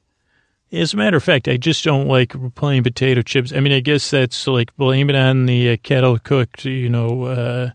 As 0.72 0.94
a 0.94 0.98
matter 0.98 1.18
of 1.18 1.24
fact, 1.24 1.48
I 1.48 1.56
just 1.56 1.84
don't 1.86 2.08
like 2.08 2.36
plain 2.56 2.84
potato 2.84 3.22
chips. 3.22 3.54
I 3.54 3.62
mean, 3.62 3.72
I 3.72 3.80
guess 3.80 4.10
that's 4.10 4.48
like 4.48 4.76
blame 4.76 5.10
it 5.10 5.16
on 5.16 5.46
the 5.46 5.72
uh, 5.72 5.78
kettle 5.82 6.20
cooked, 6.20 6.66
you 6.66 6.90
know, 6.90 7.24
uh, 7.24 7.70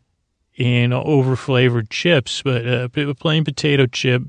and 0.59 0.93
over 0.93 1.35
flavored 1.35 1.89
chips. 1.89 2.43
But 2.43 2.67
uh, 2.67 2.89
plain 3.15 3.45
potato 3.45 3.87
chip 3.87 4.23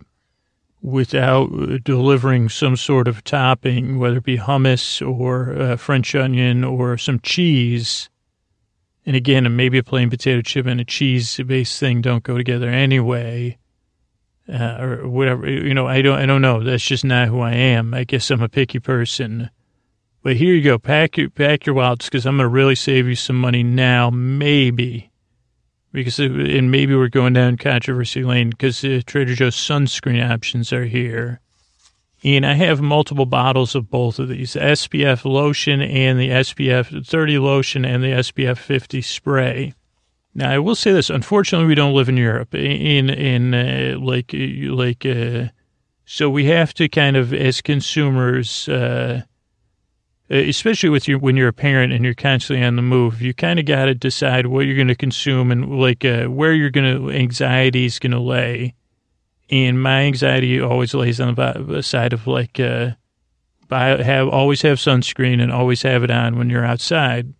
without 0.82 1.84
delivering 1.84 2.50
some 2.50 2.78
sort 2.78 3.08
of 3.08 3.24
topping, 3.24 4.00
whether 4.00 4.18
it 4.18 4.24
be 4.24 4.38
hummus 4.38 5.06
or 5.06 5.54
uh, 5.54 5.76
French 5.76 6.16
onion 6.16 6.64
or 6.64 6.98
some 6.98 7.20
cheese. 7.20 8.10
And 9.06 9.16
again, 9.16 9.54
maybe 9.56 9.78
a 9.78 9.84
plain 9.84 10.10
potato 10.10 10.42
chip 10.42 10.66
and 10.66 10.80
a 10.80 10.86
cheese 10.86 11.40
based 11.46 11.80
thing 11.80 12.02
don't 12.02 12.24
go 12.24 12.38
together 12.38 12.70
anyway. 12.70 13.58
Uh, 14.48 14.78
or 14.78 15.08
whatever, 15.08 15.50
you 15.50 15.74
know, 15.74 15.88
I 15.88 16.02
don't, 16.02 16.20
I 16.20 16.26
don't 16.26 16.42
know. 16.42 16.62
That's 16.62 16.84
just 16.84 17.06
not 17.06 17.30
who 17.30 17.40
I 17.40 17.54
am. 17.54 17.94
I 17.94 18.04
guess 18.04 18.30
I'm 18.30 18.42
a 18.42 18.50
picky 18.50 18.80
person. 18.80 19.50
But 20.22 20.36
here 20.36 20.54
you 20.54 20.62
go. 20.62 20.78
Pack 20.78 21.18
your, 21.18 21.30
pack 21.30 21.66
your 21.66 21.76
wallets 21.76 22.06
because 22.06 22.26
I'm 22.26 22.38
going 22.38 22.46
to 22.46 22.54
really 22.54 22.76
save 22.76 23.08
you 23.08 23.16
some 23.16 23.40
money 23.40 23.64
now. 23.64 24.10
Maybe 24.10 25.12
because 25.94 26.20
it, 26.20 26.32
and 26.32 26.72
maybe 26.72 26.96
we're 26.96 27.08
going 27.08 27.34
down 27.34 27.56
controversy 27.56 28.24
lane 28.24 28.50
because 28.50 28.82
Trader 28.82 29.36
Joe's 29.36 29.56
sunscreen 29.56 30.28
options 30.30 30.74
are 30.74 30.86
here. 30.86 31.40
And 32.26 32.46
I 32.46 32.54
have 32.54 32.82
multiple 32.82 33.26
bottles 33.26 33.76
of 33.76 33.90
both 33.90 34.18
of 34.18 34.30
these 34.30 34.56
SPF 34.56 35.26
lotion 35.26 35.82
and 35.82 36.20
the 36.20 36.30
SPF 36.30 37.06
30 37.06 37.38
lotion 37.38 37.86
and 37.86 38.02
the 38.02 38.12
SPF 38.12 38.58
50 38.58 39.02
spray. 39.02 39.74
Now, 40.36 40.52
I 40.52 40.60
will 40.60 40.76
say 40.76 40.92
this. 40.92 41.10
Unfortunately, 41.10 41.68
we 41.68 41.76
don't 41.76 41.94
live 41.94 42.10
in 42.10 42.18
Europe. 42.18 42.56
In, 42.56 43.10
in, 43.10 43.54
uh, 43.54 44.00
like, 44.00 44.32
like, 44.34 45.06
uh, 45.06 45.50
so 46.06 46.30
we 46.30 46.46
have 46.46 46.74
to 46.76 46.90
kind 46.90 47.16
of, 47.16 47.34
as 47.34 47.62
consumers, 47.62 48.68
uh, 48.68 49.22
uh, 50.32 50.36
especially 50.36 50.90
with 50.90 51.08
you 51.08 51.20
when 51.20 51.38
you're 51.38 51.50
a 51.50 51.54
parent 51.54 51.94
and 51.94 52.04
you're 52.04 52.16
constantly 52.16 52.66
on 52.66 52.76
the 52.76 52.82
move, 52.82 53.22
you 53.22 53.34
kind 53.34 53.60
of 53.60 53.66
got 53.66 53.86
to 53.86 53.94
decide 53.94 54.48
what 54.48 54.66
you're 54.66 54.76
going 54.76 54.88
to 54.88 54.96
consume 54.96 55.52
and 55.52 55.80
like 55.80 56.04
uh, 56.04 56.26
where 56.26 56.54
you're 56.54 56.72
going 56.72 56.98
to 56.98 57.12
anxiety 57.12 57.86
is 57.86 58.00
going 58.00 58.12
to 58.12 58.20
lay. 58.20 58.74
And 59.52 59.82
my 59.82 60.02
anxiety 60.02 60.60
always 60.60 60.96
lays 60.96 61.20
on 61.20 61.36
the 61.36 61.84
side 61.84 62.14
of 62.14 62.26
like, 62.26 62.60
uh, 62.60 62.92
have 63.70 64.30
always 64.30 64.62
have 64.64 64.78
sunscreen 64.78 65.42
and 65.42 65.52
always 65.52 65.82
have 65.84 66.04
it 66.04 66.12
on 66.12 66.38
when 66.38 66.50
you're 66.50 66.66
outside. 66.66 67.34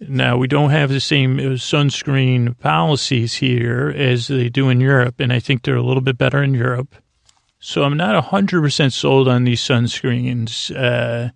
Now 0.00 0.36
we 0.36 0.46
don't 0.46 0.70
have 0.70 0.90
the 0.90 1.00
same 1.00 1.38
uh, 1.38 1.42
sunscreen 1.56 2.58
policies 2.58 3.34
here 3.34 3.92
as 3.96 4.28
they 4.28 4.48
do 4.48 4.68
in 4.68 4.80
Europe, 4.80 5.18
and 5.18 5.32
I 5.32 5.40
think 5.40 5.62
they're 5.62 5.76
a 5.76 5.82
little 5.82 6.00
bit 6.00 6.18
better 6.18 6.42
in 6.42 6.54
Europe. 6.54 6.94
So 7.58 7.82
I'm 7.82 7.96
not 7.96 8.24
hundred 8.26 8.62
percent 8.62 8.92
sold 8.92 9.26
on 9.26 9.44
these 9.44 9.60
sunscreens. 9.60 10.70
Uh, 10.74 11.30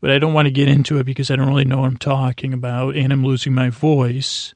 but 0.00 0.10
I 0.10 0.18
don't 0.18 0.34
want 0.34 0.46
to 0.46 0.52
get 0.52 0.68
into 0.68 0.98
it 0.98 1.04
because 1.04 1.30
I 1.30 1.36
don't 1.36 1.48
really 1.48 1.64
know 1.64 1.78
what 1.78 1.86
I'm 1.86 1.96
talking 1.96 2.52
about 2.52 2.96
and 2.96 3.12
I'm 3.12 3.24
losing 3.24 3.54
my 3.54 3.70
voice. 3.70 4.54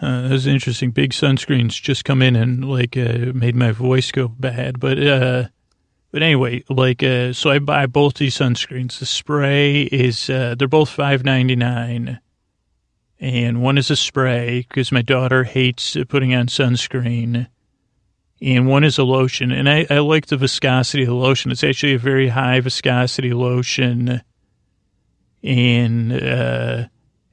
Uh, 0.00 0.22
that 0.22 0.30
was 0.30 0.46
interesting. 0.46 0.90
Big 0.90 1.10
sunscreens 1.10 1.80
just 1.80 2.04
come 2.04 2.22
in 2.22 2.36
and 2.36 2.64
like 2.64 2.96
uh, 2.96 3.32
made 3.34 3.56
my 3.56 3.72
voice 3.72 4.10
go 4.10 4.28
bad. 4.28 4.78
But 4.78 5.02
uh, 5.02 5.48
but 6.12 6.22
anyway, 6.22 6.62
like 6.68 7.02
uh, 7.02 7.32
so 7.32 7.50
I 7.50 7.58
buy 7.58 7.86
both 7.86 8.14
these 8.14 8.36
sunscreens. 8.36 8.98
The 8.98 9.06
spray 9.06 9.82
is 9.82 10.30
uh, 10.30 10.54
they're 10.56 10.68
both 10.68 10.90
five 10.90 11.24
ninety 11.24 11.56
nine, 11.56 12.20
and 13.18 13.62
one 13.62 13.78
is 13.78 13.90
a 13.90 13.96
spray 13.96 14.66
because 14.68 14.92
my 14.92 15.02
daughter 15.02 15.44
hates 15.44 15.96
putting 16.08 16.34
on 16.34 16.46
sunscreen 16.46 17.48
and 18.42 18.66
one 18.66 18.82
is 18.82 18.98
a 18.98 19.04
lotion. 19.04 19.52
And 19.52 19.70
I, 19.70 19.86
I 19.88 19.98
like 20.00 20.26
the 20.26 20.36
viscosity 20.36 21.04
of 21.04 21.08
the 21.08 21.14
lotion. 21.14 21.52
It's 21.52 21.62
actually 21.62 21.94
a 21.94 21.98
very 21.98 22.28
high 22.28 22.58
viscosity 22.58 23.32
lotion. 23.32 24.20
And 25.44 26.12
uh, 26.12 26.86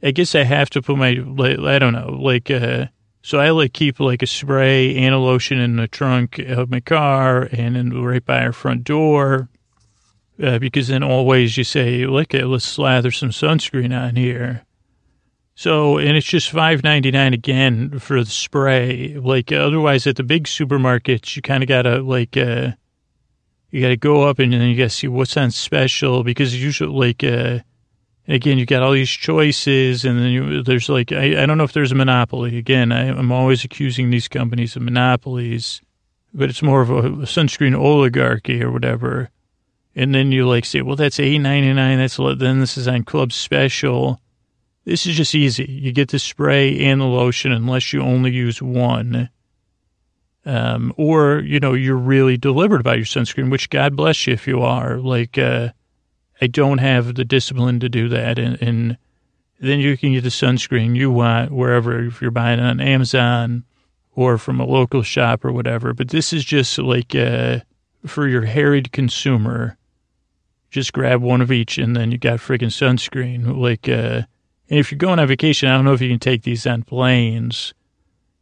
I 0.04 0.12
guess 0.12 0.36
I 0.36 0.44
have 0.44 0.70
to 0.72 0.84
put 0.84 0.98
my, 0.98 1.10
I 1.10 1.80
don't 1.80 1.94
know, 1.94 2.20
like, 2.22 2.52
uh, 2.52 2.86
so 3.22 3.40
I 3.40 3.50
like 3.50 3.74
keep 3.74 4.00
like 4.00 4.22
a 4.22 4.28
spray 4.28 4.96
and 4.96 5.14
a 5.14 5.18
lotion 5.18 5.60
in 5.60 5.76
the 5.76 5.88
trunk 5.88 6.40
of 6.40 6.70
my 6.70 6.80
car 6.80 7.50
and 7.52 7.76
in, 7.76 8.02
right 8.04 8.26
by 8.26 8.44
our 8.44 8.54
front 8.54 8.84
door. 8.84 9.50
Uh, 10.42 10.58
because 10.58 10.88
then 10.88 11.04
always 11.04 11.58
you 11.58 11.66
say, 11.66 12.06
look, 12.06 12.34
let's 12.34 12.64
slather 12.64 13.12
some 13.12 13.30
sunscreen 13.30 13.94
on 13.94 14.16
here. 14.16 14.64
So, 15.54 15.98
and 15.98 16.16
it's 16.16 16.26
just 16.26 16.50
five 16.50 16.82
ninety 16.82 17.12
nine 17.12 17.34
again 17.34 18.00
for 18.00 18.24
the 18.24 18.30
spray. 18.30 19.18
Like 19.18 19.52
otherwise, 19.52 20.08
at 20.08 20.16
the 20.16 20.24
big 20.24 20.46
supermarkets, 20.46 21.36
you 21.36 21.42
kind 21.42 21.62
of 21.62 21.68
gotta 21.68 22.02
like, 22.02 22.38
uh, 22.38 22.72
you 23.70 23.82
gotta 23.82 23.98
go 23.98 24.22
up 24.22 24.40
and 24.40 24.54
then 24.54 24.62
you 24.62 24.78
gotta 24.78 24.90
see 24.90 25.10
what's 25.10 25.36
on 25.36 25.52
special 25.52 26.24
because 26.24 26.56
usually 26.56 27.08
like, 27.08 27.22
uh, 27.26 27.60
again, 28.36 28.58
you 28.58 28.66
got 28.66 28.84
all 28.84 28.92
these 28.92 29.10
choices 29.10 30.06
and 30.06 30.20
then 30.20 30.28
you, 30.28 30.64
there's 30.64 30.90
like, 30.90 31.12
I, 31.12 31.44
I 31.44 31.46
don't 31.46 31.58
know 31.58 31.64
if 31.64 31.74
there's 31.74 31.92
a 31.92 31.96
monopoly. 31.96 32.58
Again, 32.58 32.92
I, 32.92 33.10
I'm 33.10 33.32
always 33.32 33.64
accusing 33.64 34.10
these 34.10 34.28
companies 34.28 34.76
of 34.76 34.82
monopolies, 34.82 35.82
but 36.34 36.50
it's 36.50 36.62
more 36.62 36.82
of 36.82 36.90
a, 36.90 36.98
a 36.98 37.26
sunscreen 37.26 37.78
oligarchy 37.78 38.64
or 38.64 38.72
whatever. 38.72 39.30
And 39.96 40.14
then 40.14 40.32
you 40.32 40.48
like 40.48 40.66
say, 40.66 40.82
well, 40.82 40.96
that's 40.96 41.20
eight 41.20 41.40
ninety 41.40 41.74
nine. 41.74 41.98
That's 41.98 42.18
then 42.18 42.60
this 42.60 42.78
is 42.78 42.88
on 42.88 43.04
club 43.04 43.34
special 43.34 44.22
this 44.90 45.06
is 45.06 45.16
just 45.16 45.36
easy. 45.36 45.66
You 45.66 45.92
get 45.92 46.10
the 46.10 46.18
spray 46.18 46.86
and 46.86 47.00
the 47.00 47.06
lotion 47.06 47.52
unless 47.52 47.94
you 47.94 48.02
only 48.02 48.32
use 48.32 48.60
one. 48.60 49.30
Um, 50.46 50.94
or, 50.98 51.42
you 51.42 51.60
know, 51.60 51.74
you're 51.74 51.96
really 51.96 52.38
deliberate 52.38 52.82
about 52.82 52.98
your 52.98 53.06
sunscreen, 53.06 53.52
which 53.52 53.70
God 53.70 53.96
bless 53.96 54.26
you 54.26 54.34
if 54.34 54.48
you 54.48 54.62
are. 54.62 54.98
Like, 54.98 55.38
uh, 55.38 55.70
I 56.42 56.48
don't 56.48 56.78
have 56.78 57.16
the 57.16 57.26
discipline 57.26 57.80
to 57.82 57.90
do 57.90 58.10
that. 58.10 58.40
And, 58.40 58.62
and 58.62 58.98
then 59.60 59.80
you 59.80 59.98
can 59.98 60.14
get 60.14 60.24
the 60.24 60.30
sunscreen 60.30 60.96
you 60.96 61.12
want 61.12 61.52
wherever, 61.52 62.06
if 62.06 62.22
you're 62.22 62.32
buying 62.32 62.60
it 62.60 62.66
on 62.66 62.80
Amazon 62.80 63.66
or 64.14 64.38
from 64.38 64.60
a 64.60 64.66
local 64.66 65.02
shop 65.02 65.44
or 65.44 65.52
whatever. 65.52 65.94
But 65.94 66.10
this 66.10 66.32
is 66.34 66.46
just 66.46 66.78
like 66.78 67.16
uh, 67.16 67.60
for 68.06 68.28
your 68.28 68.44
harried 68.46 68.92
consumer. 68.92 69.78
Just 70.72 70.94
grab 70.94 71.22
one 71.22 71.42
of 71.42 71.52
each 71.52 71.78
and 71.78 71.96
then 71.96 72.12
you 72.12 72.18
got 72.18 72.40
friggin' 72.40 72.70
sunscreen. 72.70 73.58
Like, 73.58 73.90
uh, 73.90 74.24
and 74.70 74.80
if 74.80 74.92
you're 74.92 75.00
going 75.00 75.18
on 75.20 75.28
vacation, 75.28 75.68
I 75.68 75.76
don't 75.76 75.86
know 75.86 75.94
if 75.94 76.02
you 76.02 76.10
can 76.10 76.20
take 76.20 76.44
these 76.44 76.68
on 76.68 76.84
planes. 76.84 77.74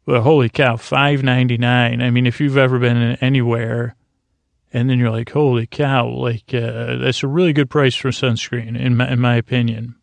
But 0.04 0.22
holy 0.22 0.48
cow, 0.48 0.76
five 0.76 1.22
ninety 1.22 1.58
nine. 1.58 2.00
I 2.00 2.10
mean, 2.10 2.26
if 2.26 2.40
you've 2.40 2.56
ever 2.56 2.78
been 2.78 3.16
anywhere, 3.20 3.94
and 4.72 4.88
then 4.88 4.98
you're 4.98 5.10
like, 5.10 5.30
holy 5.30 5.66
cow, 5.66 6.08
like 6.08 6.52
uh, 6.54 6.96
that's 6.96 7.22
a 7.22 7.28
really 7.28 7.52
good 7.52 7.70
price 7.70 7.94
for 7.94 8.10
sunscreen, 8.10 8.78
in 8.78 8.96
my 8.96 9.10
in 9.10 9.20
my 9.20 9.36
opinion. 9.36 9.94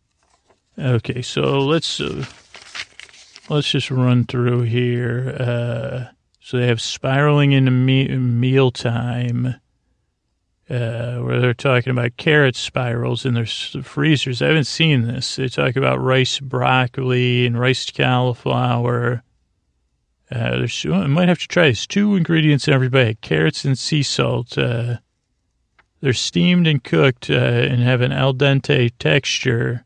Okay, 0.78 1.22
so 1.22 1.60
let's 1.60 2.00
uh, 2.00 2.24
let's 3.48 3.70
just 3.70 3.90
run 3.90 4.24
through 4.24 4.62
here. 4.62 5.36
Uh, 5.38 6.12
so 6.40 6.58
they 6.58 6.66
have 6.66 6.80
spiraling 6.80 7.52
into 7.52 7.70
me- 7.70 8.08
mealtime 8.08 9.56
uh, 10.68 11.18
where 11.18 11.40
they're 11.40 11.54
talking 11.54 11.90
about 11.90 12.16
carrot 12.16 12.56
spirals 12.56 13.24
in 13.24 13.34
their 13.34 13.46
freezers. 13.46 14.42
I 14.42 14.48
haven't 14.48 14.64
seen 14.64 15.02
this. 15.06 15.36
They 15.36 15.48
talk 15.48 15.76
about 15.76 16.00
rice 16.00 16.40
broccoli 16.40 17.46
and 17.46 17.58
rice 17.58 17.90
cauliflower. 17.90 19.22
Uh, 20.30 20.58
there's, 20.58 20.84
I 20.86 21.06
might 21.06 21.28
have 21.28 21.38
to 21.38 21.48
try 21.48 21.68
this. 21.68 21.86
Two 21.86 22.16
ingredients 22.16 22.66
in 22.66 22.74
every 22.74 22.88
bag: 22.88 23.20
carrots 23.20 23.64
and 23.64 23.78
sea 23.78 24.02
salt. 24.02 24.58
Uh, 24.58 24.96
they're 26.00 26.12
steamed 26.12 26.66
and 26.66 26.82
cooked 26.82 27.30
uh, 27.30 27.34
and 27.34 27.82
have 27.82 28.00
an 28.00 28.12
al 28.12 28.34
dente 28.34 28.90
texture. 28.98 29.84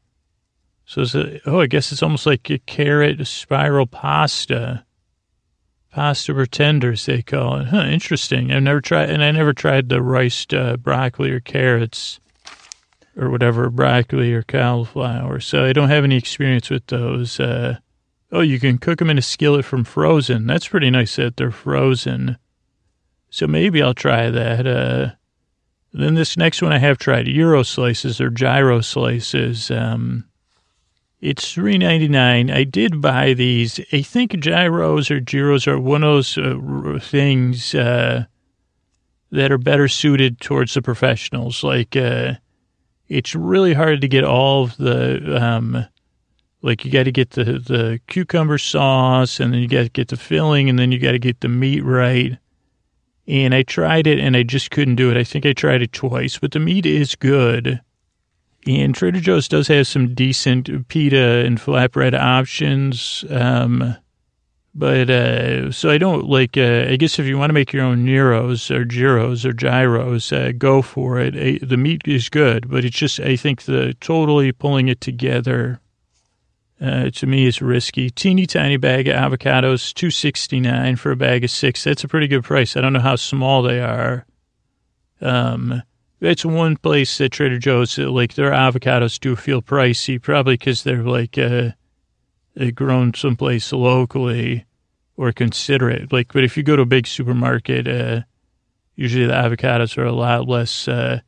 So, 0.87 1.03
it's 1.03 1.15
a, 1.15 1.41
oh, 1.49 1.61
I 1.61 1.67
guess 1.67 1.93
it's 1.93 2.03
almost 2.03 2.27
like 2.27 2.51
a 2.51 2.59
carrot 2.59 3.27
spiral 3.27 3.87
pasta. 3.87 4.85
Pasta 5.93 6.33
pretenders, 6.33 7.07
they 7.07 7.21
call 7.21 7.57
it. 7.57 7.69
Huh, 7.69 7.83
interesting. 7.83 8.53
I've 8.53 8.63
never 8.63 8.81
tried, 8.81 9.11
and 9.11 9.25
I 9.25 9.33
never 9.33 9.53
tried 9.53 9.89
the 9.89 10.01
riced 10.01 10.55
uh, 10.55 10.77
broccoli 10.77 11.33
or 11.33 11.41
carrots 11.41 12.21
or 13.17 13.29
whatever, 13.29 13.71
broccoli 13.71 14.33
or 14.33 14.43
cauliflower. 14.43 15.41
So 15.41 15.65
I 15.65 15.73
don't 15.73 15.89
have 15.89 16.05
any 16.05 16.17
experience 16.17 16.71
with 16.71 16.87
those. 16.87 17.41
Uh, 17.41 17.79
oh, 18.33 18.41
you 18.41 18.61
can 18.61 18.79
cook 18.79 18.99
them 18.99 19.11
in 19.11 19.19
a 19.19 19.23
skillet 19.23 19.65
from 19.65 19.85
frozen. 19.85 20.47
That's 20.47 20.69
pretty 20.69 20.91
nice 20.91 21.17
that 21.17 21.37
they're 21.37 21.51
frozen. 21.51 22.39
So 23.31 23.47
maybe 23.47 23.83
I'll 23.83 23.95
try 23.95 24.31
that. 24.31 24.67
Uh, 24.67 25.11
then 25.93 26.15
this 26.15 26.37
next 26.37 26.63
one 26.63 26.73
I 26.73 26.79
have 26.79 26.99
tried, 26.99 27.27
Euro 27.29 27.63
slices 27.63 28.21
or 28.21 28.31
gyro 28.31 28.81
slices. 28.81 29.71
Um, 29.71 30.25
it's 31.21 31.53
three 31.53 31.77
ninety 31.77 32.09
nine. 32.09 32.51
I 32.51 32.65
did 32.65 33.01
buy 33.01 33.35
these. 33.35 33.79
I 33.93 34.03
think 34.03 34.39
gyros 34.41 35.11
or 35.11 35.21
gyros 35.21 35.67
are 35.67 35.79
one 35.79 36.03
of 36.03 36.15
those 36.15 36.39
uh, 36.39 36.99
things 37.03 37.75
uh, 37.75 38.25
that 39.31 39.53
are 39.53 39.59
better 39.59 39.87
suited 39.87 40.41
towards 40.41 40.75
the 40.75 40.83
professionals. 40.83 41.63
Like 41.63 41.95
uh, 41.95 42.35
it's 43.09 43.35
really 43.35 43.75
hard 43.75 44.01
to 44.01 44.09
get 44.09 44.25
all 44.25 44.65
of 44.65 44.77
the 44.77 45.43
um, 45.43 45.87
like 46.63 46.85
you 46.85 46.91
got 46.91 47.05
to 47.05 47.13
get 47.13 47.31
the 47.31 47.45
the 47.45 48.01
cucumber 48.07 48.59
sauce, 48.59 49.41
and 49.41 49.53
then 49.53 49.61
you 49.61 49.69
got 49.69 49.83
to 49.83 49.89
get 49.89 50.09
the 50.09 50.17
filling, 50.17 50.69
and 50.69 50.79
then 50.79 50.93
you 50.93 50.99
got 50.99 51.13
to 51.13 51.19
get 51.19 51.41
the 51.41 51.49
meat 51.49 51.83
right. 51.85 52.39
And 53.27 53.55
I 53.55 53.63
tried 53.63 54.07
it, 54.07 54.19
and 54.19 54.37
I 54.37 54.43
just 54.43 54.71
couldn't 54.71 54.97
do 54.97 55.11
it. 55.11 55.17
I 55.17 55.25
think 55.25 55.47
I 55.47 55.53
tried 55.53 55.83
it 55.83 55.93
twice, 55.93 56.39
but 56.39 56.53
the 56.53 56.59
meat 56.59 56.87
is 56.87 57.15
good 57.15 57.81
and 58.67 58.95
Trader 58.95 59.21
Joe's 59.21 59.49
does 59.49 59.69
have 59.69 59.87
some 59.87 60.15
decent 60.15 60.89
pita 60.89 61.45
and 61.47 61.59
flatbread 61.59 62.19
options. 62.19 63.25
Um, 63.31 63.97
but, 64.75 65.11
uh, 65.11 65.73
so 65.73 65.91
I 65.91 65.99
don't 65.99 66.27
like, 66.27 66.57
uh, 66.57 66.87
I 66.89 66.97
guess 66.97 67.19
if 67.19 67.27
you 67.27 67.39
want 67.39 67.51
to 67.51 67.55
make 67.55 67.73
your 67.73 67.85
own 67.85 68.05
Neros 68.05 68.71
or 68.71 68.85
Gyros 68.85 69.45
or 69.45 69.53
Gyros, 69.53 70.33
uh, 70.33 70.53
go 70.57 70.83
for 70.83 71.19
it. 71.19 71.67
the 71.67 71.77
meat 71.77 72.03
is 72.05 72.29
good, 72.29 72.71
but 72.71 72.85
it's 72.85 72.97
just, 72.97 73.19
I 73.19 73.37
think 73.37 73.63
the 73.63 73.95
totally 74.01 74.53
pulling 74.53 74.89
it 74.89 75.01
together, 75.01 75.81
uh, 76.81 77.11
to 77.11 77.27
me 77.27 77.47
is 77.47 77.61
risky. 77.61 78.11
Teeny 78.11 78.47
tiny 78.47 78.77
bag 78.77 79.09
of 79.09 79.15
avocados, 79.17 79.93
two 79.93 80.11
sixty 80.11 80.61
nine 80.61 80.97
for 80.97 81.13
a 81.13 81.17
bag 81.17 81.45
of 81.45 81.51
six. 81.51 81.85
That's 81.85 82.05
a 82.05 82.09
pretty 82.09 82.29
good 82.29 82.45
price. 82.45 82.77
I 82.77 82.81
don't 82.81 82.93
know 82.93 83.01
how 83.01 83.17
small 83.17 83.63
they 83.63 83.81
are. 83.81 84.27
Um, 85.21 85.83
it's 86.21 86.45
one 86.45 86.77
place 86.77 87.17
that 87.19 87.33
Trader 87.33 87.59
Joe's, 87.59 87.99
like 87.99 88.35
their 88.35 88.51
avocados 88.51 89.19
do 89.19 89.37
feel 89.37 89.63
pricey, 89.63 90.21
probably 90.21 90.55
because 90.55 90.83
they're 90.83 91.03
like 91.03 91.39
uh, 91.39 91.71
they're 92.55 92.73
grown 92.73 93.15
someplace 93.15 93.73
locally 93.73 94.67
or 95.17 95.33
considerate. 95.33 96.13
Like, 96.13 96.33
but 96.33 96.45
if 96.45 96.57
you 96.57 96.63
go 96.63 96.77
to 96.77 96.83
a 96.83 96.87
big 96.87 97.07
supermarket, 97.07 97.87
uh, 97.87 98.23
usually 98.97 99.27
the 99.27 99.33
avocados 99.33 99.97
are 99.99 100.05
a 100.05 100.13
lot 100.13 100.49
less 100.49 100.89
uh, 100.89 101.21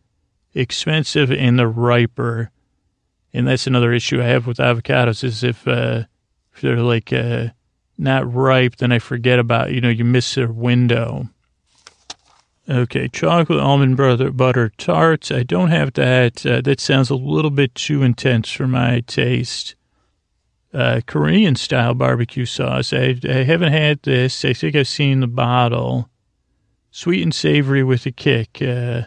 expensive 0.54 1.30
and 1.30 1.58
they're 1.58 1.68
riper. 1.68 2.50
And 3.34 3.48
that's 3.48 3.66
another 3.66 3.92
issue 3.92 4.20
I 4.20 4.26
have 4.26 4.46
with 4.46 4.58
avocados 4.58 5.24
is 5.24 5.42
if, 5.42 5.66
uh, 5.66 6.04
if 6.54 6.60
they're 6.60 6.76
like 6.76 7.12
uh, 7.12 7.48
not 7.96 8.32
ripe, 8.32 8.76
then 8.76 8.92
I 8.92 8.98
forget 8.98 9.38
about, 9.38 9.72
you 9.72 9.80
know, 9.80 9.88
you 9.88 10.04
miss 10.04 10.34
their 10.34 10.52
window. 10.52 11.28
Okay, 12.68 13.08
chocolate 13.08 13.58
almond 13.58 13.96
butter, 13.96 14.30
butter 14.30 14.70
tarts. 14.78 15.32
I 15.32 15.42
don't 15.42 15.70
have 15.70 15.94
that. 15.94 16.46
Uh, 16.46 16.60
that 16.60 16.78
sounds 16.78 17.10
a 17.10 17.16
little 17.16 17.50
bit 17.50 17.74
too 17.74 18.02
intense 18.02 18.50
for 18.50 18.68
my 18.68 19.00
taste. 19.00 19.74
Uh, 20.72 21.00
Korean 21.06 21.56
style 21.56 21.92
barbecue 21.92 22.46
sauce. 22.46 22.92
I, 22.92 23.18
I 23.28 23.42
haven't 23.44 23.72
had 23.72 24.00
this. 24.02 24.44
I 24.44 24.52
think 24.52 24.76
I've 24.76 24.88
seen 24.88 25.20
the 25.20 25.26
bottle. 25.26 26.08
Sweet 26.90 27.22
and 27.22 27.34
savory 27.34 27.82
with 27.82 28.06
a 28.06 28.12
kick. 28.12 28.62
Uh, 28.62 29.02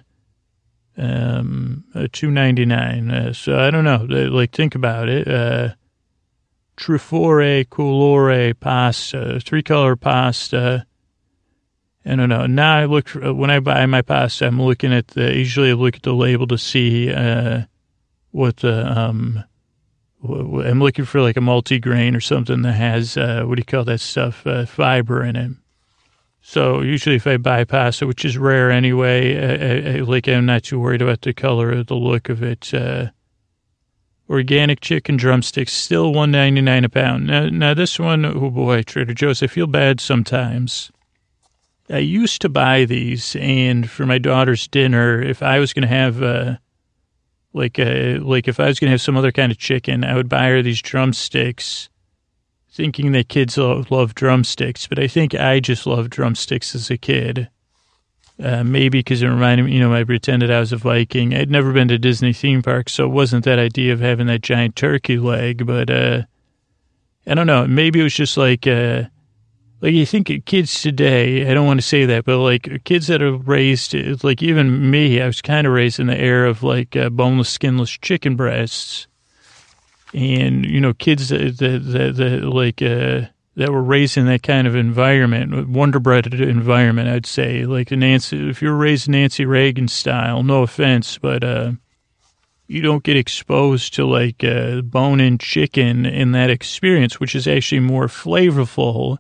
um, 0.98 1.84
uh, 1.94 2.08
two 2.12 2.32
ninety 2.32 2.66
nine. 2.66 3.12
Uh, 3.12 3.34
so 3.34 3.58
I 3.58 3.72
don't 3.72 3.84
know. 3.84 4.06
Like 4.10 4.52
think 4.52 4.76
about 4.76 5.10
it. 5.10 5.28
Uh, 5.28 5.76
Trufore 6.78 7.66
colore 7.70 8.60
pasta, 8.60 9.40
three 9.40 9.64
color 9.64 9.96
pasta 9.96 10.86
I 12.06 12.16
don't 12.16 12.30
know. 12.30 12.46
Now 12.46 12.78
I 12.78 12.86
look 12.86 13.10
when 13.10 13.50
I 13.50 13.60
buy 13.60 13.86
my 13.88 14.04
pasta, 14.04 14.46
I'm 14.46 14.62
looking 14.62 14.94
at 14.94 15.08
the, 15.10 15.36
usually 15.36 15.72
I 15.72 15.74
look 15.74 15.96
at 15.96 16.04
the 16.04 16.14
label 16.14 16.46
to 16.48 16.58
see, 16.58 17.12
uh, 17.12 17.64
what 18.30 18.58
the, 18.58 18.86
um, 18.86 19.44
I'm 20.24 20.80
looking 20.80 21.06
for 21.06 21.22
like 21.22 21.38
a 21.38 21.42
multi-grain 21.42 22.16
or 22.16 22.20
something 22.20 22.62
that 22.62 22.74
has, 22.74 23.18
uh, 23.18 23.44
what 23.46 23.56
do 23.56 23.62
you 23.62 23.66
call 23.66 23.86
that 23.86 24.02
stuff? 24.02 24.46
Uh, 24.46 24.66
fiber 24.66 25.24
in 25.24 25.36
it. 25.36 25.52
So 26.48 26.82
usually 26.82 27.16
if 27.16 27.26
I 27.26 27.38
buy 27.38 27.62
it, 27.62 28.02
which 28.04 28.24
is 28.24 28.38
rare 28.38 28.70
anyway, 28.70 29.36
I, 29.36 29.98
I, 29.98 30.00
like 30.02 30.28
I'm 30.28 30.46
not 30.46 30.62
too 30.64 30.80
worried 30.80 31.02
about 31.02 31.22
the 31.22 31.34
color 31.34 31.72
or 31.72 31.84
the 31.84 31.96
look 31.96 32.30
of 32.30 32.44
it. 32.44 32.72
Uh, 32.72 33.08
organic 34.30 34.80
chicken 34.80 35.18
drumsticks, 35.18 35.74
still 35.74 36.14
one 36.14 36.30
ninety 36.30 36.62
nine 36.62 36.86
a 36.86 36.90
pound. 36.90 37.26
Now, 37.26 37.50
now 37.50 37.74
this 37.74 38.00
one, 38.00 38.24
oh 38.26 38.52
boy, 38.52 38.84
Trader 38.84 39.16
Joe's, 39.16 39.42
I 39.42 39.48
feel 39.48 39.66
bad 39.66 40.00
sometimes 40.00 40.92
I 41.90 41.98
used 41.98 42.42
to 42.42 42.50
buy 42.50 42.86
these, 42.86 43.36
and 43.38 43.90
for 43.90 44.06
my 44.06 44.20
daughter's 44.20 44.68
dinner, 44.68 45.20
if 45.22 45.42
I 45.42 45.58
was 45.58 45.74
going 45.74 45.82
to 45.82 45.88
have, 45.88 46.22
uh, 46.22 46.58
like, 47.54 47.80
uh, 47.80 48.20
like 48.22 48.48
if 48.48 48.60
I 48.60 48.68
was 48.68 48.80
going 48.80 48.90
to 48.90 48.92
have 48.92 49.02
some 49.02 49.18
other 49.18 49.32
kind 49.32 49.52
of 49.52 49.58
chicken, 49.58 50.04
I 50.04 50.16
would 50.16 50.30
buy 50.30 50.50
her 50.50 50.62
these 50.62 50.82
drumsticks, 50.82 51.90
thinking 52.76 53.14
that 53.14 53.30
kids 53.30 53.58
love, 53.58 54.16
drumsticks. 54.16 54.86
But 54.86 55.00
I 55.00 55.08
think 55.08 55.34
I 55.34 55.60
just 55.60 55.88
loved 55.88 56.12
drumsticks 56.12 56.76
as 56.76 56.92
a 56.92 56.98
kid. 56.98 57.50
Uh, 58.38 58.66
maybe 58.66 59.00
because 59.00 59.22
it 59.22 59.28
reminded 59.28 59.64
me, 59.64 59.72
you 59.72 59.80
know, 59.80 59.94
I 59.94 60.04
pretended 60.04 60.52
I 60.52 60.60
was 60.60 60.74
a 60.74 60.78
Viking. 60.78 61.34
I'd 61.34 61.50
never 61.50 61.72
been 61.72 61.88
to 61.88 61.98
Disney 61.98 62.34
theme 62.34 62.62
parks, 62.62 62.92
so 62.92 63.06
it 63.06 63.14
wasn't 63.14 63.46
that 63.46 63.60
idea 63.60 63.94
of 63.94 64.02
having 64.02 64.28
that 64.28 64.42
giant 64.42 64.76
turkey 64.76 65.18
leg. 65.18 65.66
But 65.66 65.90
uh, 65.90 66.24
I 67.26 67.34
don't 67.34 67.48
know. 67.48 67.66
Maybe 67.66 68.02
it 68.02 68.04
was 68.04 68.14
just 68.14 68.38
like. 68.38 68.68
Uh, 68.68 69.04
like 69.82 69.94
you 69.94 70.06
think 70.06 70.46
kids 70.46 70.82
today, 70.82 71.50
I 71.50 71.54
don't 71.54 71.68
want 71.68 71.80
to 71.80 71.86
say 71.86 72.06
that, 72.06 72.26
but 72.26 72.40
like 72.40 72.84
kids 72.86 73.08
that 73.08 73.22
are 73.22 73.36
raised, 73.36 73.94
like 74.24 74.42
even 74.42 74.90
me, 74.90 75.22
I 75.22 75.28
was 75.28 75.42
kind 75.42 75.68
of 75.68 75.74
raised 75.74 76.00
in 76.00 76.08
the 76.08 76.18
era 76.18 76.50
of 76.50 76.64
like 76.64 76.96
uh, 76.96 77.10
boneless, 77.10 77.50
skinless 77.50 77.92
chicken 77.92 78.36
breasts, 78.36 79.08
and 80.14 80.66
you 80.66 80.80
know, 80.80 80.94
kids 80.94 81.30
that 81.30 81.58
that, 81.58 82.16
that, 82.18 82.44
like 82.44 82.82
uh, 82.82 83.28
that 83.56 83.72
were 83.72 83.84
raised 83.84 84.18
in 84.18 84.26
that 84.28 84.44
kind 84.44 84.68
of 84.68 84.76
environment, 84.76 85.70
Wonder 85.70 86.00
Bread 86.00 86.34
environment, 86.34 87.10
I'd 87.10 87.26
say, 87.26 87.66
like 87.66 87.92
Nancy. 87.92 88.50
If 88.50 88.62
you're 88.62 88.76
raised 88.76 89.10
Nancy 89.10 89.46
Reagan 89.46 89.88
style, 89.88 90.44
no 90.44 90.64
offense, 90.64 91.18
but 91.18 91.44
uh, 91.44 91.72
you 92.68 92.82
don't 92.82 93.04
get 93.04 93.18
exposed 93.18 93.94
to 93.96 94.06
like 94.06 94.44
uh, 94.44 94.82
bone-in 94.82 95.38
chicken 95.38 96.06
in 96.06 96.32
that 96.34 96.50
experience, 96.50 97.20
which 97.20 97.36
is 97.36 97.48
actually 97.48 97.82
more 97.82 98.08
flavorful 98.08 99.18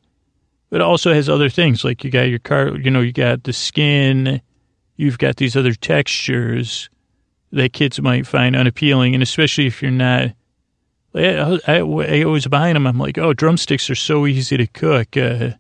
but 0.76 0.82
also 0.82 1.14
has 1.14 1.30
other 1.30 1.48
things 1.48 1.86
like 1.86 2.04
you 2.04 2.12
got 2.12 2.24
your 2.24 2.40
car, 2.40 2.76
you 2.76 2.92
know, 2.92 3.00
you 3.00 3.14
got 3.14 3.44
the 3.44 3.54
skin, 3.54 4.42
you've 4.98 5.18
got 5.18 5.38
these 5.38 5.56
other 5.56 5.74
textures 5.74 6.90
that 7.52 7.72
kids 7.72 8.02
might 8.02 8.28
find 8.28 8.56
unappealing, 8.56 9.14
and 9.14 9.24
especially 9.24 9.68
if 9.68 9.82
you're 9.82 9.90
not 9.90 10.32
I, 11.16 11.60
I, 11.68 11.80
I 11.80 12.26
was 12.26 12.48
buying 12.48 12.74
them. 12.74 12.88
I'm 12.88 12.98
like, 12.98 13.18
oh, 13.18 13.34
drumsticks 13.34 13.90
are 13.90 13.96
so 13.96 14.28
easy 14.28 14.58
to 14.58 14.68
cook. 14.68 15.16
Uh, 15.16 15.52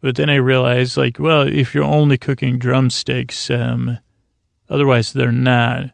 but 0.00 0.16
then 0.16 0.28
I 0.28 0.36
realized, 0.36 0.96
like, 0.96 1.18
well, 1.18 1.42
if 1.42 1.74
you're 1.74 1.84
only 1.84 2.18
cooking 2.18 2.58
drumsticks, 2.58 3.50
um, 3.50 3.98
otherwise 4.68 5.12
they're 5.12 5.32
not. 5.32 5.90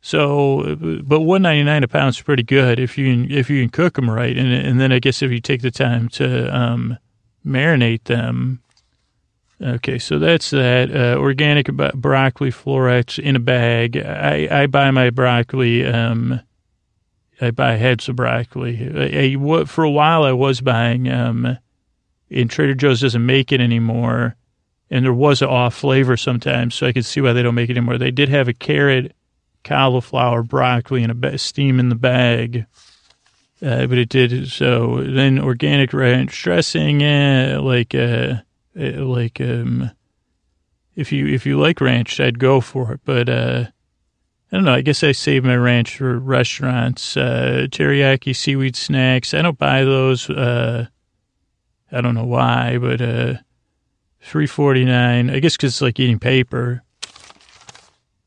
So, 0.00 0.76
but 1.02 1.20
one 1.20 1.42
ninety 1.42 1.62
nine 1.62 1.82
a 1.82 1.88
pound 1.88 2.10
is 2.10 2.20
pretty 2.20 2.42
good 2.42 2.78
if 2.78 2.98
you 2.98 3.10
can, 3.10 3.30
if 3.30 3.48
you 3.48 3.62
can 3.62 3.70
cook 3.70 3.94
them 3.94 4.10
right, 4.10 4.36
and 4.36 4.52
and 4.52 4.78
then 4.78 4.92
I 4.92 4.98
guess 4.98 5.22
if 5.22 5.30
you 5.30 5.40
take 5.40 5.62
the 5.62 5.70
time 5.70 6.10
to 6.10 6.54
um, 6.54 6.98
marinate 7.46 8.04
them. 8.04 8.60
Okay, 9.62 9.98
so 9.98 10.18
that's 10.18 10.50
that. 10.50 10.94
Uh, 10.94 11.18
organic 11.18 11.68
broccoli 11.68 12.50
florets 12.50 13.18
in 13.18 13.34
a 13.34 13.40
bag. 13.40 13.96
I, 13.96 14.64
I 14.64 14.66
buy 14.66 14.90
my 14.90 15.08
broccoli. 15.08 15.86
Um, 15.86 16.40
I 17.40 17.50
buy 17.50 17.72
heads 17.72 18.08
of 18.08 18.16
broccoli. 18.16 18.90
I, 18.94 19.36
I, 19.36 19.64
for 19.64 19.84
a 19.84 19.90
while, 19.90 20.22
I 20.22 20.32
was 20.32 20.60
buying. 20.60 21.08
Um, 21.10 21.58
and 22.30 22.50
Trader 22.50 22.74
Joe's 22.74 23.00
doesn't 23.00 23.24
make 23.24 23.52
it 23.52 23.60
anymore, 23.60 24.36
and 24.90 25.04
there 25.04 25.12
was 25.12 25.42
an 25.42 25.48
off 25.48 25.74
flavor 25.74 26.16
sometimes, 26.16 26.74
so 26.74 26.86
I 26.86 26.92
could 26.92 27.04
see 27.04 27.20
why 27.20 27.32
they 27.32 27.42
don't 27.42 27.54
make 27.54 27.70
it 27.70 27.76
anymore. 27.76 27.98
They 27.98 28.10
did 28.10 28.28
have 28.28 28.48
a 28.48 28.52
carrot 28.52 29.14
cauliflower, 29.62 30.42
broccoli, 30.42 31.02
and 31.02 31.24
a 31.24 31.38
steam 31.38 31.80
in 31.80 31.88
the 31.88 31.94
bag. 31.94 32.66
Uh, 33.62 33.86
but 33.86 33.98
it 33.98 34.08
did 34.10 34.48
so. 34.50 35.02
Then 35.02 35.38
organic 35.38 35.92
ranch 35.92 36.42
dressing, 36.42 37.02
eh, 37.02 37.56
like 37.58 37.94
uh, 37.94 38.36
eh, 38.76 38.98
like 38.98 39.40
um, 39.40 39.90
if 40.96 41.12
you 41.12 41.26
if 41.28 41.46
you 41.46 41.58
like 41.58 41.80
ranch, 41.80 42.20
I'd 42.20 42.38
go 42.38 42.60
for 42.60 42.92
it. 42.92 43.00
But 43.04 43.28
uh, 43.28 43.64
I 44.54 44.56
don't 44.56 44.66
know. 44.66 44.74
I 44.74 44.82
guess 44.82 45.02
I 45.02 45.10
save 45.10 45.42
my 45.42 45.56
ranch 45.56 45.96
for 45.96 46.16
restaurants. 46.16 47.16
Uh, 47.16 47.66
teriyaki 47.68 48.36
seaweed 48.36 48.76
snacks. 48.76 49.34
I 49.34 49.42
don't 49.42 49.58
buy 49.58 49.82
those. 49.82 50.30
Uh, 50.30 50.86
I 51.90 52.00
don't 52.00 52.14
know 52.14 52.24
why, 52.24 52.78
but 52.78 53.00
uh, 53.00 53.34
three 54.20 54.46
forty 54.46 54.84
nine. 54.84 55.28
I 55.28 55.40
guess 55.40 55.56
because 55.56 55.72
it's 55.72 55.82
like 55.82 55.98
eating 55.98 56.20
paper 56.20 56.84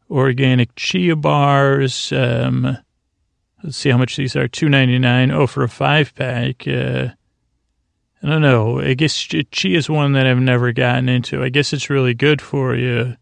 organic 0.10 0.76
chia 0.76 1.16
bars. 1.16 2.12
Um, 2.12 2.78
let's 3.64 3.78
see 3.78 3.90
how 3.90 3.98
much 3.98 4.18
these 4.18 4.36
are. 4.36 4.50
Two 4.50 4.68
ninety 4.68 5.00
nine. 5.00 5.32
Oh, 5.32 5.48
for 5.48 5.64
a 5.64 5.70
five 5.70 6.14
pack. 6.14 6.68
Uh, 6.68 7.08
I 8.22 8.28
don't 8.28 8.42
know. 8.42 8.82
I 8.82 8.96
guess 8.96 9.16
chia 9.16 9.78
is 9.78 9.90
one 9.90 10.12
that 10.12 10.28
I've 10.28 10.40
never 10.40 10.74
gotten 10.74 11.08
into. 11.08 11.42
I 11.42 11.48
guess 11.48 11.72
it's 11.72 11.90
really 11.90 12.14
good 12.14 12.42
for 12.42 12.76
you, 12.76 13.16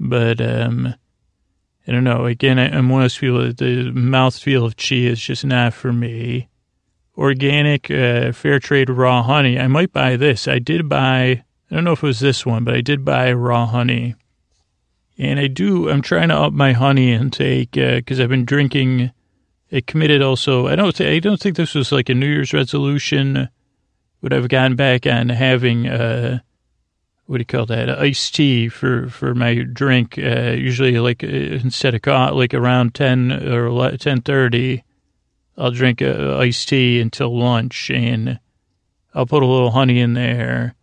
but 0.00 0.40
um, 0.40 0.96
I 1.86 1.92
don't 1.92 2.04
know. 2.04 2.26
Again, 2.26 2.58
I, 2.58 2.76
am 2.76 2.88
one 2.88 3.02
of 3.02 3.04
those 3.04 3.18
people 3.18 3.42
that 3.42 3.58
the 3.58 3.90
mouthfeel 3.92 4.64
of 4.64 4.76
chia 4.76 5.10
is 5.10 5.20
just 5.20 5.44
not 5.44 5.74
for 5.74 5.92
me. 5.92 6.48
Organic, 7.16 7.90
uh, 7.90 8.32
fair 8.32 8.58
trade 8.58 8.90
raw 8.90 9.22
honey. 9.22 9.58
I 9.58 9.66
might 9.66 9.92
buy 9.92 10.16
this. 10.16 10.46
I 10.46 10.58
did 10.58 10.88
buy. 10.88 11.42
I 11.70 11.74
don't 11.74 11.84
know 11.84 11.92
if 11.92 12.02
it 12.02 12.06
was 12.06 12.20
this 12.20 12.46
one, 12.46 12.64
but 12.64 12.74
I 12.74 12.80
did 12.80 13.04
buy 13.04 13.32
raw 13.32 13.66
honey 13.66 14.14
and 15.20 15.38
I 15.38 15.48
do, 15.48 15.90
I'm 15.90 16.00
trying 16.00 16.30
to 16.30 16.36
up 16.36 16.54
my 16.54 16.72
honey 16.72 17.12
intake 17.12 17.72
because 17.72 18.18
uh, 18.18 18.22
I've 18.22 18.30
been 18.30 18.46
drinking. 18.46 19.12
It 19.68 19.86
committed 19.86 20.22
also, 20.22 20.66
I 20.66 20.76
don't, 20.76 20.98
I 20.98 21.18
don't 21.18 21.38
think 21.38 21.56
this 21.56 21.74
was 21.74 21.92
like 21.92 22.08
a 22.08 22.14
New 22.14 22.26
Year's 22.26 22.54
resolution, 22.54 23.50
but 24.22 24.32
I've 24.32 24.48
gotten 24.48 24.76
back 24.76 25.06
on 25.06 25.28
having, 25.28 25.86
uh, 25.86 26.40
what 27.30 27.36
do 27.36 27.42
you 27.42 27.46
call 27.46 27.66
that, 27.66 27.88
iced 27.88 28.34
tea 28.34 28.68
for, 28.68 29.08
for 29.08 29.36
my 29.36 29.62
drink, 29.62 30.18
uh, 30.18 30.50
usually 30.50 30.98
like 30.98 31.22
uh, 31.22 31.28
instead 31.28 31.94
of 31.94 32.02
coffee, 32.02 32.34
like 32.34 32.54
around 32.54 32.92
10 32.94 33.30
or 33.32 33.70
10.30, 33.70 34.82
I'll 35.56 35.70
drink 35.70 36.02
uh, 36.02 36.38
iced 36.38 36.68
tea 36.68 37.00
until 37.00 37.38
lunch 37.38 37.88
and 37.90 38.40
I'll 39.14 39.26
put 39.26 39.44
a 39.44 39.46
little 39.46 39.70
honey 39.70 40.00
in 40.00 40.14
there 40.14 40.74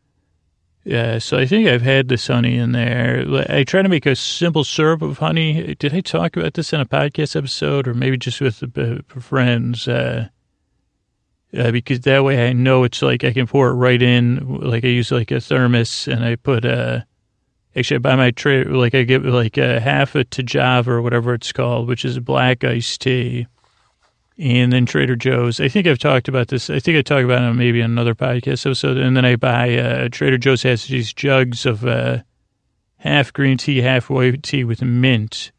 yeah, 0.88 1.18
so 1.20 1.38
I 1.38 1.46
think 1.46 1.68
I've 1.68 1.82
had 1.82 2.08
this 2.08 2.28
honey 2.28 2.58
in 2.58 2.72
there. 2.72 3.26
I 3.50 3.66
try 3.66 3.82
to 3.82 3.90
make 3.90 4.06
a 4.06 4.16
simple 4.16 4.64
syrup 4.64 5.02
of 5.02 5.18
honey. 5.18 5.76
Did 5.76 5.94
I 5.94 6.00
talk 6.00 6.38
about 6.38 6.54
this 6.54 6.72
in 6.72 6.80
a 6.80 6.86
podcast 6.86 7.36
episode 7.36 7.90
or 7.90 7.94
maybe 7.94 8.18
just 8.18 8.40
with 8.40 8.64
uh, 8.64 9.02
friends? 9.20 9.90
Uh, 9.90 10.30
uh, 11.56 11.72
because 11.72 12.02
that 12.02 12.24
way 12.24 12.50
I 12.50 12.54
know 12.54 12.84
it's 12.84 13.02
like 13.02 13.24
I 13.24 13.34
can 13.34 13.48
pour 13.48 13.70
it 13.70 13.74
right 13.74 14.02
in. 14.02 14.60
Like 14.60 14.84
I 14.84 14.90
use 14.90 15.12
like 15.12 15.32
a 15.32 15.40
thermos 15.40 16.08
and 16.08 16.24
I 16.24 16.36
put, 16.36 16.66
uh, 16.66 17.02
actually 17.76 17.96
I 17.96 18.00
buy 18.00 18.16
my 18.16 18.32
tray, 18.32 18.64
like 18.64 18.96
I 18.96 19.04
get 19.04 19.24
like 19.24 19.58
a 19.58 19.80
half 19.80 20.16
a 20.16 20.26
Tajava 20.26 20.88
or 20.88 21.02
whatever 21.02 21.34
it's 21.34 21.52
called, 21.52 21.88
which 21.88 22.06
is 22.06 22.18
a 22.18 22.22
black 22.22 22.64
iced 22.64 23.02
tea 23.02 23.48
and 24.40 24.72
then 24.72 24.86
Trader 24.86 25.16
Joe's. 25.16 25.60
I 25.60 25.68
think 25.68 25.88
I've 25.88 26.00
talked 26.00 26.28
about 26.28 26.50
this. 26.50 26.70
I 26.70 26.80
think 26.80 26.98
I 26.98 27.02
talked 27.02 27.26
about 27.26 27.42
it 27.42 27.54
maybe 27.54 27.82
on 27.82 27.92
another 27.92 28.16
podcast 28.16 28.66
episode. 28.66 28.98
And 28.98 29.18
then 29.18 29.26
I 29.26 29.36
buy 29.36 29.78
uh, 29.78 30.10
Trader 30.12 30.38
Joe's 30.38 30.64
has 30.64 30.86
these 30.86 31.12
jugs 31.12 31.66
of 31.66 31.86
uh, 31.86 32.20
half 32.98 33.34
green 33.34 33.58
tea, 33.58 33.82
half 33.82 34.10
white 34.10 34.44
tea 34.44 34.64
with 34.64 34.82
mint. 34.82 35.52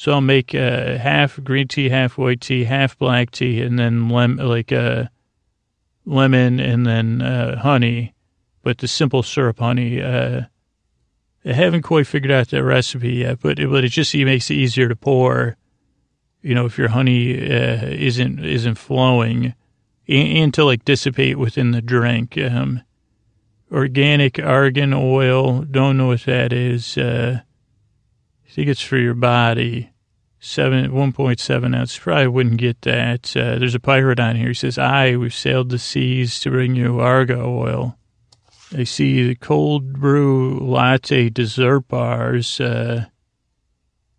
So 0.00 0.12
I'll 0.12 0.22
make 0.22 0.54
uh, 0.54 0.96
half 0.96 1.38
green 1.44 1.68
tea, 1.68 1.90
half 1.90 2.16
white 2.16 2.40
tea, 2.40 2.64
half 2.64 2.96
black 2.96 3.32
tea, 3.32 3.60
and 3.60 3.78
then 3.78 4.08
lem- 4.08 4.38
like 4.38 4.72
uh, 4.72 5.08
lemon 6.06 6.58
and 6.58 6.86
then 6.86 7.20
uh, 7.20 7.58
honey, 7.58 8.14
but 8.62 8.78
the 8.78 8.88
simple 8.88 9.22
syrup 9.22 9.58
honey. 9.58 10.00
Uh, 10.00 10.44
I 11.44 11.52
haven't 11.52 11.82
quite 11.82 12.06
figured 12.06 12.32
out 12.32 12.48
the 12.48 12.64
recipe 12.64 13.12
yet, 13.12 13.40
but 13.42 13.58
it, 13.58 13.68
but 13.68 13.84
it 13.84 13.90
just 13.90 14.14
it 14.14 14.24
makes 14.24 14.50
it 14.50 14.54
easier 14.54 14.88
to 14.88 14.96
pour 14.96 15.58
you 16.40 16.54
know, 16.54 16.64
if 16.64 16.78
your 16.78 16.88
honey 16.88 17.34
uh, 17.34 17.84
isn't 17.84 18.42
isn't 18.42 18.76
flowing, 18.76 19.52
and, 20.08 20.28
and, 20.38 20.54
to 20.54 20.64
like 20.64 20.82
dissipate 20.82 21.38
within 21.38 21.72
the 21.72 21.82
drink. 21.82 22.38
Um, 22.38 22.80
organic 23.70 24.38
argan 24.38 24.94
oil, 24.94 25.60
don't 25.60 25.98
know 25.98 26.06
what 26.06 26.22
that 26.22 26.54
is. 26.54 26.96
Uh, 26.96 27.40
I 28.50 28.52
think 28.52 28.68
it's 28.68 28.82
for 28.82 28.96
your 28.96 29.14
body. 29.14 29.92
Seven, 30.40 30.92
one 30.92 31.12
point 31.12 31.38
seven 31.38 31.72
ounce. 31.72 31.96
Probably 31.96 32.26
wouldn't 32.26 32.56
get 32.56 32.82
that. 32.82 33.36
Uh, 33.36 33.58
there's 33.58 33.76
a 33.76 33.80
pirate 33.80 34.18
on 34.18 34.34
here. 34.34 34.48
He 34.48 34.54
says, 34.54 34.76
"I 34.76 35.14
we've 35.14 35.32
sailed 35.32 35.68
the 35.68 35.78
seas 35.78 36.40
to 36.40 36.50
bring 36.50 36.74
you 36.74 36.98
Argo 36.98 37.56
oil." 37.56 37.96
I 38.76 38.84
see 38.84 39.26
the 39.26 39.36
cold 39.36 39.92
brew 39.92 40.58
latte 40.58 41.28
dessert 41.28 41.86
bars. 41.88 42.60
Uh, 42.60 43.06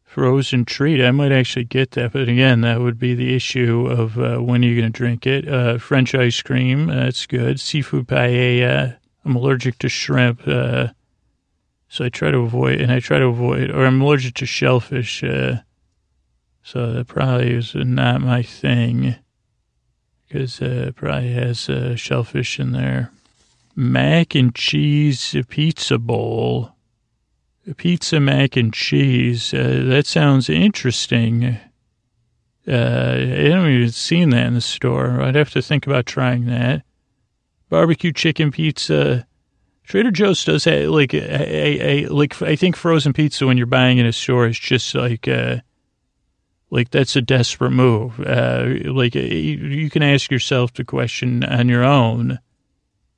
frozen 0.04 0.64
treat. 0.64 1.04
I 1.04 1.12
might 1.12 1.32
actually 1.32 1.66
get 1.66 1.92
that, 1.92 2.14
but 2.14 2.30
again, 2.30 2.62
that 2.62 2.80
would 2.80 3.00
be 3.00 3.14
the 3.16 3.36
issue 3.36 3.88
of 3.88 4.18
uh, 4.18 4.38
when 4.38 4.64
are 4.64 4.68
you 4.68 4.80
going 4.80 4.92
to 4.92 4.98
drink 4.98 5.28
it. 5.28 5.48
Uh, 5.48 5.78
French 5.78 6.14
ice 6.14 6.42
cream, 6.42 6.88
that's 6.88 7.26
good. 7.26 7.60
Seafood 7.60 8.08
paella. 8.08 8.98
I'm 9.26 9.36
allergic 9.36 9.78
to 9.80 9.90
shrimp, 9.90 10.42
uh, 10.46 10.90
so 11.92 12.06
I 12.06 12.10
try 12.10 12.32
to 12.32 12.38
avoid, 12.38 12.80
and 12.80 12.90
I 12.90 13.02
try 13.02 13.20
to 13.20 13.26
avoid, 13.26 13.70
or 13.70 13.86
I'm 13.86 14.00
allergic 14.00 14.36
to 14.36 14.46
shellfish, 14.46 15.26
uh, 15.26 15.58
so 16.64 16.94
that 16.94 17.08
probably 17.08 17.54
is 17.54 17.76
not 17.76 18.22
my 18.22 18.44
thing 18.44 19.16
because 20.26 20.62
uh, 20.62 20.86
it 20.88 20.96
probably 20.96 21.34
has 21.34 21.70
uh, 21.70 21.98
shellfish 21.98 22.62
in 22.62 22.72
there. 22.72 23.12
Mac 23.76 24.36
and 24.36 24.56
cheese 24.56 25.36
pizza 25.50 25.98
bowl 25.98 26.72
pizza 27.76 28.22
mac 28.22 28.56
and 28.56 28.74
cheese. 28.74 29.54
Uh, 29.54 29.84
that 29.88 30.08
sounds 30.08 30.50
interesting. 30.50 31.58
Uh, 32.66 32.72
I 32.72 33.50
haven't 33.50 33.70
even 33.70 33.92
seen 33.92 34.30
that 34.30 34.48
in 34.48 34.54
the 34.54 34.62
store. 34.62 35.20
I'd 35.20 35.36
have 35.36 35.52
to 35.52 35.62
think 35.62 35.86
about 35.86 36.06
trying 36.06 36.46
that. 36.46 36.84
Barbecue 37.68 38.14
chicken 38.14 38.52
pizza. 38.52 39.28
Trader 39.92 40.12
Joe's 40.12 40.46
does 40.46 40.64
have 40.64 40.90
like 40.90 41.14
a, 41.14 41.20
a, 41.20 42.06
a, 42.06 42.08
like 42.08 42.42
I 42.42 42.56
think 42.56 42.78
frozen 42.78 43.12
pizza 43.12 43.46
when 43.46 43.58
you're 43.58 43.66
buying 43.66 43.98
in 43.98 44.06
a 44.06 44.14
store 44.14 44.48
is 44.48 44.58
just 44.58 44.96
like 44.96 45.28
uh 45.28 45.58
like 46.70 46.92
that's 46.92 47.18
a 47.18 47.22
desperate 47.22 47.72
move. 47.72 48.18
Uh, 48.22 48.76
like 48.86 49.16
you 49.16 49.90
can 49.90 50.02
ask 50.02 50.32
yourself 50.32 50.74
the 50.74 50.86
question 50.86 51.44
on 51.44 51.68
your 51.68 51.84
own 51.84 52.40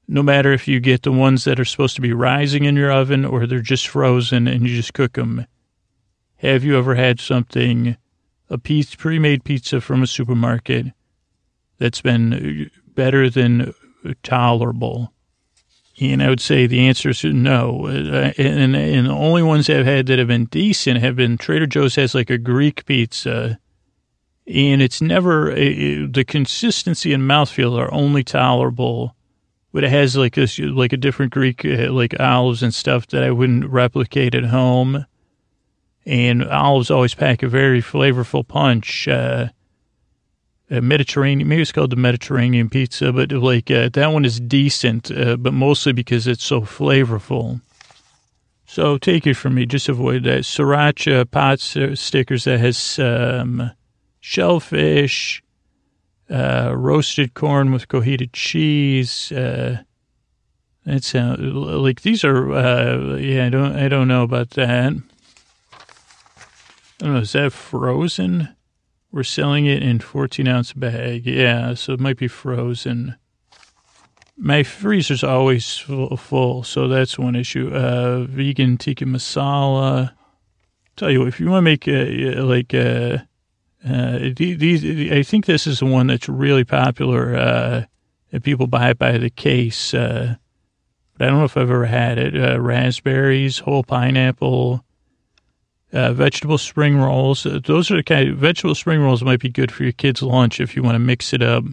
no 0.08 0.24
matter 0.24 0.52
if 0.52 0.68
you 0.68 0.80
get 0.80 1.04
the 1.04 1.12
ones 1.12 1.44
that 1.44 1.60
are 1.60 1.66
supposed 1.66 1.94
to 1.94 2.02
be 2.02 2.12
rising 2.12 2.64
in 2.64 2.76
your 2.76 2.92
oven 2.92 3.24
or 3.24 3.46
they're 3.46 3.60
just 3.60 3.88
frozen 3.88 4.48
and 4.48 4.68
you 4.68 4.76
just 4.76 4.96
cook 4.96 5.14
them. 5.14 5.46
Have 6.38 6.64
you 6.64 6.76
ever 6.76 6.96
had 6.96 7.20
something, 7.20 7.98
a 8.50 8.58
piece, 8.58 8.96
pre-made 8.96 9.44
pizza 9.44 9.80
from 9.80 10.02
a 10.02 10.08
supermarket 10.08 10.88
that's 11.78 12.02
been 12.02 12.72
better 12.96 13.30
than 13.30 13.76
tolerable? 14.24 15.13
And 16.02 16.24
I 16.24 16.30
would 16.30 16.42
say 16.42 16.66
the 16.66 16.88
answer 16.88 17.10
is 17.10 17.24
no. 17.24 17.88
Uh, 17.88 18.34
and, 18.38 18.76
and 18.76 19.08
the 19.08 19.12
only 19.12 19.44
ones 19.44 19.70
I've 19.70 19.86
had 19.86 20.08
that 20.08 20.20
have 20.20 20.28
been 20.28 20.46
decent 20.46 21.00
have 21.02 21.16
been 21.16 21.38
Trader 21.38 21.68
Joe's 21.68 21.96
has 21.96 22.16
like 22.16 22.30
a 22.30 22.38
Greek 22.38 22.86
pizza. 22.86 23.60
And 24.48 24.82
it's 24.82 25.02
never, 25.02 25.54
the 25.54 26.26
consistency 26.28 27.14
and 27.14 27.24
mouthfeel 27.24 27.78
are 27.78 27.94
only 27.94 28.24
tolerable 28.24 29.16
but 29.74 29.84
it 29.84 29.90
has 29.90 30.16
like 30.16 30.36
this, 30.36 30.60
like 30.60 30.94
a 30.94 30.98
different 30.98 31.34
Greek, 31.34 31.66
uh, 31.66 31.92
like 31.92 32.18
olives 32.20 32.62
and 32.62 32.74
stuff 32.74 33.08
that 33.08 33.24
I 33.24 33.32
wouldn't 33.32 33.66
replicate 33.66 34.36
at 34.36 34.46
home. 34.46 35.06
And 36.06 36.48
olives 36.48 36.92
always 36.92 37.16
pack 37.16 37.42
a 37.42 37.48
very 37.48 37.82
flavorful 37.82 38.48
punch. 38.48 39.08
Uh, 39.08 39.48
a 40.70 40.82
Mediterranean, 40.82 41.48
maybe 41.48 41.62
it's 41.62 41.72
called 41.72 41.92
the 41.92 41.96
Mediterranean 41.96 42.70
pizza, 42.70 43.12
but 43.12 43.32
like 43.32 43.70
uh, 43.70 43.90
that 43.94 44.12
one 44.12 44.26
is 44.26 44.40
decent, 44.40 45.12
uh, 45.12 45.36
but 45.38 45.54
mostly 45.54 45.94
because 45.94 46.28
it's 46.28 46.44
so 46.44 46.62
flavorful. 46.62 47.62
So 48.66 48.98
take 48.98 49.28
it 49.28 49.36
from 49.36 49.56
me, 49.56 49.66
just 49.66 49.90
avoid 49.90 50.24
that. 50.24 50.42
Sriracha 50.42 51.30
pot 51.30 51.60
stickers 51.60 52.46
that 52.46 52.60
has 52.60 52.98
um, 52.98 53.72
shellfish, 54.20 55.44
uh, 56.30 56.74
roasted 56.76 57.34
corn 57.34 57.72
with 57.72 57.88
cotija 57.88 58.30
cheese. 58.34 59.32
Uh, 59.32 59.84
that 60.86 61.04
sounds 61.04 61.40
like 61.40 62.02
these 62.02 62.24
are. 62.24 62.52
Uh, 62.52 63.16
yeah, 63.18 63.46
I 63.46 63.50
don't. 63.50 63.76
I 63.76 63.88
don't 63.88 64.08
know 64.08 64.24
about 64.24 64.52
that. 64.52 64.94
I 64.94 65.02
don't 67.00 67.14
know. 67.14 67.20
Is 67.20 67.34
that 67.34 67.54
frozen? 67.54 68.56
We're 69.14 69.22
selling 69.22 69.68
it 69.68 69.84
in 69.84 70.00
14 70.00 70.48
ounce 70.48 70.74
bag. 70.74 71.28
Yeah, 71.28 71.76
so 71.76 71.94
it 71.94 72.00
might 72.00 72.18
be 72.18 72.28
frozen. 72.28 73.16
My 74.36 74.64
freezer's 74.64 75.24
always 75.24 75.78
full, 75.78 76.64
so 76.64 76.88
that's 76.88 77.20
one 77.20 77.36
issue. 77.36 77.70
Uh, 77.72 78.24
vegan 78.24 78.76
tikka 78.76 79.06
masala. 79.06 80.14
Tell 80.96 81.12
you, 81.12 81.28
if 81.28 81.40
you 81.40 81.48
want 81.48 81.60
to 81.60 81.62
make 81.62 81.88
a, 81.88 82.42
like 82.42 82.74
a, 82.74 83.28
uh, 83.88 84.18
these, 84.36 85.12
I 85.12 85.22
think 85.22 85.46
this 85.46 85.68
is 85.68 85.80
the 85.80 85.86
one 85.86 86.08
that's 86.08 86.28
really 86.28 86.64
popular. 86.64 87.36
Uh, 87.36 87.86
and 88.32 88.44
people 88.44 88.66
buy 88.66 88.90
it 88.90 88.98
by 88.98 89.20
the 89.20 89.30
case. 89.30 89.94
Uh, 89.94 90.38
but 91.16 91.28
I 91.28 91.30
don't 91.30 91.38
know 91.38 91.46
if 91.46 91.56
I've 91.56 91.70
ever 91.70 91.86
had 91.86 92.18
it. 92.18 92.36
Uh, 92.36 92.60
raspberries, 92.60 93.60
whole 93.60 93.84
pineapple, 93.84 94.84
uh, 95.94 96.12
vegetable 96.14 96.58
spring 96.58 96.98
rolls. 96.98 97.46
Uh, 97.46 97.60
those 97.64 97.92
are 97.92 97.98
the 97.98 98.04
kind 98.04 98.30
of 98.30 98.38
vegetable 98.38 98.76
spring 98.76 99.00
rolls 99.00 99.24
might 99.24 99.40
be 99.40 99.50
good 99.50 99.72
for 99.72 99.84
your 99.84 99.92
kids' 99.92 100.24
lunch 100.24 100.60
if 100.60 100.76
you 100.76 100.84
want 100.84 100.96
to 100.96 101.00
mix 101.00 101.34
it 101.34 101.42
up. 101.42 101.64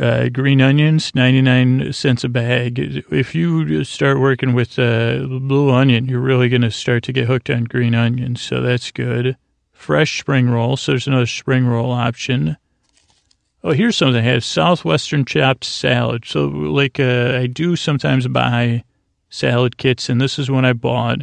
Uh, 0.00 0.28
green 0.28 0.60
onions, 0.60 1.12
99 1.16 1.92
cents 1.92 2.22
a 2.22 2.28
bag. 2.28 2.78
If 3.10 3.34
you 3.34 3.82
start 3.82 4.20
working 4.20 4.52
with 4.52 4.78
uh, 4.78 5.26
blue 5.26 5.70
onion, 5.70 6.06
you're 6.06 6.20
really 6.20 6.48
going 6.48 6.62
to 6.62 6.70
start 6.70 7.02
to 7.04 7.12
get 7.12 7.26
hooked 7.26 7.50
on 7.50 7.64
green 7.64 7.96
onions. 7.96 8.40
So 8.40 8.60
that's 8.60 8.92
good. 8.92 9.36
Fresh 9.72 10.20
spring 10.20 10.48
roll. 10.48 10.76
So 10.76 10.92
there's 10.92 11.08
another 11.08 11.26
spring 11.26 11.66
roll 11.66 11.90
option. 11.90 12.56
Oh, 13.64 13.72
here's 13.72 13.96
something 13.96 14.24
I 14.24 14.28
have 14.28 14.44
Southwestern 14.44 15.24
chopped 15.24 15.64
salad. 15.64 16.24
So, 16.24 16.46
like, 16.46 17.00
uh, 17.00 17.38
I 17.40 17.46
do 17.46 17.76
sometimes 17.76 18.26
buy 18.28 18.84
salad 19.28 19.76
kits, 19.76 20.08
and 20.08 20.20
this 20.20 20.38
is 20.38 20.50
one 20.50 20.64
I 20.64 20.72
bought 20.72 21.22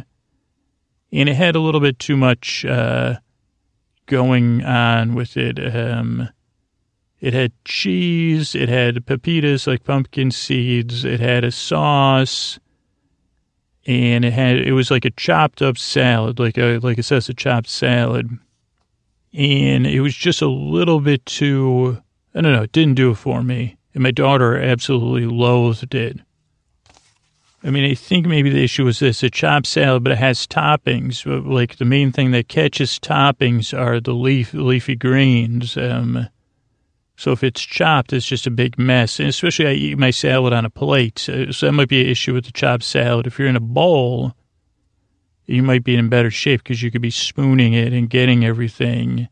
and 1.12 1.28
it 1.28 1.34
had 1.34 1.56
a 1.56 1.60
little 1.60 1.80
bit 1.80 1.98
too 1.98 2.16
much 2.16 2.64
uh, 2.64 3.16
going 4.06 4.62
on 4.64 5.14
with 5.14 5.36
it. 5.36 5.58
Um, 5.74 6.28
it 7.20 7.34
had 7.34 7.52
cheese, 7.64 8.54
it 8.54 8.68
had 8.68 9.06
pepitas 9.06 9.66
like 9.66 9.84
pumpkin 9.84 10.30
seeds, 10.30 11.04
it 11.04 11.20
had 11.20 11.44
a 11.44 11.50
sauce, 11.50 12.58
and 13.86 14.24
it 14.24 14.32
had 14.32 14.58
it 14.58 14.72
was 14.72 14.90
like 14.90 15.04
a 15.04 15.10
chopped 15.10 15.62
up 15.62 15.78
salad, 15.78 16.38
like 16.38 16.58
a 16.58 16.78
like 16.78 16.98
it 16.98 17.04
says 17.04 17.28
a 17.28 17.34
chopped 17.34 17.68
salad, 17.68 18.28
and 19.32 19.86
it 19.86 20.00
was 20.00 20.14
just 20.14 20.42
a 20.42 20.48
little 20.48 21.00
bit 21.00 21.24
too. 21.26 22.00
I 22.34 22.40
don't 22.40 22.52
know. 22.52 22.62
It 22.62 22.72
didn't 22.72 22.94
do 22.94 23.10
it 23.10 23.16
for 23.16 23.42
me, 23.42 23.78
and 23.94 24.02
my 24.02 24.12
daughter 24.12 24.56
absolutely 24.56 25.26
loathed 25.26 25.94
it. 25.94 26.20
I 27.62 27.70
mean, 27.70 27.90
I 27.90 27.94
think 27.94 28.26
maybe 28.26 28.50
the 28.50 28.62
issue 28.62 28.84
was 28.84 29.00
this: 29.00 29.22
a 29.22 29.30
chopped 29.30 29.66
salad, 29.66 30.04
but 30.04 30.12
it 30.12 30.18
has 30.18 30.46
toppings. 30.46 31.26
Like 31.26 31.76
the 31.76 31.84
main 31.84 32.12
thing 32.12 32.30
that 32.30 32.48
catches 32.48 32.98
toppings 32.98 33.76
are 33.76 34.00
the 34.00 34.14
leaf 34.14 34.54
leafy 34.54 34.94
greens. 34.94 35.76
Um, 35.76 36.28
so 37.16 37.32
if 37.32 37.42
it's 37.42 37.60
chopped, 37.60 38.12
it's 38.12 38.26
just 38.26 38.46
a 38.46 38.50
big 38.50 38.78
mess. 38.78 39.18
And 39.18 39.28
especially, 39.28 39.66
I 39.66 39.72
eat 39.72 39.98
my 39.98 40.10
salad 40.10 40.52
on 40.52 40.64
a 40.64 40.70
plate, 40.70 41.18
so 41.18 41.46
that 41.46 41.72
might 41.72 41.88
be 41.88 42.00
an 42.00 42.06
issue 42.06 42.32
with 42.32 42.44
the 42.44 42.52
chopped 42.52 42.84
salad. 42.84 43.26
If 43.26 43.38
you're 43.40 43.48
in 43.48 43.56
a 43.56 43.60
bowl, 43.60 44.34
you 45.44 45.64
might 45.64 45.82
be 45.82 45.96
in 45.96 46.08
better 46.08 46.30
shape 46.30 46.62
because 46.62 46.82
you 46.82 46.92
could 46.92 47.02
be 47.02 47.10
spooning 47.10 47.72
it 47.72 47.92
and 47.92 48.08
getting 48.08 48.44
everything. 48.44 49.28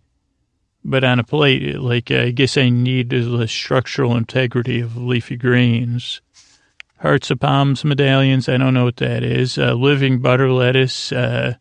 But 0.85 1.05
on 1.05 1.20
a 1.20 1.24
plate, 1.24 1.79
like 1.79 2.11
I 2.11 2.31
guess 2.31 2.57
I 2.57 2.70
need 2.70 3.11
the 3.11 3.47
structural 3.47 4.16
integrity 4.16 4.81
of 4.81 4.97
leafy 4.97 5.37
greens. 5.37 6.20
Hearts 6.99 7.30
of 7.30 7.40
Palms 7.40 7.84
medallions. 7.84 8.49
I 8.49 8.57
don't 8.57 8.74
know 8.74 8.84
what 8.84 8.97
that 8.97 9.22
is. 9.22 9.59
Uh, 9.59 9.74
living 9.74 10.20
butter 10.20 10.51
lettuce. 10.51 11.12
Uh, 11.12 11.55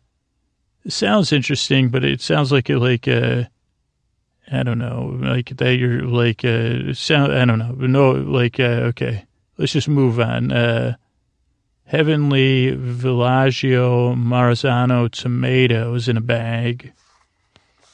sounds 0.88 1.32
interesting, 1.32 1.88
but 1.90 2.04
it 2.04 2.20
sounds 2.20 2.52
like 2.52 2.70
it 2.70 2.78
like 2.78 3.06
uh, 3.06 3.44
I 4.50 4.62
don't 4.62 4.78
know, 4.78 5.18
like 5.20 5.56
that. 5.56 5.76
You're 5.76 6.02
like 6.02 6.44
uh, 6.44 6.92
sound. 6.94 7.32
I 7.32 7.44
don't 7.44 7.58
know. 7.58 7.72
No, 7.72 8.12
like 8.12 8.60
uh, 8.60 8.90
okay. 8.90 9.26
Let's 9.58 9.72
just 9.72 9.88
move 9.88 10.20
on. 10.20 10.52
Uh, 10.52 10.96
Heavenly 11.84 12.76
Villaggio 12.76 14.16
Marzano 14.16 15.10
tomatoes 15.10 16.08
in 16.08 16.16
a 16.16 16.20
bag. 16.20 16.92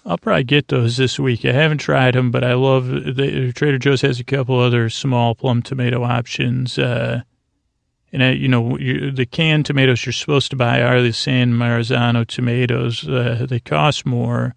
I'll 0.05 0.19
probably 0.19 0.45
get 0.45 0.69
those 0.69 0.97
this 0.97 1.19
week. 1.19 1.45
I 1.45 1.53
haven't 1.53 1.79
tried 1.79 2.15
them, 2.15 2.31
but 2.31 2.43
I 2.43 2.55
love 2.55 2.87
the, 2.89 3.53
Trader 3.55 3.79
Joe's 3.79 4.01
has 4.01 4.19
a 4.19 4.25
couple 4.25 4.59
other 4.59 4.91
small 4.91 5.35
plum 5.35 5.63
tomato 5.63 6.03
options. 6.03 6.79
Uh, 6.79 7.23
and, 8.13 8.23
uh, 8.23 8.27
you 8.27 8.47
know, 8.47 8.77
you, 8.77 9.11
the 9.11 9.25
canned 9.25 9.65
tomatoes 9.65 10.05
you're 10.05 10.13
supposed 10.13 10.51
to 10.51 10.57
buy 10.57 10.83
are 10.83 11.01
the 11.01 11.13
San 11.13 11.53
Marzano 11.53 12.27
tomatoes. 12.27 13.09
Uh, 13.09 13.47
they 13.49 13.59
cost 13.59 14.05
more, 14.05 14.55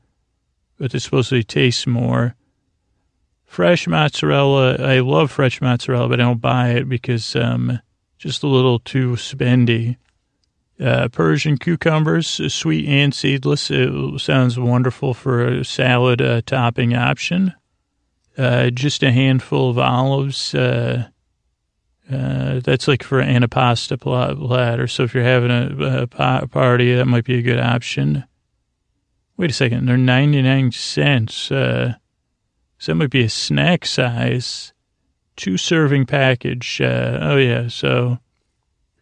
but 0.77 0.91
they 0.91 0.99
supposedly 0.99 1.43
taste 1.43 1.87
more. 1.87 2.35
Fresh 3.45 3.87
mozzarella, 3.87 4.75
I 4.75 4.99
love 4.99 5.31
fresh 5.31 5.61
mozzarella, 5.61 6.09
but 6.09 6.19
I 6.19 6.23
don't 6.23 6.41
buy 6.41 6.71
it 6.71 6.89
because 6.89 7.35
um, 7.37 7.79
just 8.17 8.43
a 8.43 8.47
little 8.47 8.79
too 8.79 9.13
spendy. 9.13 9.95
Uh, 10.77 11.07
Persian 11.07 11.57
cucumbers, 11.57 12.41
uh, 12.41 12.49
sweet 12.49 12.85
and 12.89 13.13
seedless. 13.13 13.71
It 13.71 14.19
sounds 14.19 14.59
wonderful 14.59 15.13
for 15.13 15.47
a 15.47 15.63
salad 15.63 16.21
uh, 16.21 16.41
topping 16.45 16.93
option. 16.93 17.53
Uh, 18.37 18.69
just 18.71 19.01
a 19.01 19.13
handful 19.13 19.69
of 19.69 19.77
olives. 19.77 20.53
Uh, 20.53 21.07
uh, 22.11 22.59
that's 22.63 22.87
like 22.87 23.03
for 23.03 23.19
an 23.19 23.41
antipasta 23.41 23.99
platter. 23.99 24.87
So 24.87 25.03
if 25.03 25.13
you're 25.13 25.23
having 25.23 25.51
a, 25.51 26.03
a, 26.03 26.47
party, 26.47 26.93
that 26.93 27.05
might 27.05 27.25
be 27.25 27.39
a 27.39 27.41
good 27.41 27.59
option. 27.59 28.25
Wait 29.37 29.49
a 29.49 29.53
second, 29.53 29.87
they're 29.87 29.97
99 29.97 30.71
cents. 30.71 31.51
Uh, 31.51 31.95
so 32.77 32.91
that 32.91 32.95
might 32.95 33.09
be 33.09 33.23
a 33.23 33.29
snack 33.29 33.85
size, 33.85 34.71
two 35.35 35.57
serving 35.57 36.05
package. 36.05 36.79
Uh, 36.79 37.19
oh, 37.21 37.37
yeah. 37.37 37.67
So 37.67 38.19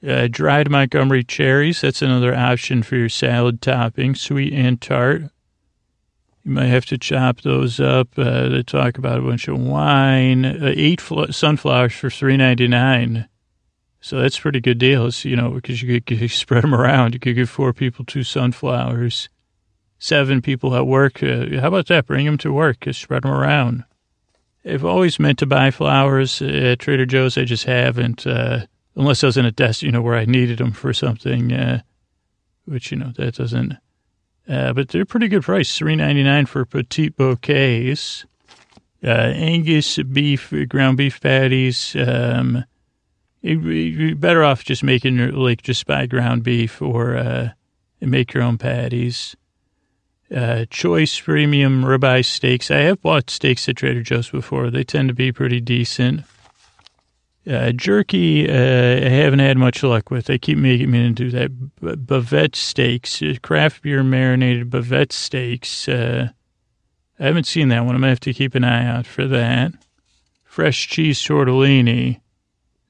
uh, 0.07 0.27
dried 0.31 0.69
Montmorency 0.69 1.25
cherries, 1.25 1.81
that's 1.81 2.01
another 2.01 2.33
option 2.33 2.83
for 2.83 2.95
your 2.95 3.09
salad 3.09 3.61
topping, 3.61 4.15
sweet 4.15 4.53
and 4.53 4.81
tart. 4.81 5.23
You 6.43 6.51
might 6.51 6.65
have 6.65 6.85
to 6.87 6.97
chop 6.97 7.41
those 7.41 7.79
up. 7.79 8.09
Uh, 8.17 8.49
they 8.49 8.63
talk 8.63 8.97
about 8.97 9.19
a 9.19 9.21
bunch 9.21 9.47
of 9.47 9.59
wine. 9.59 10.45
Uh, 10.45 10.73
eight 10.75 10.99
fl- 10.99 11.31
sunflowers 11.31 11.93
for 11.93 12.09
three 12.09 12.35
ninety 12.35 12.67
nine. 12.67 13.29
So 14.01 14.19
that's 14.19 14.37
pretty 14.37 14.59
good 14.59 14.79
deals, 14.79 15.23
you 15.23 15.37
know, 15.37 15.51
because 15.51 15.81
you 15.81 16.01
could, 16.01 16.29
spread 16.31 16.63
them 16.63 16.75
around. 16.75 17.13
You 17.13 17.21
could 17.21 17.35
give 17.35 17.49
four 17.49 17.71
people 17.71 18.03
two 18.03 18.23
sunflowers, 18.23 19.29
seven 19.97 20.41
people 20.41 20.75
at 20.75 20.85
work. 20.85 21.23
Uh, 21.23 21.61
how 21.61 21.69
about 21.69 21.87
that? 21.87 22.07
Bring 22.07 22.25
them 22.25 22.37
to 22.39 22.51
work. 22.51 22.81
Just 22.81 22.99
spread 22.99 23.23
them 23.23 23.31
around. 23.31 23.85
I've 24.65 24.83
always 24.83 25.19
meant 25.19 25.39
to 25.39 25.45
buy 25.45 25.71
flowers 25.71 26.41
at 26.41 26.79
Trader 26.79 27.05
Joe's. 27.05 27.37
I 27.37 27.45
just 27.45 27.63
haven't, 27.63 28.27
uh, 28.27 28.65
unless 28.97 29.23
I 29.23 29.27
was 29.27 29.37
in 29.37 29.45
a 29.45 29.51
desk, 29.51 29.81
you 29.81 29.91
know, 29.91 30.01
where 30.01 30.15
I 30.15 30.25
needed 30.25 30.57
them 30.57 30.73
for 30.73 30.93
something, 30.93 31.53
uh, 31.53 31.81
which, 32.65 32.91
you 32.91 32.97
know, 32.97 33.13
that 33.15 33.35
doesn't 33.35 33.77
uh, 34.47 34.73
but 34.73 34.89
they're 34.89 35.05
pretty 35.05 35.27
good 35.27 35.43
price, 35.43 35.77
three 35.77 35.95
ninety 35.95 36.23
nine 36.23 36.45
for 36.45 36.65
petite 36.65 37.15
bouquets. 37.15 38.25
Uh, 39.03 39.33
Angus 39.35 39.97
beef, 39.97 40.53
ground 40.69 40.97
beef 40.97 41.19
patties. 41.19 41.95
Um, 41.95 42.63
you're 43.41 44.15
better 44.15 44.43
off 44.43 44.63
just 44.63 44.83
making 44.83 45.17
your 45.17 45.31
like 45.33 45.61
just 45.61 45.85
buy 45.85 46.05
ground 46.05 46.43
beef 46.43 46.81
or 46.81 47.17
uh, 47.17 47.49
make 47.99 48.33
your 48.33 48.43
own 48.43 48.57
patties. 48.57 49.35
Uh, 50.33 50.65
choice 50.69 51.19
premium 51.19 51.83
ribeye 51.83 52.25
steaks. 52.25 52.71
I 52.71 52.77
have 52.77 53.01
bought 53.01 53.29
steaks 53.29 53.67
at 53.67 53.75
Trader 53.75 54.01
Joe's 54.01 54.29
before. 54.29 54.71
They 54.71 54.83
tend 54.83 55.09
to 55.09 55.13
be 55.13 55.31
pretty 55.31 55.59
decent. 55.59 56.21
Uh, 57.45 57.73
jerky, 57.73 58.49
uh, 58.49 58.53
I 58.53 59.09
haven't 59.09 59.39
had 59.39 59.57
much 59.57 59.83
luck 59.83 60.09
with. 60.09 60.25
They 60.25 60.37
keep 60.37 60.57
making 60.57 60.91
me 60.91 61.09
do 61.11 61.29
that. 61.31 61.51
Bavette 61.81 62.55
steaks, 62.55 63.21
uh, 63.21 63.35
craft 63.41 63.81
beer 63.81 64.01
marinated 64.01 64.69
bavette 64.69 65.11
steaks. 65.11 65.89
Uh, 65.89 66.29
I 67.19 67.25
haven't 67.25 67.45
seen 67.45 67.67
that 67.69 67.81
one. 67.85 67.95
I'm 67.95 68.01
going 68.01 68.07
to 68.07 68.09
have 68.09 68.19
to 68.21 68.33
keep 68.33 68.55
an 68.55 68.63
eye 68.63 68.87
out 68.87 69.05
for 69.05 69.27
that. 69.27 69.73
Fresh 70.45 70.87
cheese 70.87 71.19
tortellini. 71.19 72.21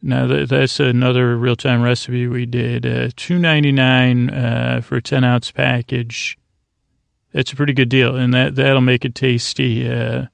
Now, 0.03 0.27
that, 0.27 0.49
that's 0.49 0.79
another 0.79 1.35
real 1.35 1.55
time 1.55 1.81
recipe 1.81 2.27
we 2.27 2.45
did. 2.45 2.85
Uh, 2.85 3.09
Two 3.15 3.39
ninety 3.39 3.71
nine 3.71 4.29
uh, 4.29 4.81
for 4.83 4.97
a 4.97 5.01
10 5.01 5.23
ounce 5.23 5.49
package. 5.49 6.37
That's 7.31 7.51
a 7.51 7.55
pretty 7.55 7.73
good 7.73 7.89
deal, 7.89 8.15
and 8.15 8.33
that, 8.35 8.53
that'll 8.53 8.81
make 8.81 9.03
it 9.03 9.15
tasty. 9.15 9.89
Uh, 9.89 10.27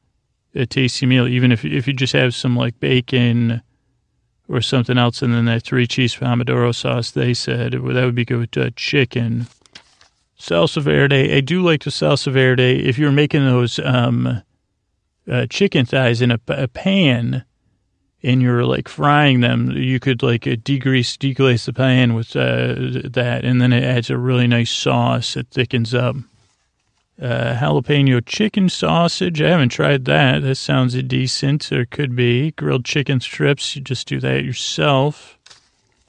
a 0.55 0.65
tasty 0.65 1.05
meal, 1.05 1.27
even 1.27 1.51
if 1.51 1.63
if 1.63 1.87
you 1.87 1.93
just 1.93 2.13
have 2.13 2.33
some 2.33 2.55
like 2.55 2.79
bacon 2.79 3.61
or 4.49 4.61
something 4.61 4.97
else, 4.97 5.21
and 5.21 5.33
then 5.33 5.45
that 5.45 5.63
three 5.63 5.85
cheese 5.85 6.15
pomodoro 6.15 6.73
sauce. 6.73 7.11
They 7.11 7.33
said 7.33 7.73
that 7.73 7.81
would 7.81 8.15
be 8.15 8.25
good 8.25 8.39
with 8.39 8.57
uh, 8.57 8.71
chicken. 8.75 9.47
Salsa 10.39 10.81
verde. 10.81 11.35
I 11.35 11.41
do 11.41 11.61
like 11.61 11.83
the 11.83 11.89
salsa 11.89 12.31
verde. 12.31 12.87
If 12.87 12.97
you're 12.97 13.11
making 13.11 13.45
those 13.45 13.77
um, 13.79 14.41
uh, 15.29 15.45
chicken 15.49 15.85
thighs 15.85 16.21
in 16.21 16.31
a, 16.31 16.39
a, 16.47 16.67
pan 16.67 17.43
and 18.23 18.41
you're 18.41 18.65
like 18.65 18.87
frying 18.87 19.41
them, 19.41 19.71
you 19.71 19.99
could 19.99 20.23
like 20.23 20.47
uh, 20.47 20.51
degrease, 20.51 21.17
deglaze 21.17 21.65
the 21.65 21.73
pan 21.73 22.15
with 22.15 22.35
uh, 22.35 23.03
that, 23.09 23.41
and 23.43 23.61
then 23.61 23.73
it 23.73 23.83
adds 23.83 24.09
a 24.09 24.17
really 24.17 24.47
nice 24.47 24.71
sauce. 24.71 25.35
It 25.35 25.47
thickens 25.51 25.93
up. 25.93 26.15
Uh, 27.21 27.53
jalapeno 27.53 28.25
chicken 28.25 28.69
sausage. 28.69 29.41
I 29.41 29.49
haven't 29.49 29.69
tried 29.69 30.05
that. 30.05 30.41
That 30.41 30.55
sounds 30.55 31.01
decent, 31.03 31.69
or 31.69 31.85
could 31.85 32.15
be. 32.15 32.51
Grilled 32.51 32.85
chicken 32.85 33.19
strips. 33.19 33.75
You 33.75 33.81
just 33.81 34.07
do 34.07 34.21
that 34.21 34.45
yourself. 34.45 35.37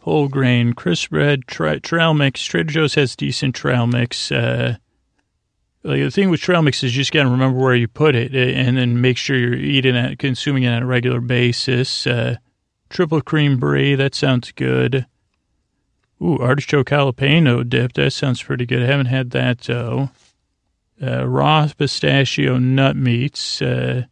Whole 0.00 0.28
grain, 0.28 0.72
crisp 0.72 1.10
bread, 1.10 1.48
tra- 1.48 1.80
trail 1.80 2.14
mix. 2.14 2.44
Trader 2.44 2.72
Joe's 2.72 2.94
has 2.94 3.16
decent 3.16 3.56
trail 3.56 3.88
mix. 3.88 4.30
Uh, 4.30 4.76
like 5.82 6.00
the 6.00 6.12
thing 6.12 6.30
with 6.30 6.40
trail 6.40 6.62
mix 6.62 6.84
is 6.84 6.94
you 6.94 7.00
just 7.00 7.12
got 7.12 7.24
to 7.24 7.28
remember 7.28 7.58
where 7.58 7.74
you 7.74 7.88
put 7.88 8.14
it 8.14 8.32
eh, 8.32 8.52
and 8.52 8.76
then 8.76 9.00
make 9.00 9.16
sure 9.16 9.36
you're 9.36 9.54
eating 9.54 9.96
it, 9.96 10.18
consuming 10.20 10.62
it 10.62 10.68
on 10.68 10.84
a 10.84 10.86
regular 10.86 11.20
basis. 11.20 12.06
Uh, 12.06 12.36
triple 12.88 13.20
cream 13.20 13.58
brie. 13.58 13.96
That 13.96 14.14
sounds 14.14 14.52
good. 14.52 15.06
Ooh, 16.22 16.38
artichoke 16.38 16.86
jalapeno 16.86 17.68
dip. 17.68 17.94
That 17.94 18.12
sounds 18.12 18.40
pretty 18.40 18.64
good. 18.64 18.82
I 18.82 18.86
haven't 18.86 19.06
had 19.06 19.30
that 19.30 19.58
though 19.62 20.10
uh, 21.02 21.26
raw 21.26 21.68
pistachio 21.76 22.58
nut 22.58 22.96
meats, 22.96 23.62
uh, 23.62 24.04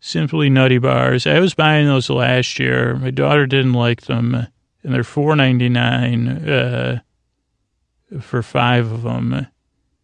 simply 0.00 0.48
nutty 0.50 0.78
bars. 0.78 1.26
I 1.26 1.40
was 1.40 1.54
buying 1.54 1.86
those 1.86 2.10
last 2.10 2.58
year. 2.58 2.94
My 2.96 3.10
daughter 3.10 3.46
didn't 3.46 3.72
like 3.72 4.02
them, 4.02 4.34
and 4.34 4.94
they're 4.94 5.04
four 5.04 5.34
ninety 5.36 5.68
nine 5.68 6.28
uh, 6.28 7.00
for 8.20 8.42
five 8.42 8.90
of 8.90 9.02
them. 9.02 9.48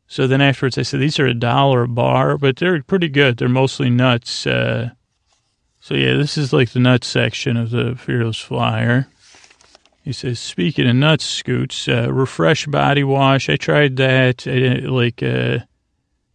So 0.07 0.27
then 0.27 0.41
afterwards, 0.43 0.77
I 0.77 0.83
said 0.83 1.01
these 1.01 1.19
are 1.19 1.27
a 1.27 1.35
dollar 1.35 1.85
a 1.85 1.89
bar, 1.89 2.37
but 2.37 2.57
they're 2.57 2.83
pretty 2.83 3.09
good. 3.09 3.39
They're 3.39 3.49
mostly 3.49 3.89
nuts. 3.89 4.47
Uh, 4.47 4.91
so 5.81 5.95
yeah, 5.95 6.17
this 6.17 6.37
is 6.37 6.53
like 6.53 6.71
the 6.71 6.81
nuts 6.81 7.07
section 7.07 7.57
of 7.57 7.71
the 7.71 7.97
Fearless 7.97 8.39
Flyer. 8.39 9.07
He 10.05 10.13
says, 10.13 10.41
speaking 10.41 10.89
of 10.89 10.97
nuts, 10.97 11.25
Scoots, 11.25 11.89
uh, 11.89 12.13
refresh 12.13 12.67
body 12.67 13.05
wash. 13.05 13.49
I 13.49 13.57
tried 13.57 13.97
that. 13.97 14.47
I 14.47 14.87
like, 14.87 15.23
uh, 15.23 15.61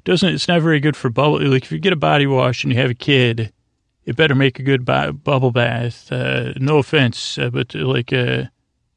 doesn't 0.08 0.34
it's 0.34 0.48
not 0.48 0.62
very 0.62 0.80
good 0.80 0.96
for 0.96 1.10
bubble. 1.10 1.46
Like 1.46 1.64
if 1.64 1.72
you 1.72 1.80
get 1.80 1.92
a 1.92 1.98
body 1.98 2.26
wash 2.26 2.64
and 2.64 2.72
you 2.72 2.80
have 2.80 2.90
a 2.90 2.96
kid, 2.96 3.52
it 4.06 4.16
better 4.16 4.36
make 4.36 4.58
a 4.58 4.64
good 4.64 4.86
bu- 4.86 5.12
bubble 5.12 5.52
bath. 5.52 6.10
Uh, 6.10 6.54
no 6.56 6.78
offense, 6.78 7.38
uh, 7.38 7.50
but 7.50 7.76
like 7.76 8.14
uh, 8.14 8.46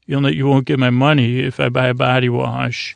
you'll 0.05 0.33
you 0.33 0.47
won't 0.47 0.65
get 0.65 0.79
my 0.79 0.89
money 0.89 1.39
if 1.39 1.59
I 1.59 1.67
buy 1.67 1.87
a 1.87 1.93
body 1.93 2.29
wash. 2.29 2.95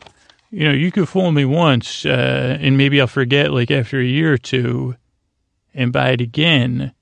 You 0.50 0.70
know, 0.70 0.74
you 0.74 0.94
could 0.94 1.10
fool 1.10 1.34
me 1.34 1.44
once, 1.44 2.06
uh, 2.06 2.58
and 2.62 2.78
maybe 2.78 3.02
I'll 3.02 3.08
forget 3.08 3.52
like 3.52 3.70
after 3.70 4.00
a 4.00 4.06
year 4.06 4.32
or 4.32 4.38
two, 4.38 4.96
and 5.74 5.92
buy 5.92 6.12
it 6.12 6.22
again. 6.22 6.94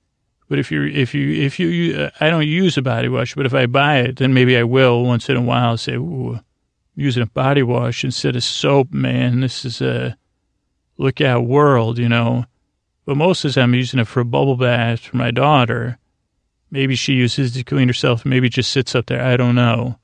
But 0.48 0.58
if 0.58 0.72
you 0.72 0.82
if 0.82 1.14
you 1.14 1.44
if 1.44 1.60
you 1.60 1.96
uh, 1.96 2.10
I 2.18 2.28
don't 2.28 2.48
use 2.48 2.76
a 2.76 2.82
body 2.82 3.08
wash, 3.08 3.36
but 3.36 3.46
if 3.46 3.54
I 3.54 3.66
buy 3.66 3.98
it, 3.98 4.16
then 4.16 4.34
maybe 4.34 4.56
I 4.56 4.64
will 4.64 5.04
once 5.04 5.28
in 5.28 5.36
a 5.36 5.42
while 5.42 5.76
say, 5.76 5.94
"Ooh, 5.94 6.34
I'm 6.34 6.42
using 6.96 7.22
a 7.22 7.26
body 7.26 7.62
wash 7.62 8.02
instead 8.02 8.34
of 8.34 8.42
soap, 8.42 8.92
man. 8.92 9.42
This 9.42 9.64
is 9.64 9.80
a 9.80 10.16
look 10.96 11.20
out 11.20 11.46
world, 11.46 11.98
you 11.98 12.08
know. 12.08 12.46
But 13.04 13.16
most 13.16 13.44
of 13.44 13.52
the 13.52 13.60
time, 13.60 13.70
I'm 13.70 13.74
using 13.74 14.00
it 14.00 14.08
for 14.08 14.20
a 14.20 14.24
bubble 14.24 14.56
bath 14.56 15.00
for 15.00 15.16
my 15.16 15.30
daughter. 15.30 15.98
Maybe 16.70 16.94
she 16.94 17.14
uses 17.14 17.54
it 17.54 17.58
to 17.60 17.64
clean 17.64 17.88
herself. 17.88 18.24
Maybe 18.24 18.48
just 18.48 18.72
sits 18.72 18.94
up 18.94 19.06
there. 19.06 19.22
I 19.22 19.36
don't 19.36 19.54
know. 19.54 19.98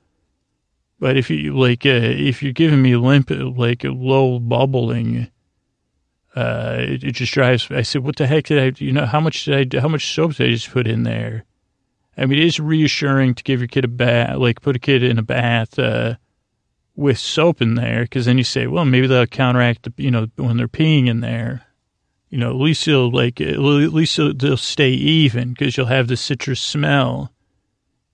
But 0.99 1.17
if 1.17 1.29
you 1.29 1.57
like, 1.57 1.85
uh, 1.85 1.89
if 1.89 2.43
you're 2.43 2.53
giving 2.53 2.81
me 2.81 2.95
limp, 2.95 3.31
like 3.31 3.83
low 3.83 4.37
bubbling, 4.37 5.31
uh, 6.35 6.77
it, 6.79 7.03
it, 7.03 7.11
just 7.13 7.33
drives. 7.33 7.69
I 7.71 7.81
said, 7.81 8.03
"What 8.03 8.17
the 8.17 8.27
heck 8.27 8.45
did 8.45 8.59
I? 8.59 8.83
You 8.83 8.91
know, 8.91 9.07
how 9.07 9.19
much 9.19 9.45
did 9.45 9.75
I? 9.75 9.79
How 9.79 9.87
much 9.87 10.13
soap 10.13 10.35
did 10.35 10.47
I 10.47 10.53
just 10.53 10.69
put 10.69 10.87
in 10.87 11.01
there?" 11.03 11.45
I 12.15 12.25
mean, 12.27 12.37
it 12.37 12.45
is 12.45 12.59
reassuring 12.59 13.33
to 13.35 13.43
give 13.43 13.61
your 13.61 13.67
kid 13.67 13.83
a 13.83 13.87
bath, 13.87 14.37
like 14.37 14.61
put 14.61 14.75
a 14.75 14.79
kid 14.79 15.01
in 15.01 15.17
a 15.17 15.23
bath. 15.23 15.79
Uh, 15.79 16.15
with 16.95 17.17
soap 17.17 17.61
in 17.61 17.75
there 17.75 18.03
because 18.03 18.25
then 18.25 18.37
you 18.37 18.43
say, 18.43 18.67
well, 18.67 18.85
maybe 18.85 19.07
they'll 19.07 19.25
counteract, 19.25 19.83
the, 19.83 19.93
you 19.97 20.11
know, 20.11 20.27
when 20.35 20.57
they're 20.57 20.67
peeing 20.67 21.07
in 21.07 21.21
there. 21.21 21.63
You 22.29 22.37
know, 22.37 22.49
at 22.49 22.55
least 22.55 22.87
it'll 22.87 23.11
like, 23.11 23.41
at 23.41 23.59
least 23.59 24.17
they'll 24.37 24.55
stay 24.55 24.91
even 24.91 25.49
because 25.49 25.75
you'll 25.75 25.87
have 25.87 26.07
the 26.07 26.15
citrus 26.15 26.61
smell. 26.61 27.31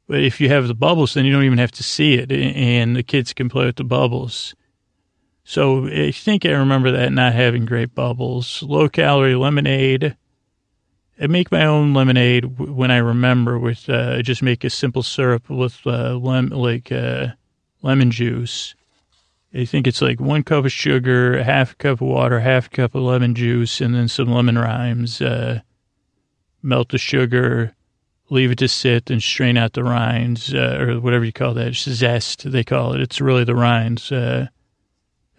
But 0.08 0.22
if 0.22 0.40
you 0.40 0.50
have 0.50 0.68
the 0.68 0.74
bubbles, 0.74 1.14
then 1.14 1.26
you 1.26 1.34
don't 1.34 1.44
even 1.44 1.58
have 1.58 1.74
to 1.74 1.84
see 1.84 2.16
it, 2.16 2.32
and 2.32 2.96
the 2.96 3.04
kids 3.04 3.34
can 3.34 3.50
play 3.50 3.66
with 3.66 3.76
the 3.76 3.84
bubbles. 3.84 4.56
So 5.44 5.88
I 5.88 6.12
think 6.12 6.46
I 6.46 6.52
remember 6.52 6.92
that 6.92 7.12
not 7.12 7.34
having 7.34 7.66
great 7.66 7.94
bubbles. 7.94 8.64
Low 8.64 8.90
calorie 8.90 9.36
lemonade. 9.36 10.16
I 11.20 11.28
make 11.28 11.52
my 11.52 11.66
own 11.66 11.94
lemonade 11.94 12.58
when 12.60 12.92
I 12.92 12.98
remember 12.98 13.60
with 13.60 13.90
uh, 13.90 14.22
just 14.22 14.42
make 14.42 14.64
a 14.64 14.70
simple 14.70 15.04
syrup 15.04 15.50
with 15.50 15.80
uh, 15.86 16.16
lem- 16.16 16.50
like 16.50 16.92
uh, 16.92 17.28
lemon 17.88 18.12
juice. 18.12 18.76
I 19.54 19.64
think 19.64 19.88
it's 19.88 20.02
like 20.02 20.20
one 20.20 20.44
cup 20.44 20.66
of 20.66 20.72
sugar, 20.74 21.42
half 21.42 21.72
a 21.72 21.76
cup 21.76 22.02
of 22.02 22.08
water, 22.08 22.42
half 22.42 22.68
a 22.68 22.70
cup 22.70 22.96
of 22.96 23.02
lemon 23.02 23.34
juice, 23.34 23.80
and 23.80 23.96
then 23.96 24.10
some 24.10 24.30
lemon 24.30 24.58
rinds. 24.58 25.22
Uh, 25.22 25.62
melt 26.62 26.90
the 26.90 26.98
sugar, 26.98 27.74
leave 28.30 28.52
it 28.52 28.58
to 28.58 28.68
sit, 28.68 29.10
and 29.10 29.24
strain 29.24 29.56
out 29.56 29.72
the 29.72 29.86
rinds, 29.86 30.54
uh, 30.54 30.78
or 30.82 31.00
whatever 31.00 31.24
you 31.24 31.32
call 31.32 31.54
that. 31.54 31.68
It's 31.68 31.90
zest, 31.90 32.52
they 32.52 32.66
call 32.66 32.94
it. 32.94 33.00
It's 33.00 33.22
really 33.22 33.46
the 33.46 33.56
rinds. 33.56 34.12
Uh, 34.12 34.48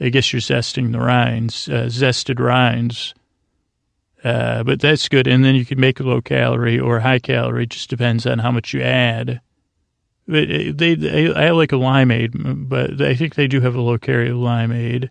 I 0.01 0.09
guess 0.09 0.33
you're 0.33 0.41
zesting 0.41 0.93
the 0.93 1.01
rinds, 1.01 1.69
uh, 1.69 1.89
zested 1.91 2.39
rinds. 2.41 3.15
Uh, 4.25 4.63
but 4.63 4.81
that's 4.81 5.09
good. 5.09 5.27
And 5.27 5.45
then 5.45 5.55
you 5.55 5.67
can 5.67 5.79
make 5.79 6.01
low 6.01 6.23
calorie 6.23 6.81
or 6.81 7.01
high 7.01 7.19
calorie. 7.19 7.67
Just 7.67 7.91
depends 7.91 8.27
on 8.27 8.39
how 8.39 8.51
much 8.51 8.73
you 8.73 8.81
add. 8.81 9.41
They, 10.29 10.73
they, 10.73 11.33
I 11.33 11.51
like 11.53 11.73
a 11.73 11.77
limeade, 11.77 12.69
but 12.69 13.01
I 13.01 13.15
think 13.15 13.35
they 13.35 13.49
do 13.49 13.63
have 13.63 13.75
a 13.75 13.81
low 13.81 13.97
calorie 13.97 14.29
limeade. 14.29 15.09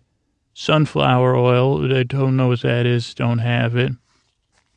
Sunflower 0.54 1.36
oil, 1.36 1.92
I 1.92 2.04
don't 2.04 2.36
know 2.36 2.48
what 2.48 2.62
that 2.62 2.86
is, 2.86 3.14
don't 3.14 3.38
have 3.38 3.76
it. 3.76 3.92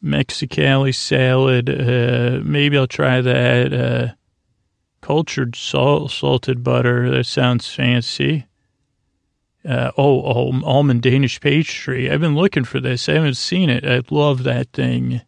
Mexicali 0.03 0.95
salad, 0.95 1.69
uh, 1.69 2.39
maybe 2.43 2.75
I'll 2.75 2.87
try 2.87 3.21
that. 3.21 3.71
Uh, 3.71 4.07
cultured 5.01 5.55
salt, 5.55 6.09
salted 6.09 6.63
butter, 6.63 7.11
that 7.11 7.27
sounds 7.27 7.67
fancy. 7.71 8.47
Uh, 9.63 9.91
oh, 9.95 10.23
oh, 10.23 10.61
almond 10.63 11.03
Danish 11.03 11.39
pastry. 11.39 12.09
I've 12.09 12.21
been 12.21 12.35
looking 12.35 12.63
for 12.63 12.79
this. 12.79 13.07
I 13.07 13.13
haven't 13.13 13.37
seen 13.37 13.69
it. 13.69 13.85
I 13.85 14.01
love 14.09 14.41
that 14.43 14.73
thing. 14.73 15.21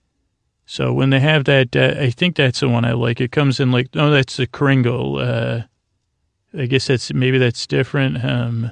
So 0.65 0.93
when 0.93 1.09
they 1.09 1.19
have 1.19 1.45
that, 1.45 1.75
uh, 1.75 1.95
I 1.99 2.09
think 2.09 2.35
that's 2.35 2.61
the 2.61 2.69
one 2.69 2.85
I 2.85 2.93
like. 2.93 3.19
It 3.19 3.31
comes 3.31 3.59
in 3.59 3.71
like, 3.71 3.93
no, 3.93 4.11
that's 4.11 4.37
the 4.37 4.47
Kringle. 4.47 5.19
Uh, 5.19 5.63
I 6.57 6.65
guess 6.67 6.87
that's, 6.87 7.13
maybe 7.13 7.37
that's 7.37 7.67
different. 7.67 8.23
Um, 8.23 8.71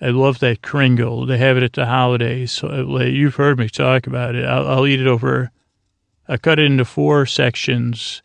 I 0.00 0.10
love 0.10 0.38
that 0.38 0.62
Kringle. 0.62 1.26
They 1.26 1.38
have 1.38 1.56
it 1.56 1.62
at 1.62 1.72
the 1.72 1.86
holidays. 1.86 2.52
So 2.52 2.68
uh, 2.68 3.04
you've 3.04 3.34
heard 3.34 3.58
me 3.58 3.68
talk 3.68 4.06
about 4.06 4.34
it. 4.34 4.44
I'll, 4.44 4.68
I'll 4.68 4.86
eat 4.86 5.00
it 5.00 5.06
over, 5.06 5.50
I 6.28 6.36
cut 6.36 6.60
it 6.60 6.66
into 6.66 6.84
four 6.84 7.26
sections. 7.26 8.22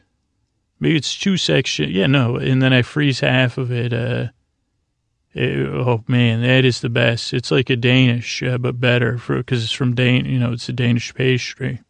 Maybe 0.80 0.96
it's 0.96 1.18
two 1.18 1.38
sections. 1.38 1.92
Yeah, 1.92 2.08
no. 2.08 2.36
And 2.36 2.62
then 2.62 2.72
I 2.72 2.84
freeze 2.84 3.22
half 3.22 3.58
of 3.58 3.72
it. 3.72 3.94
Uh, 3.94 4.28
it, 5.34 5.68
oh 5.68 6.04
man, 6.08 6.42
that 6.44 6.66
is 6.66 6.82
the 6.82 6.90
best. 6.90 7.34
It's 7.34 7.52
like 7.52 7.70
a 7.70 7.76
Danish, 7.76 8.44
uh, 8.44 8.58
but 8.58 8.80
better 8.80 9.18
for 9.18 9.38
because 9.38 9.64
it's 9.64 9.74
from 9.74 9.96
Dane. 9.96 10.26
You 10.26 10.40
know, 10.40 10.54
it's 10.54 10.70
a 10.70 10.74
Danish 10.74 11.14
pastry. 11.14 11.82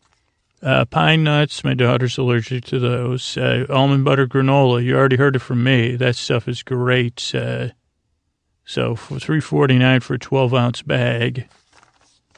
Uh, 0.66 0.84
pine 0.84 1.24
nuts, 1.24 1.64
my 1.64 1.76
daughter's 1.76 2.18
allergic 2.18 2.66
to 2.66 2.80
those. 2.80 3.38
Uh, 3.38 3.68
almond 3.70 4.04
butter 4.04 4.26
granola, 4.26 4.84
you 4.84 4.98
already 4.98 5.16
heard 5.16 5.36
it 5.36 5.40
from 5.40 5.64
me. 5.64 5.96
That 5.96 6.16
stuff 6.16 6.48
is 6.48 6.64
great. 6.64 7.36
Uh, 7.36 7.68
so 8.66 8.96
for 8.96 9.20
three 9.20 9.40
forty 9.40 9.78
nine 9.78 10.00
for 10.00 10.16
a 10.16 10.20
twelve 10.20 10.56
ounce 10.56 10.82
bag. 10.82 11.48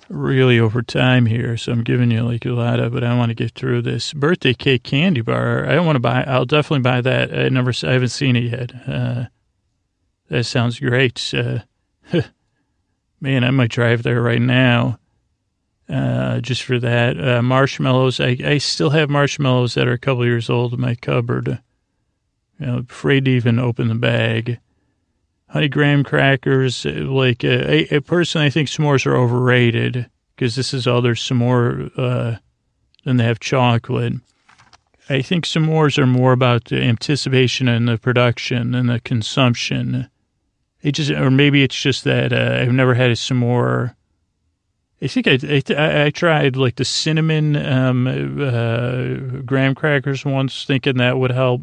Really 0.10 0.60
over 0.60 0.82
time 0.82 1.26
here, 1.26 1.56
so 1.56 1.72
I'm 1.72 1.84
giving 1.84 2.12
you 2.12 2.22
like 2.24 2.46
a 2.46 2.50
lot 2.50 2.82
of, 2.82 2.92
but 2.94 3.04
I 3.04 3.16
want 3.18 3.30
to 3.30 3.36
get 3.36 3.52
through 3.52 3.82
this 3.82 4.12
birthday 4.14 4.54
cake 4.54 4.84
candy 4.84 5.22
bar. 5.22 5.66
I 5.66 5.76
don't 5.76 5.86
want 5.86 5.96
to 5.96 6.02
buy. 6.02 6.24
I'll 6.24 6.46
definitely 6.46 6.84
buy 6.84 7.00
that. 7.02 7.34
I 7.34 7.48
never, 7.48 7.72
I 7.84 7.94
haven't 7.94 8.10
seen 8.10 8.36
it 8.36 8.52
yet. 8.52 8.72
Uh, 8.88 9.26
that 10.30 10.44
sounds 10.46 10.80
great. 10.80 11.34
Man, 13.22 13.44
I 13.44 13.52
might 13.52 13.72
drive 13.72 14.04
there 14.04 14.22
right 14.22 14.42
now 14.42 15.00
uh, 15.90 16.40
just 16.42 16.64
for 16.64 16.80
that. 16.80 17.20
Uh, 17.20 17.42
marshmallows. 17.42 18.20
I, 18.20 18.38
I 18.44 18.58
still 18.58 18.90
have 18.92 19.10
marshmallows 19.10 19.74
that 19.76 19.88
are 19.88 19.94
a 19.94 19.98
couple 19.98 20.26
years 20.26 20.50
old 20.50 20.74
in 20.74 20.82
my 20.82 20.96
cupboard. 20.96 21.62
Know, 22.60 22.80
afraid 22.80 23.26
to 23.26 23.32
even 23.32 23.60
open 23.60 23.88
the 23.88 23.96
bag. 23.96 24.60
Honey 25.50 25.68
graham 25.68 26.04
crackers. 26.04 26.86
Uh, 26.86 27.06
like, 27.06 27.44
uh, 27.44 27.86
I, 27.92 28.00
personally, 28.06 28.48
I 28.48 28.50
think 28.50 28.68
s'mores 28.68 29.06
are 29.06 29.16
overrated 29.16 30.10
because 30.36 30.56
this 30.56 30.74
is 30.74 30.88
all 30.88 31.02
there's 31.02 31.22
some 31.22 31.38
more, 31.38 31.90
uh, 31.98 32.38
Then 33.06 33.18
they 33.18 33.24
have 33.24 33.40
chocolate. 33.40 34.14
I 35.10 35.22
think 35.22 35.46
s'mores 35.46 35.98
are 35.98 36.06
more 36.06 36.34
about 36.34 36.66
the 36.66 36.82
anticipation 36.82 37.70
and 37.70 37.88
the 37.88 37.98
production 37.98 38.76
and 38.76 38.90
the 38.90 39.00
consumption. 39.00 40.10
It 40.82 40.92
just, 40.92 41.12
or 41.12 41.32
maybe 41.32 41.64
it's 41.64 41.80
just 41.80 42.04
that 42.04 42.34
uh, 42.34 42.60
I've 42.62 42.74
never 42.74 42.94
had 42.94 43.10
a 43.10 43.16
s'more. 43.16 43.96
I 45.02 45.08
think 45.08 45.28
I, 45.28 45.38
I, 45.78 46.06
I 46.06 46.10
tried 46.10 46.56
like 46.56 46.76
the 46.76 46.86
cinnamon 46.86 47.56
um, 47.56 48.08
uh, 48.08 49.42
graham 49.46 49.76
crackers 49.76 50.26
once, 50.26 50.66
thinking 50.66 50.98
that 50.98 51.18
would 51.18 51.32
help. 51.32 51.62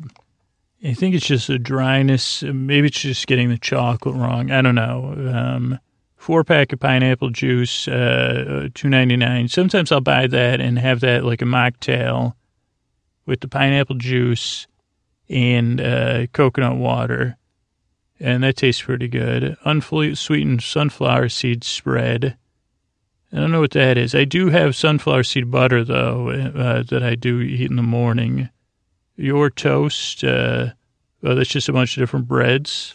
I 0.84 0.94
think 0.94 1.14
it's 1.14 1.26
just 1.26 1.48
a 1.48 1.58
dryness. 1.58 2.42
Maybe 2.42 2.88
it's 2.88 3.00
just 3.00 3.26
getting 3.26 3.48
the 3.48 3.58
chocolate 3.58 4.14
wrong. 4.14 4.50
I 4.50 4.62
don't 4.62 4.74
know. 4.74 5.14
Um, 5.34 5.80
four 6.16 6.44
pack 6.44 6.72
of 6.72 6.80
pineapple 6.80 7.30
juice, 7.30 7.88
uh, 7.88 8.68
two 8.74 8.88
ninety 8.88 9.16
nine. 9.16 9.48
Sometimes 9.48 9.90
I'll 9.90 10.00
buy 10.00 10.26
that 10.26 10.60
and 10.60 10.78
have 10.78 11.00
that 11.00 11.24
like 11.24 11.42
a 11.42 11.46
mocktail 11.46 12.34
with 13.26 13.40
the 13.40 13.48
pineapple 13.48 13.96
juice 13.96 14.66
and 15.28 15.80
uh, 15.80 16.26
coconut 16.28 16.76
water, 16.76 17.36
and 18.20 18.44
that 18.44 18.56
tastes 18.56 18.82
pretty 18.82 19.08
good. 19.08 19.56
Unsweetened 19.64 20.62
sunflower 20.62 21.30
seed 21.30 21.64
spread. 21.64 22.36
I 23.34 23.38
don't 23.38 23.50
know 23.50 23.60
what 23.60 23.72
that 23.72 23.98
is. 23.98 24.14
I 24.14 24.24
do 24.24 24.48
have 24.50 24.76
sunflower 24.76 25.24
seed 25.24 25.50
butter 25.50 25.82
though 25.82 26.30
uh, 26.30 26.84
that 26.84 27.02
I 27.02 27.16
do 27.16 27.40
eat 27.40 27.68
in 27.68 27.76
the 27.76 27.82
morning 27.82 28.48
your 29.16 29.50
toast. 29.50 30.22
Uh, 30.22 30.70
well, 31.20 31.34
that's 31.34 31.50
just 31.50 31.68
a 31.68 31.72
bunch 31.72 31.96
of 31.96 32.02
different 32.02 32.28
breads. 32.28 32.94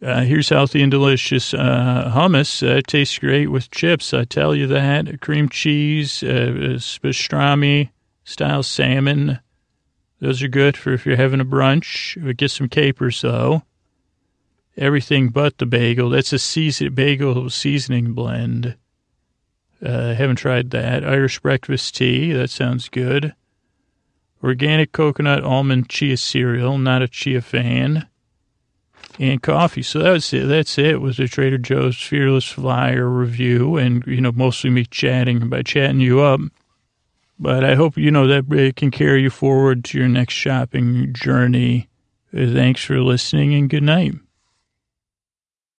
Uh, 0.00 0.20
here's 0.20 0.48
healthy 0.48 0.80
and 0.80 0.92
delicious 0.92 1.54
uh, 1.54 2.12
hummus. 2.14 2.62
Uh, 2.62 2.80
tastes 2.86 3.18
great 3.18 3.48
with 3.48 3.70
chips. 3.72 4.14
I 4.14 4.24
tell 4.24 4.54
you 4.54 4.68
that. 4.68 5.20
Cream 5.20 5.48
cheese, 5.48 6.22
uh, 6.22 6.78
pastrami 7.02 7.90
style 8.22 8.62
salmon. 8.62 9.40
Those 10.20 10.40
are 10.42 10.48
good 10.48 10.76
for 10.76 10.92
if 10.92 11.04
you're 11.04 11.16
having 11.16 11.40
a 11.40 11.44
brunch. 11.44 12.36
Get 12.36 12.52
some 12.52 12.68
capers 12.68 13.22
though. 13.22 13.62
Everything 14.76 15.30
but 15.30 15.58
the 15.58 15.66
bagel. 15.66 16.10
That's 16.10 16.32
a 16.32 16.38
season 16.38 16.94
bagel 16.94 17.50
seasoning 17.50 18.12
blend. 18.12 18.76
Uh, 19.84 20.14
haven't 20.14 20.36
tried 20.36 20.70
that. 20.70 21.04
Irish 21.04 21.38
breakfast 21.40 21.96
tea. 21.96 22.32
That 22.32 22.50
sounds 22.50 22.88
good. 22.88 23.34
Organic 24.42 24.92
coconut 24.92 25.44
almond 25.44 25.88
chia 25.88 26.16
cereal. 26.16 26.78
Not 26.78 27.02
a 27.02 27.08
chia 27.08 27.40
fan. 27.40 28.08
And 29.18 29.42
coffee. 29.42 29.82
So 29.82 30.00
that's 30.00 30.32
it. 30.32 30.46
That's 30.46 30.78
it. 30.78 31.00
Was 31.00 31.18
a 31.18 31.26
Trader 31.26 31.58
Joe's 31.58 32.00
Fearless 32.00 32.44
Flyer 32.44 33.08
review, 33.08 33.76
and 33.76 34.04
you 34.06 34.20
know, 34.20 34.32
mostly 34.32 34.70
me 34.70 34.84
chatting 34.84 35.48
by 35.48 35.62
chatting 35.62 36.00
you 36.00 36.20
up. 36.20 36.40
But 37.38 37.64
I 37.64 37.74
hope 37.74 37.96
you 37.96 38.10
know 38.10 38.26
that 38.26 38.52
it 38.52 38.76
can 38.76 38.90
carry 38.90 39.22
you 39.22 39.30
forward 39.30 39.84
to 39.86 39.98
your 39.98 40.08
next 40.08 40.34
shopping 40.34 41.12
journey. 41.12 41.88
Thanks 42.32 42.84
for 42.84 43.00
listening, 43.00 43.54
and 43.54 43.70
good 43.70 43.82
night. 43.82 44.14